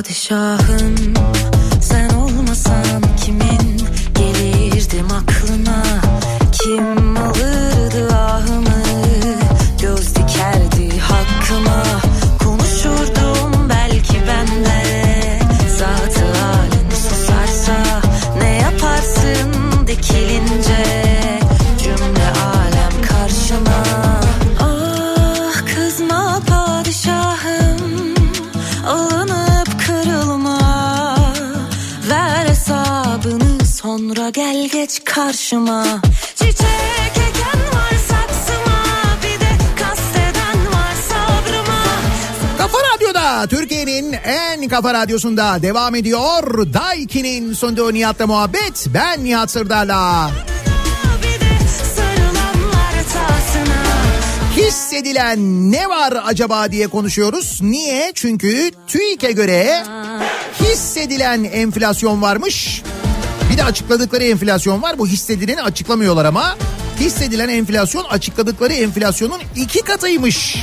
Padişahım. 0.00 1.14
Sen 1.80 2.10
olmasan 2.10 3.02
kimin 3.24 3.80
gelirdim 4.14 5.06
aklına? 5.06 5.82
Kim 6.52 7.16
alırdı 7.16 8.14
ahımı 8.14 8.69
karşıma 35.20 35.84
Çiçek 36.34 37.12
eken 37.14 37.60
var 37.74 37.94
saksıma 38.08 38.82
Bir 39.22 39.40
de 39.40 39.50
kasteden 39.78 40.66
var 40.72 40.94
sabrıma 41.08 41.82
Kafa 42.58 42.78
Radyo'da 42.78 43.46
Türkiye'nin 43.46 44.12
en 44.12 44.68
kafa 44.68 44.94
radyosunda 44.94 45.62
devam 45.62 45.94
ediyor. 45.94 46.72
Daiki'nin 46.74 47.52
sunduğu 47.52 47.94
Nihat'la 47.94 48.26
muhabbet. 48.26 48.86
Ben 48.94 49.24
Nihat 49.24 49.50
Sırdar'la. 49.50 50.30
Hissedilen 54.56 55.72
ne 55.72 55.88
var 55.88 56.22
acaba 56.24 56.72
diye 56.72 56.88
konuşuyoruz. 56.88 57.58
Niye? 57.62 58.12
Çünkü 58.14 58.70
TÜİK'e 58.86 59.32
göre 59.32 59.84
hissedilen 60.60 61.44
enflasyon 61.44 62.22
varmış. 62.22 62.82
Bir 63.50 63.56
de 63.56 63.64
açıkladıkları 63.64 64.24
enflasyon 64.24 64.82
var. 64.82 64.98
Bu 64.98 65.06
hissedileni 65.06 65.62
açıklamıyorlar 65.62 66.24
ama. 66.24 66.56
Hissedilen 67.00 67.48
enflasyon 67.48 68.04
açıkladıkları 68.04 68.72
enflasyonun 68.72 69.40
iki 69.56 69.82
katıymış. 69.82 70.56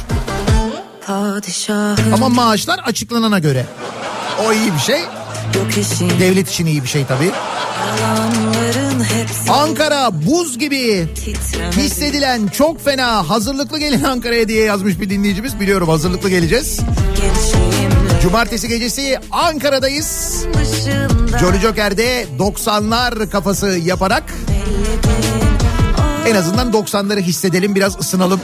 Padişahım 1.08 2.14
Ama 2.14 2.30
maaşlar 2.30 2.80
açıklanana 2.80 3.40
göre. 3.40 3.66
O 4.46 4.54
iyi 4.54 4.74
bir 4.74 4.80
şey. 4.80 5.02
Devlet 6.20 6.50
için 6.50 6.66
iyi 6.66 6.84
bir 6.84 6.88
şey 6.88 7.06
tabii. 7.06 7.32
Ankara 9.50 10.10
buz 10.26 10.60
gibi 10.60 11.08
hissedilen 11.78 12.48
çok 12.48 12.86
fena 12.86 13.30
hazırlıklı 13.30 13.80
gelin 13.80 14.04
Ankara'ya 14.04 14.48
diye 14.48 14.64
yazmış 14.64 15.00
bir 15.00 15.10
dinleyicimiz 15.10 15.60
biliyorum 15.60 15.90
hazırlıklı 15.90 16.30
geleceğiz. 16.30 16.80
Gençliğimle 17.22 17.97
Cumartesi 18.28 18.68
gecesi 18.68 19.20
Ankara'dayız. 19.32 20.44
Jolly 21.40 21.60
Joker'de 21.60 22.26
90'lar 22.40 23.30
kafası 23.30 23.68
yaparak 23.68 24.34
en 26.28 26.36
azından 26.36 26.72
90'ları 26.72 27.20
hissedelim 27.20 27.76
biraz 27.76 28.00
ısınalım. 28.00 28.42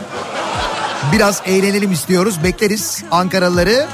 Biraz 1.14 1.42
eğlenelim 1.46 1.92
istiyoruz. 1.92 2.44
Bekleriz 2.44 3.04
Ankaralıları. 3.12 3.88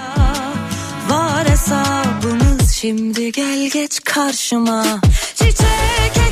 Var 1.09 1.49
hesabımız 1.49 2.71
şimdi 2.71 3.31
gel 3.31 3.69
geç 3.69 3.99
karşıma 4.03 4.85
Çiçek 5.35 6.28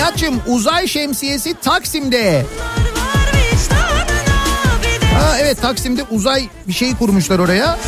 Nihat'cığım 0.00 0.40
uzay 0.46 0.86
şemsiyesi 0.86 1.54
Taksim'de. 1.54 2.46
Ha 5.18 5.38
evet 5.40 5.62
Taksim'de 5.62 6.04
uzay 6.10 6.48
bir 6.68 6.72
şey 6.72 6.94
kurmuşlar 6.96 7.38
oraya. 7.38 7.78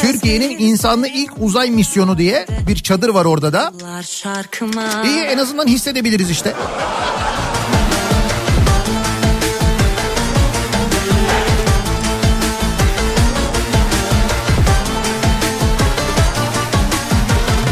Türkiye'nin 0.00 0.58
insanlı 0.58 1.08
ilk 1.08 1.32
uzay 1.38 1.70
misyonu 1.70 2.18
diye 2.18 2.46
bir 2.68 2.76
çadır 2.76 3.08
var 3.08 3.24
orada 3.24 3.52
da. 3.52 3.72
İyi 5.04 5.20
en 5.20 5.38
azından 5.38 5.66
hissedebiliriz 5.66 6.30
işte. 6.30 6.54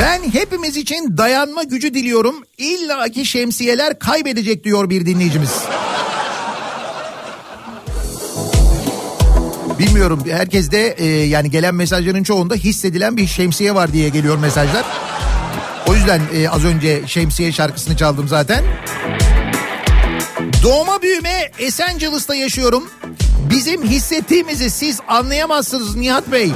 Ben 0.04 0.22
hepimiz 0.32 0.76
için 0.76 1.16
dayanma 1.16 1.62
gücü 1.62 1.94
diliyorum. 1.94 2.34
İlla 2.58 3.08
ki 3.08 3.26
şemsiyeler 3.26 3.98
kaybedecek 3.98 4.64
diyor 4.64 4.90
bir 4.90 5.06
dinleyicimiz. 5.06 5.50
Bilmiyorum 9.78 10.22
herkes 10.30 10.70
de 10.70 10.94
e, 10.98 11.06
yani 11.06 11.50
gelen 11.50 11.74
mesajların 11.74 12.22
çoğunda 12.22 12.54
hissedilen 12.54 13.16
bir 13.16 13.26
şemsiye 13.26 13.74
var 13.74 13.92
diye 13.92 14.08
geliyor 14.08 14.38
mesajlar. 14.38 14.84
O 15.88 15.94
yüzden 15.94 16.20
e, 16.34 16.48
az 16.48 16.64
önce 16.64 17.02
şemsiye 17.06 17.52
şarkısını 17.52 17.96
çaldım 17.96 18.28
zaten. 18.28 18.64
Doğma 20.62 21.02
büyüme 21.02 21.50
Esencilis'ta 21.58 22.34
yaşıyorum. 22.34 22.90
Bizim 23.50 23.84
hissettiğimizi 23.84 24.70
siz 24.70 25.00
anlayamazsınız 25.08 25.96
Nihat 25.96 26.32
Bey. 26.32 26.52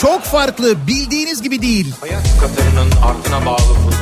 Çok 0.00 0.22
farklı 0.22 0.86
bildiğiniz 0.86 1.42
gibi 1.42 1.62
değil. 1.62 1.94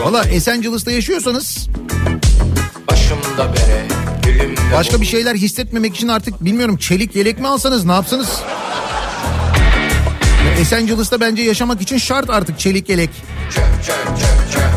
Valla 0.04 0.24
Esencilis'ta 0.24 0.90
yaşıyorsanız 0.90 1.68
Başımda 2.90 3.54
bere, 3.54 3.86
başka 4.74 5.00
bir 5.00 5.06
şeyler 5.06 5.34
hissetmemek 5.34 5.96
için 5.96 6.08
artık 6.08 6.44
bilmiyorum 6.44 6.76
çelik 6.76 7.16
yelek 7.16 7.38
mi 7.40 7.48
alsanız 7.48 7.84
ne 7.84 7.92
yapsanız? 7.92 8.28
Ya 10.46 10.52
Esencilis'ta 10.60 11.20
bence 11.20 11.42
yaşamak 11.42 11.80
için 11.82 11.98
şart 11.98 12.30
artık 12.30 12.58
çelik 12.58 12.88
yelek. 12.88 13.10
çök 13.54 13.64
çök 13.86 13.96
çök 14.06 14.52
çök. 14.52 14.70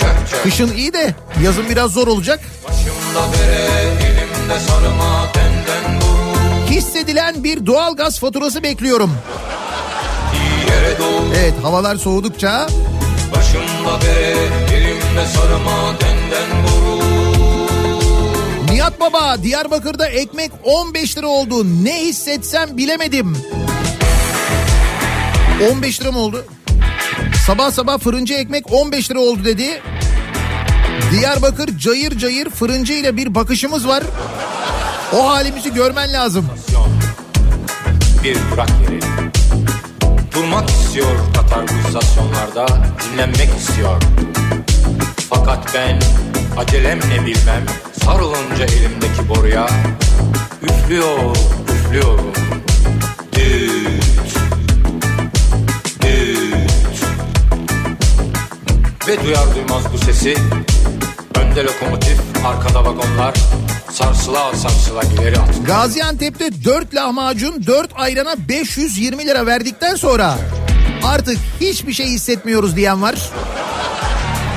Çök 0.00 0.30
çök. 0.30 0.42
Kışın 0.42 0.72
iyi 0.76 0.92
de 0.92 1.14
yazın 1.44 1.64
biraz 1.70 1.92
zor 1.92 2.06
olacak. 2.06 2.40
Başımda 2.68 3.32
bere, 3.32 3.68
elimde 4.06 4.60
sarma. 4.68 5.28
Hissedilen 6.78 7.44
bir 7.44 7.66
doğalgaz 7.66 8.20
faturası 8.20 8.62
bekliyorum. 8.62 9.16
Evet 11.38 11.54
havalar 11.62 11.96
soğudukça 11.96 12.66
Başımda 13.36 14.00
bere, 14.02 14.36
elimde 14.76 15.26
sarma, 15.34 15.94
benden 16.00 16.62
vurur. 16.62 17.04
Nihat 18.70 19.00
Baba 19.00 19.42
Diyarbakır'da 19.42 20.06
ekmek 20.06 20.50
15 20.64 21.18
lira 21.18 21.26
oldu. 21.26 21.84
Ne 21.84 22.00
hissetsem 22.00 22.76
bilemedim. 22.76 23.36
15 25.72 26.00
lira 26.00 26.12
mı 26.12 26.18
oldu? 26.18 26.44
Sabah 27.46 27.70
sabah 27.70 27.98
fırıncı 27.98 28.34
ekmek 28.34 28.72
15 28.72 29.10
lira 29.10 29.20
oldu 29.20 29.44
dedi. 29.44 29.82
Diyarbakır 31.12 31.78
cayır 31.78 32.18
cayır 32.18 32.50
fırıncı 32.50 32.92
ile 32.92 33.16
bir 33.16 33.34
bakışımız 33.34 33.88
var. 33.88 34.02
O 35.12 35.28
halimizi 35.28 35.74
görmen 35.74 36.12
lazım. 36.12 36.46
Bir 38.24 38.36
durak 38.50 38.70
yeri. 38.82 39.00
Durmak 40.34 40.70
istiyor 40.70 41.06
Katar 41.34 41.64
bu 41.68 41.88
istasyonlarda, 41.88 42.66
dinlenmek 43.04 43.48
istiyor. 43.58 44.02
Fakat 45.30 45.74
ben 45.74 46.00
acelem 46.56 46.98
ne 46.98 47.26
bilmem, 47.26 47.66
sarılınca 48.04 48.64
elimdeki 48.64 49.28
boruya, 49.28 49.68
üflüyor, 50.62 51.36
üflüyorum. 51.72 52.32
Düt, 53.32 54.04
düt. 56.02 56.68
Ve 59.08 59.24
duyar 59.24 59.54
duymaz 59.54 59.92
bu 59.92 59.98
sesi, 59.98 60.34
önde 61.34 61.64
lokomotif, 61.64 62.18
arkada 62.46 62.84
vagonlar, 62.84 63.34
sarsıla 63.92 64.56
sarsıla 64.56 65.02
ileri 65.02 65.38
at. 65.38 65.66
Gaziantep'te 65.66 66.64
4 66.64 66.94
lahmacun 66.94 67.66
4 67.66 67.90
ayrana 67.94 68.34
520 68.48 69.26
lira 69.26 69.46
verdikten 69.46 69.94
sonra 69.94 70.38
artık 71.04 71.38
hiçbir 71.60 71.92
şey 71.92 72.06
hissetmiyoruz 72.06 72.76
diyen 72.76 73.02
var. 73.02 73.14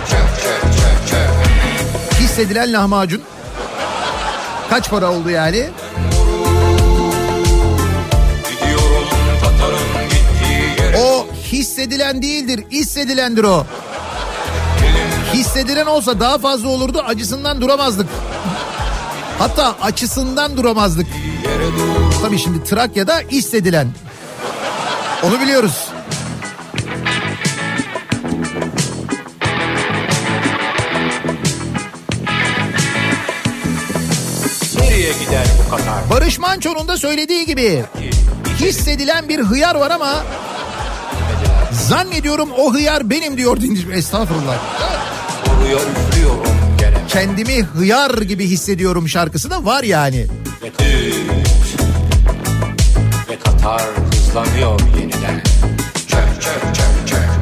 Çök 0.10 0.20
çök 0.44 0.62
çök 0.74 1.10
çök. 1.10 2.20
Hissedilen 2.20 2.74
lahmacun. 2.74 3.22
Kaç 4.70 4.90
para 4.90 5.12
oldu 5.12 5.30
yani? 5.30 5.70
O 10.98 11.28
hissedilen 11.52 12.22
değildir, 12.22 12.64
hissedilendir 12.72 13.44
o. 13.44 13.66
Hissedilen 15.34 15.86
olsa 15.86 16.20
daha 16.20 16.38
fazla 16.38 16.70
olurdu, 16.70 17.04
acısından 17.08 17.62
duramazdık. 17.62 18.08
Hatta 19.42 19.76
açısından 19.82 20.58
duramazdık. 20.58 21.08
Tabii 22.22 22.40
şimdi 22.40 22.64
Trakya'da 22.64 23.20
hissedilen. 23.32 23.88
Onu 25.24 25.42
biliyoruz. 25.42 25.88
Nereye 34.80 35.12
gider 35.12 35.46
bu 35.66 35.72
Katar? 35.72 36.10
Barış 36.10 36.40
Manço'nun 36.40 36.88
da 36.88 36.98
söylediği 36.98 37.46
gibi 37.46 37.84
hissedilen 38.60 39.30
bir 39.30 39.40
hıyar 39.40 39.76
var 39.76 39.92
ama 39.92 40.24
zannediyorum 41.72 42.50
o 42.58 42.74
hıyar 42.74 43.10
benim 43.10 43.38
diyor 43.38 43.62
dinleyici. 43.62 43.92
Estağfurullah. 43.92 44.56
Vuruyor. 45.48 46.11
Kendimi 47.14 47.64
hıyar 47.64 48.22
gibi 48.22 48.48
hissediyorum 48.48 49.10
şarkısı 49.10 49.50
da 49.50 49.66
var 49.66 49.84
yani. 49.84 50.28
Ve. 50.62 50.72
Ve 53.30 53.40
Katar 53.40 53.82
hızlanıyor 54.12 54.80
yeniden. 55.00 55.44
Çök 56.08 56.42
çök 56.42 56.76
çök 56.76 57.08
çök. 57.08 57.42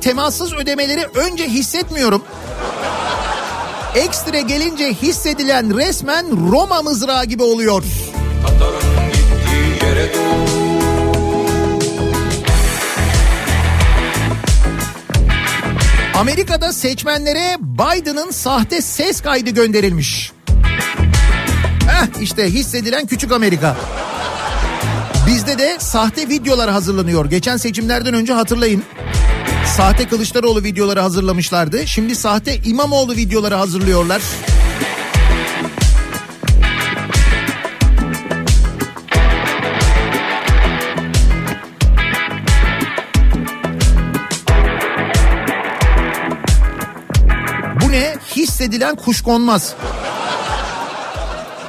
Temassız 0.00 0.52
ödemeleri 0.52 1.04
önce 1.14 1.48
hissetmiyorum. 1.48 2.22
Ekstra 3.94 4.40
gelince 4.40 4.92
hissedilen 4.92 5.78
resmen 5.78 6.52
Roma 6.52 6.82
mızrağı 6.82 7.24
gibi 7.24 7.42
oluyor. 7.42 7.82
Amerika'da 16.16 16.72
seçmenlere 16.72 17.56
Biden'ın 17.60 18.30
sahte 18.30 18.82
ses 18.82 19.20
kaydı 19.20 19.50
gönderilmiş. 19.50 20.32
Heh 21.88 22.22
işte 22.22 22.50
hissedilen 22.50 23.06
küçük 23.06 23.32
Amerika. 23.32 23.76
Bizde 25.26 25.58
de 25.58 25.76
sahte 25.78 26.28
videolar 26.28 26.70
hazırlanıyor. 26.70 27.30
Geçen 27.30 27.56
seçimlerden 27.56 28.14
önce 28.14 28.32
hatırlayın. 28.32 28.82
Sahte 29.76 30.08
Kılıçdaroğlu 30.08 30.62
videoları 30.62 31.00
hazırlamışlardı. 31.00 31.86
Şimdi 31.86 32.14
sahte 32.14 32.56
İmamoğlu 32.64 33.16
videoları 33.16 33.54
hazırlıyorlar. 33.54 34.22
hissedilen 48.36 48.96
kuşkonmaz. 48.96 49.74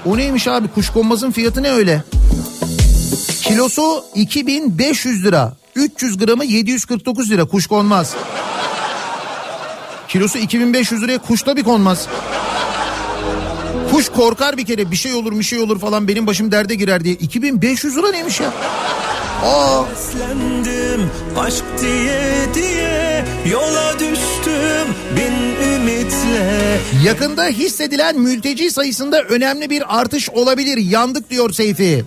O 0.05 0.17
neymiş 0.17 0.47
abi 0.47 0.67
kuşkonmazın 0.67 1.31
fiyatı 1.31 1.63
ne 1.63 1.71
öyle? 1.71 2.03
Kilosu 3.41 4.03
2500 4.15 5.25
lira. 5.25 5.53
300 5.77 6.17
gramı 6.17 6.45
749 6.45 7.31
lira 7.31 7.45
kuşkonmaz. 7.45 8.15
Kilosu 10.07 10.37
2500 10.37 11.03
liraya 11.03 11.17
kuş 11.17 11.41
tabii 11.41 11.63
konmaz. 11.63 12.07
Kuş 13.91 14.09
korkar 14.09 14.57
bir 14.57 14.65
kere 14.65 14.91
bir 14.91 14.95
şey 14.95 15.13
olur 15.13 15.39
bir 15.39 15.43
şey 15.43 15.59
olur 15.59 15.79
falan 15.79 16.07
benim 16.07 16.27
başım 16.27 16.51
derde 16.51 16.75
girer 16.75 17.03
diye. 17.03 17.15
2500 17.15 17.97
lira 17.97 18.11
neymiş 18.11 18.39
ya? 18.39 18.53
Aa. 19.45 19.83
Seslendim 19.95 21.11
aşk 21.39 21.63
diye 21.81 22.45
diye 22.53 23.25
yola 23.51 23.93
düştüm 23.93 24.87
bin 25.15 25.65
ümitle. 25.73 26.79
Yakında 27.05 27.45
hissedilen 27.45 28.19
mülteci 28.19 28.71
sayısında 28.71 29.21
önemli 29.23 29.69
bir 29.69 29.99
artış 29.99 30.29
olabilir. 30.29 30.77
Yandık 30.77 31.29
diyor 31.29 31.53
Seyfi. 31.53 32.05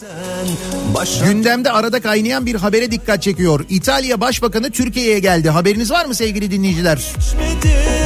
Gündemde 1.24 1.70
arada 1.72 2.00
kaynayan 2.00 2.46
bir 2.46 2.54
habere 2.54 2.90
dikkat 2.90 3.22
çekiyor. 3.22 3.64
İtalya 3.68 4.20
Başbakanı 4.20 4.70
Türkiye'ye 4.70 5.18
geldi. 5.18 5.50
Haberiniz 5.50 5.90
var 5.90 6.04
mı 6.04 6.14
sevgili 6.14 6.50
dinleyiciler? 6.50 6.98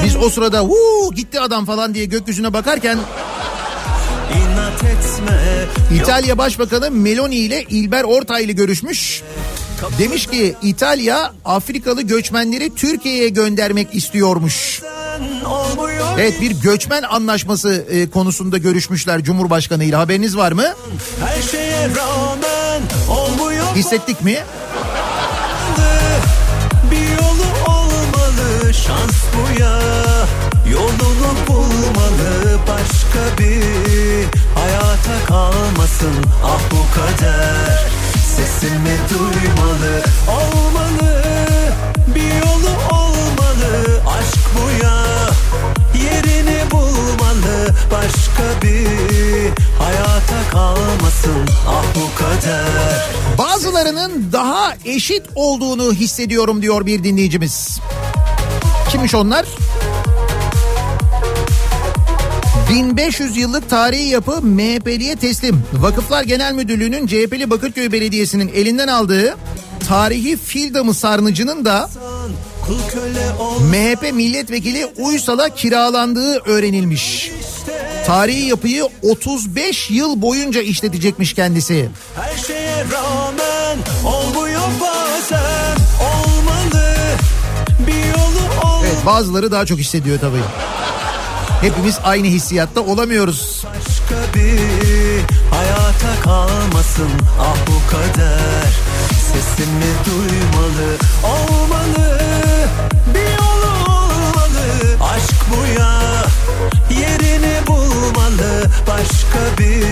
Biz 0.05 0.16
o 0.16 0.31
sırada 0.31 0.61
huu 0.61 1.12
gitti 1.15 1.40
adam 1.40 1.65
falan 1.66 1.94
diye 1.94 2.05
gökyüzüne 2.05 2.52
bakarken 2.52 2.98
İnat 4.36 4.85
etme 4.85 5.40
İtalya 5.97 6.39
Başbakanı 6.39 6.90
Meloni 6.90 7.35
ile 7.36 7.62
İlber 7.62 8.05
Ortaylı 8.05 8.52
görüşmüş. 8.52 9.23
Demiş 9.98 10.27
ki 10.27 10.55
İtalya 10.62 11.32
Afrikalı 11.44 12.02
göçmenleri 12.02 12.74
Türkiye'ye 12.74 13.28
göndermek 13.28 13.94
istiyormuş. 13.94 14.82
Evet 16.19 16.40
bir 16.40 16.51
göçmen 16.51 17.02
anlaşması 17.02 17.86
e, 17.90 18.11
konusunda 18.11 18.59
görüşmüşler 18.59 19.23
Cumhurbaşkanı 19.23 19.85
ile 19.85 19.97
haberiniz 19.97 20.36
var 20.36 20.52
mı? 20.52 20.65
her 21.27 21.43
şeye 21.43 21.89
rağmen 21.89 22.43
Hissettik 23.74 24.22
mi? 24.22 24.38
Bir 26.90 27.09
yolu 27.09 27.46
olmalı 27.66 28.74
şans 28.74 29.14
bu 29.34 29.60
ya. 29.62 29.78
Yolunu 30.72 31.30
bulmalı 31.48 32.59
başka 32.68 33.38
bir 33.38 33.64
Hayata 34.55 35.26
kalmasın. 35.26 36.14
Ah 36.44 36.60
bu 36.70 36.94
kader 36.94 37.80
Sesimi 38.36 38.96
duymalı. 39.10 40.02
Olmalı 40.28 41.22
Bir 42.14 42.34
yolu 42.34 42.70
olmalı 42.90 44.01
aşk 44.18 44.38
bu 44.55 44.84
ya 44.84 44.93
başka 47.94 48.62
bir 48.62 48.86
Hayata 49.78 50.50
kalmasın 50.50 51.48
ah 51.68 51.84
bu 51.94 52.18
kader 52.18 53.08
Bazılarının 53.38 54.32
daha 54.32 54.74
eşit 54.84 55.22
olduğunu 55.34 55.92
hissediyorum 55.92 56.62
diyor 56.62 56.86
bir 56.86 57.04
dinleyicimiz. 57.04 57.80
Kimmiş 58.90 59.14
onlar? 59.14 59.46
1500 62.70 63.36
yıllık 63.36 63.70
tarihi 63.70 64.08
yapı 64.08 64.42
MHP'liye 64.42 65.16
teslim. 65.16 65.62
Vakıflar 65.72 66.24
Genel 66.24 66.54
Müdürlüğü'nün 66.54 67.06
CHP'li 67.06 67.50
Bakırköy 67.50 67.92
Belediyesi'nin 67.92 68.50
elinden 68.54 68.88
aldığı 68.88 69.36
tarihi 69.88 70.36
fil 70.36 70.74
damı 70.74 70.94
sarnıcının 70.94 71.64
da 71.64 71.90
MHP 73.61 74.12
milletvekili 74.15 74.86
Uysal'a 74.86 75.49
kiralandığı 75.49 76.39
öğrenilmiş. 76.39 77.31
Tarihi 78.07 78.47
yapıyı 78.47 78.89
35 79.03 79.91
yıl 79.91 80.23
boyunca 80.23 80.62
işletecekmiş 80.62 81.35
kendisi. 81.35 81.89
Her 82.16 82.36
şeye 82.47 82.85
rağmen 82.93 83.78
olmuyor 84.05 84.62
bazen 84.81 85.77
olmalı 86.01 86.95
bir 87.86 88.05
yolu 88.19 88.69
ol 88.70 88.82
Evet 88.85 89.07
bazıları 89.07 89.53
daha 89.53 89.66
çok 89.66 89.78
hissediyor 89.78 90.19
tabii. 90.20 90.43
Hepimiz 91.61 91.99
aynı 92.05 92.27
hissiyatta 92.27 92.81
olamıyoruz. 92.81 93.65
başka 93.65 94.39
bir 94.39 94.59
hayata 95.51 96.20
kalmasın 96.23 97.11
ah 97.41 97.57
bu 97.66 97.91
kader 97.91 98.70
sesimi 99.32 99.95
duymalı 100.07 100.97
olmalı 101.24 102.19
bir 103.14 103.20
yolu 103.20 103.72
olmalı 103.88 104.66
aşk 105.14 105.34
bu 105.51 105.80
ya. 105.80 106.01
Yerini 107.01 107.66
bulmalı 107.66 108.70
başka 108.86 109.59
bir 109.59 109.84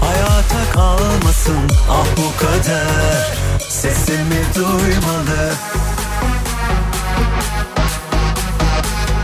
hayata 0.00 0.72
kalmasın. 0.72 1.58
Ah 1.90 2.06
bu 2.16 2.32
kader 2.40 3.26
sesimi 3.68 4.44
duymalı. 4.54 5.52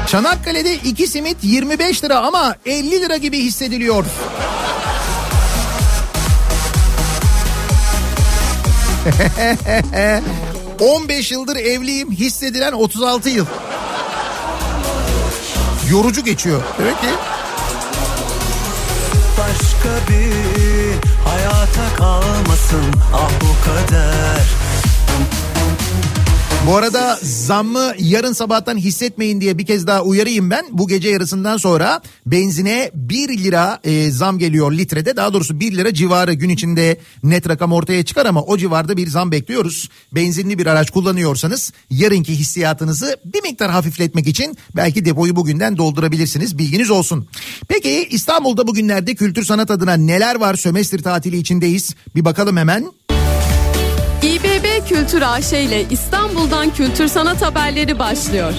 Çanakkale'de 0.07 0.75
iki 0.75 1.07
simit 1.07 1.37
25 1.43 2.05
lira 2.05 2.19
ama 2.19 2.57
50 2.67 2.91
lira 2.91 3.17
gibi 3.17 3.39
hissediliyor. 3.39 4.05
...15 10.79 11.33
yıldır 11.33 11.57
evliyim 11.57 12.13
hissedilen 12.13 12.73
36 12.73 13.29
yıl. 13.29 13.47
Yorucu 15.91 16.25
geçiyor. 16.25 16.63
Demek 16.79 17.01
ki 17.01 17.09
başka 19.39 20.13
bir 20.13 20.27
hayata 21.29 21.97
kalmasın 21.97 22.85
ah 23.15 23.31
bu 23.41 23.65
kader 23.65 24.66
Bu 26.67 26.77
arada 26.77 27.19
zammı 27.23 27.93
yarın 27.99 28.33
sabahtan 28.33 28.77
hissetmeyin 28.77 29.41
diye 29.41 29.59
bir 29.59 29.67
kez 29.67 29.87
daha 29.87 30.03
uyarayım 30.03 30.51
ben. 30.51 30.67
Bu 30.73 30.89
gece 30.89 31.09
yarısından 31.09 31.57
sonra 31.57 32.01
benzine 32.27 32.91
1 32.95 33.29
lira 33.45 33.81
e, 33.85 34.11
zam 34.11 34.39
geliyor 34.39 34.73
litrede. 34.73 35.17
Daha 35.17 35.33
doğrusu 35.33 35.61
1 35.61 35.77
lira 35.77 35.95
civarı 35.95 36.33
gün 36.33 36.49
içinde 36.49 36.99
net 37.23 37.49
rakam 37.49 37.73
ortaya 37.73 38.05
çıkar 38.05 38.27
ama 38.27 38.43
o 38.43 38.59
civarda 38.59 38.97
bir 38.97 39.09
zam 39.09 39.33
bekliyoruz. 39.33 39.89
Benzinli 40.13 40.59
bir 40.59 40.67
araç 40.67 40.91
kullanıyorsanız 40.91 41.73
yarınki 41.91 42.35
hissiyatınızı 42.35 43.17
bir 43.25 43.43
miktar 43.43 43.71
hafifletmek 43.71 44.27
için 44.27 44.57
belki 44.77 45.05
depoyu 45.05 45.37
bugünden 45.37 45.77
doldurabilirsiniz. 45.77 46.59
Bilginiz 46.59 46.91
olsun. 46.91 47.29
Peki 47.69 48.09
İstanbul'da 48.11 48.67
bugünlerde 48.67 49.15
kültür 49.15 49.45
sanat 49.45 49.71
adına 49.71 49.95
neler 49.95 50.35
var? 50.35 50.55
Sömestr 50.55 50.99
tatili 50.99 51.37
içindeyiz. 51.37 51.95
Bir 52.15 52.25
bakalım 52.25 52.57
hemen. 52.57 52.93
İBB 54.57 54.89
Kültür 54.89 55.23
AŞ 55.23 55.53
ile 55.53 55.83
İstanbul'dan 55.91 56.71
kültür 56.75 57.09
sanat 57.09 57.43
haberleri 57.43 57.99
başlıyor. 57.99 58.53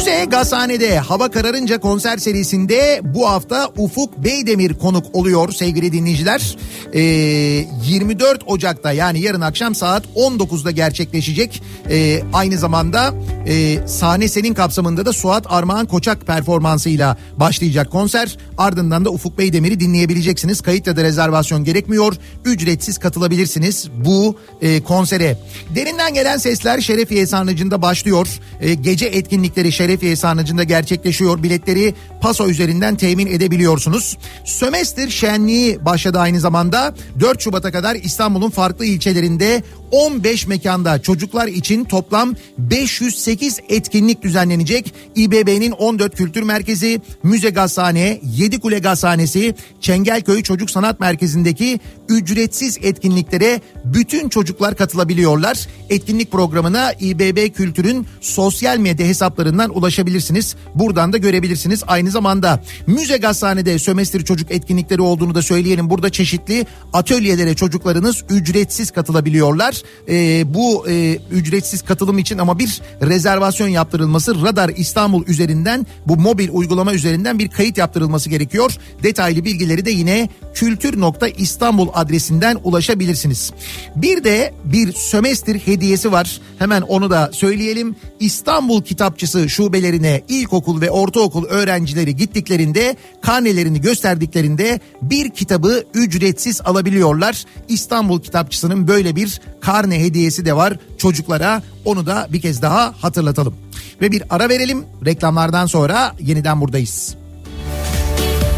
Müze 0.00 0.24
Gazhane'de 0.24 0.98
hava 0.98 1.30
kararınca 1.30 1.80
konser 1.80 2.16
serisinde 2.16 3.00
bu 3.04 3.28
hafta 3.28 3.68
Ufuk 3.76 4.24
Beydemir 4.24 4.74
konuk 4.74 5.14
oluyor 5.14 5.52
sevgili 5.52 5.92
dinleyiciler. 5.92 6.56
Ee, 6.92 7.00
24 7.00 8.42
Ocak'ta 8.46 8.92
yani 8.92 9.20
yarın 9.20 9.40
akşam 9.40 9.74
saat 9.74 10.04
19'da 10.16 10.70
gerçekleşecek. 10.70 11.62
Ee, 11.90 12.22
aynı 12.32 12.58
zamanda 12.58 13.14
e, 13.46 13.88
sahne 13.88 14.28
senin 14.28 14.54
kapsamında 14.54 15.06
da 15.06 15.12
Suat 15.12 15.46
Armağan 15.48 15.86
Koçak 15.86 16.26
performansıyla 16.26 17.16
başlayacak 17.36 17.90
konser. 17.90 18.38
Ardından 18.58 19.04
da 19.04 19.10
Ufuk 19.10 19.38
Beydemir'i 19.38 19.80
dinleyebileceksiniz. 19.80 20.60
Kayıt 20.60 20.86
ya 20.86 20.96
da 20.96 21.02
rezervasyon 21.02 21.64
gerekmiyor. 21.64 22.16
Ücretsiz 22.44 22.98
katılabilirsiniz 22.98 23.88
bu 24.04 24.36
e, 24.62 24.82
konsere. 24.82 25.36
Derinden 25.74 26.14
gelen 26.14 26.36
sesler 26.36 26.80
Şerefiye 26.80 27.26
Sarnıcı'nda 27.26 27.82
başlıyor. 27.82 28.28
E, 28.60 28.74
gece 28.74 29.06
etkinlikleri 29.06 29.72
Şerefiye 29.72 29.89
Sarnıcı'nda 30.16 30.64
gerçekleşiyor. 30.64 31.42
Biletleri 31.42 31.94
Paso 32.20 32.48
üzerinden 32.48 32.96
temin 32.96 33.26
edebiliyorsunuz. 33.26 34.18
Sömestr 34.44 35.08
şenliği 35.08 35.84
başladı 35.84 36.18
aynı 36.18 36.40
zamanda. 36.40 36.94
4 37.20 37.40
Şubat'a 37.40 37.72
kadar 37.72 37.94
İstanbul'un 37.94 38.50
farklı 38.50 38.84
ilçelerinde 38.84 39.62
15 39.90 40.46
mekanda 40.46 41.02
çocuklar 41.02 41.48
için 41.48 41.84
toplam 41.84 42.34
508 42.58 43.60
etkinlik 43.68 44.22
düzenlenecek. 44.22 44.94
İBB'nin 45.16 45.70
14 45.70 46.16
kültür 46.16 46.42
merkezi, 46.42 47.00
müze 47.22 47.50
gazhane, 47.50 48.20
Yedikule 48.36 48.78
Gazhanesi, 48.78 49.54
Çengelköy 49.80 50.42
Çocuk 50.42 50.70
Sanat 50.70 51.00
Merkezi'ndeki 51.00 51.80
ücretsiz 52.08 52.78
etkinliklere 52.82 53.60
bütün 53.84 54.28
çocuklar 54.28 54.76
katılabiliyorlar. 54.76 55.66
Etkinlik 55.90 56.32
programına 56.32 56.92
İBB 56.92 57.54
Kültür'ün 57.54 58.06
sosyal 58.20 58.78
medya 58.78 59.06
hesaplarından 59.06 59.76
ulaşabilirsiniz. 59.76 60.56
Buradan 60.74 61.12
da 61.12 61.18
görebilirsiniz. 61.18 61.82
Aynı 61.86 62.10
zamanda 62.10 62.62
Müze 62.86 63.16
Gazhane'de 63.16 63.78
sömestr 63.78 64.24
çocuk 64.24 64.50
etkinlikleri 64.50 65.00
olduğunu 65.00 65.34
da 65.34 65.42
söyleyelim. 65.42 65.90
Burada 65.90 66.10
çeşitli 66.10 66.66
atölyelere 66.92 67.54
çocuklarınız 67.54 68.24
ücretsiz 68.30 68.90
katılabiliyorlar. 68.90 69.79
E, 70.08 70.44
bu 70.54 70.88
e, 70.88 71.18
ücretsiz 71.30 71.82
katılım 71.82 72.18
için 72.18 72.38
ama 72.38 72.58
bir 72.58 72.80
rezervasyon 73.02 73.68
yaptırılması 73.68 74.42
Radar 74.42 74.68
İstanbul 74.76 75.26
üzerinden 75.26 75.86
bu 76.06 76.16
mobil 76.16 76.48
uygulama 76.52 76.94
üzerinden 76.94 77.38
bir 77.38 77.48
kayıt 77.48 77.78
yaptırılması 77.78 78.30
gerekiyor. 78.30 78.76
Detaylı 79.02 79.44
bilgileri 79.44 79.84
de 79.84 79.90
yine 79.90 80.28
kültür.istanbul 80.54 81.88
adresinden 81.94 82.58
ulaşabilirsiniz. 82.64 83.52
Bir 83.96 84.24
de 84.24 84.54
bir 84.64 84.92
sömestr 84.92 85.54
hediyesi 85.54 86.12
var. 86.12 86.40
Hemen 86.58 86.82
onu 86.82 87.10
da 87.10 87.30
söyleyelim. 87.32 87.96
İstanbul 88.20 88.82
Kitapçısı 88.82 89.48
şubelerine 89.48 90.22
ilkokul 90.28 90.80
ve 90.80 90.90
ortaokul 90.90 91.44
öğrencileri 91.44 92.16
gittiklerinde 92.16 92.96
karnelerini 93.22 93.80
gösterdiklerinde 93.80 94.80
bir 95.02 95.30
kitabı 95.30 95.84
ücretsiz 95.94 96.60
alabiliyorlar. 96.60 97.44
İstanbul 97.68 98.20
Kitapçısı'nın 98.20 98.88
böyle 98.88 99.16
bir 99.16 99.40
karne 99.72 100.00
hediyesi 100.00 100.44
de 100.44 100.56
var 100.56 100.76
çocuklara. 100.98 101.62
Onu 101.84 102.06
da 102.06 102.26
bir 102.32 102.40
kez 102.40 102.62
daha 102.62 102.94
hatırlatalım. 103.00 103.54
Ve 104.02 104.12
bir 104.12 104.22
ara 104.30 104.48
verelim. 104.48 104.84
Reklamlardan 105.06 105.66
sonra 105.66 106.14
yeniden 106.20 106.60
buradayız. 106.60 107.16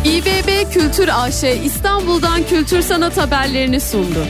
İBB 0.05 0.73
Kültür 0.73 1.09
AŞ 1.15 1.45
İstanbul'dan 1.65 2.47
kültür 2.47 2.83
sanat 2.83 3.17
haberlerini 3.17 3.81
sundu. 3.81 4.27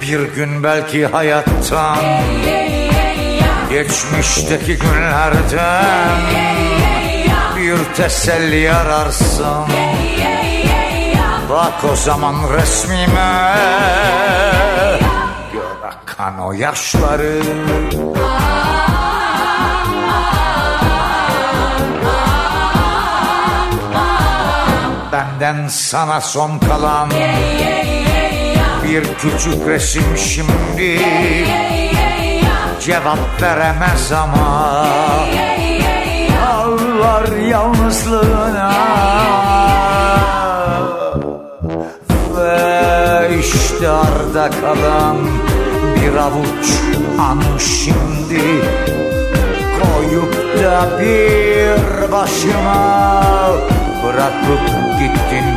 Bir 0.00 0.34
gün 0.34 0.62
belki 0.62 1.06
hayattan 1.06 1.98
Geçmişteki 3.82 4.78
günlerden 4.78 6.20
Bir 7.56 7.94
teselli 7.94 8.72
ararsın 8.72 9.64
Bak 11.50 11.84
o 11.92 11.96
zaman 11.96 12.34
resmime 12.52 13.54
Gör 15.52 15.88
akan 15.88 16.38
o 16.38 16.52
yaşları. 16.52 17.42
Benden 25.12 25.68
sana 25.68 26.20
son 26.20 26.58
kalan 26.58 27.10
Bir 28.84 29.04
küçük 29.14 29.66
resim 29.66 30.16
şimdi 30.16 31.00
Cevap 32.80 33.42
veremez 33.42 34.12
ama 34.12 34.86
Ağlar 36.46 37.36
yalnızlığına 37.36 38.72
Ve 42.36 43.38
işte 43.40 43.88
arda 43.88 44.50
kalan 44.50 45.16
Bir 45.96 46.16
avuç 46.16 46.70
an 47.20 47.42
şimdi 47.58 48.42
Koyup 49.82 50.62
da 50.62 51.00
bir 51.00 52.12
başıma 52.12 53.22
Bırakıp 54.04 54.68
gittin 54.98 55.49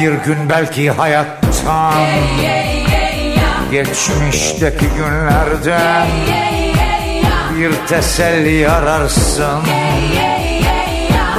Bir 0.00 0.12
gün 0.12 0.48
belki 0.50 0.90
hayattan 0.90 2.06
Geçmişteki 3.70 4.86
günlerden 4.96 6.06
Bir 7.56 7.72
teselli 7.88 8.68
ararsın. 8.68 9.62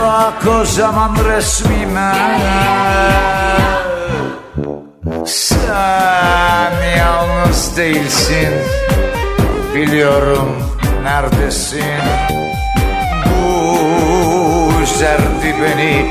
Bak 0.02 0.48
o 0.62 0.66
zaman 0.66 1.16
resmime. 1.26 2.14
Sen 5.26 6.72
yalnız 6.98 7.78
değilsin. 7.78 8.54
Biliyorum 9.76 10.64
neredesin. 11.04 11.84
Bu 13.26 14.82
üzerdi 14.84 15.56
beni 15.62 16.06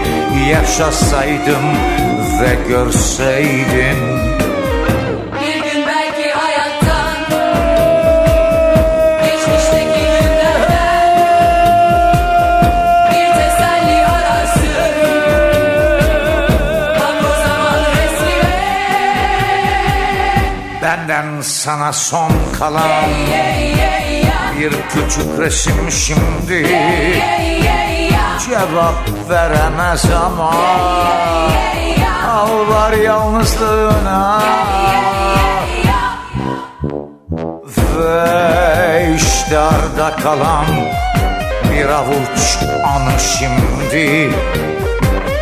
Yaşasaydım 0.50 1.76
ve 2.40 2.58
görseydin 2.68 3.98
Bir 5.40 5.54
gün 5.54 5.86
belki 5.86 6.30
hayattan 6.32 7.16
Geçmişteki 9.24 10.00
günlerden 10.00 11.18
Bir 13.10 13.26
teselli 13.34 14.06
ararsın. 14.06 14.94
Bak 17.00 17.18
o 17.22 17.32
zaman 17.42 17.80
resmime. 17.90 18.58
Benden 20.82 21.40
sana 21.40 21.92
son 21.92 22.32
kalan 22.58 23.10
Bir 24.58 24.70
küçük 24.72 25.38
resim 25.38 25.90
şimdi. 25.90 26.68
Cevap 28.48 29.30
veremez 29.30 30.04
ama 30.24 30.54
Ağlar 32.48 32.92
yalnızlığına. 32.92 34.42
Ve 37.98 39.14
işte 39.16 39.58
arda 39.58 40.16
kalan 40.22 40.66
Bir 41.72 41.88
avuç 41.88 42.58
anı 42.84 43.20
şimdi 43.38 44.30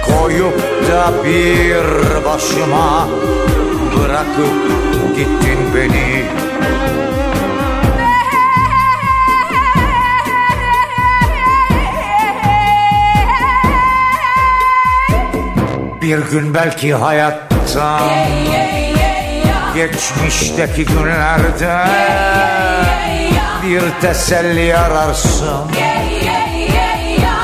Koyup 0.07 0.61
da 0.91 1.25
bir 1.25 1.85
başıma 2.25 3.09
Bırakıp 3.97 5.17
gittin 5.17 5.59
beni 5.75 6.25
Bir 16.07 16.19
gün 16.19 16.55
belki 16.55 16.95
hayattan 16.95 18.11
Geçmişteki 19.75 20.85
günlerde 20.85 21.85
Bir 23.63 23.83
teselli 24.01 24.77
ararsın. 24.77 25.71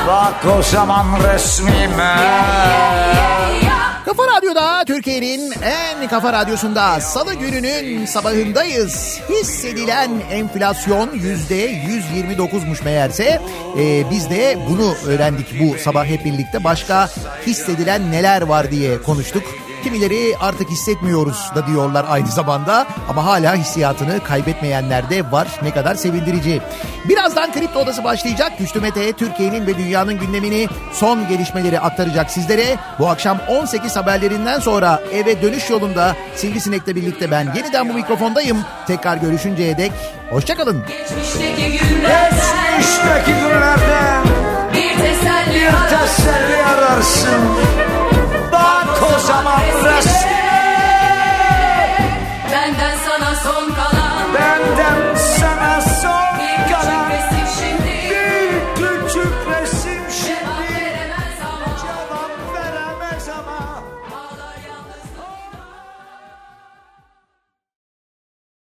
Bak 0.07 0.57
o 0.57 0.61
zaman 0.61 1.05
resmime 1.23 2.15
Radyo'da 4.53 4.85
Türkiye'nin 4.85 5.53
en 5.61 6.07
kafa 6.07 6.33
radyosunda 6.33 6.99
salı 6.99 7.33
gününün 7.33 8.05
sabahındayız. 8.05 9.19
Hissedilen 9.29 10.11
enflasyon 10.31 11.09
yüzde 11.13 11.71
129'muş 11.71 12.83
meğerse. 12.83 13.41
Ee, 13.77 14.03
biz 14.11 14.29
de 14.29 14.57
bunu 14.69 14.95
öğrendik 15.07 15.47
bu 15.59 15.79
sabah 15.79 16.05
hep 16.05 16.25
birlikte. 16.25 16.63
Başka 16.63 17.09
hissedilen 17.47 18.11
neler 18.11 18.41
var 18.41 18.71
diye 18.71 19.01
konuştuk. 19.01 19.43
Kimileri 19.83 20.37
artık 20.39 20.69
hissetmiyoruz 20.69 21.51
da 21.55 21.67
diyorlar 21.67 22.05
aynı 22.09 22.27
zamanda 22.27 22.87
ama 23.09 23.25
hala 23.25 23.55
hissiyatını 23.55 24.23
kaybetmeyenler 24.23 25.09
de 25.09 25.31
var. 25.31 25.47
Ne 25.63 25.73
kadar 25.73 25.95
sevindirici. 25.95 26.61
Birazdan 27.05 27.53
Kripto 27.53 27.79
Odası 27.79 28.03
başlayacak. 28.03 28.51
Güçlü 28.59 28.79
Mete 28.81 29.13
Türkiye'nin 29.13 29.67
ve 29.67 29.77
dünyanın 29.77 30.19
gündemini 30.19 30.67
son 30.93 31.27
gelişmeleri 31.27 31.79
aktaracak 31.79 32.31
sizlere. 32.31 32.75
Bu 32.99 33.09
akşam 33.09 33.37
18 33.49 33.95
haberlerinden 33.95 34.59
sonra 34.59 35.01
eve 35.13 35.41
dönüş 35.41 35.69
yolunda 35.69 36.15
Sivrisinek'le 36.35 36.87
birlikte 36.87 37.31
ben 37.31 37.53
yeniden 37.55 37.89
bu 37.89 37.93
mikrofondayım. 37.93 38.57
Tekrar 38.87 39.17
görüşünceye 39.17 39.77
dek 39.77 39.91
hoşçakalın. 40.29 40.83
Geçmişteki 40.87 41.71
günlerden, 41.79 42.77
Geçmişteki 42.77 43.31
günlerden 43.41 44.23
bir 44.73 44.97
teselli, 44.97 45.55
bir 45.55 45.97
teselli 45.97 46.63
ararsın. 46.63 46.77
ararsın. 46.77 48.02
Yaşamak 49.23 49.59
fresh. 49.59 50.13
Benden 52.51 52.97
sana 53.05 53.35
son 53.35 53.71
kalan. 53.75 54.33
Benden 54.33 55.12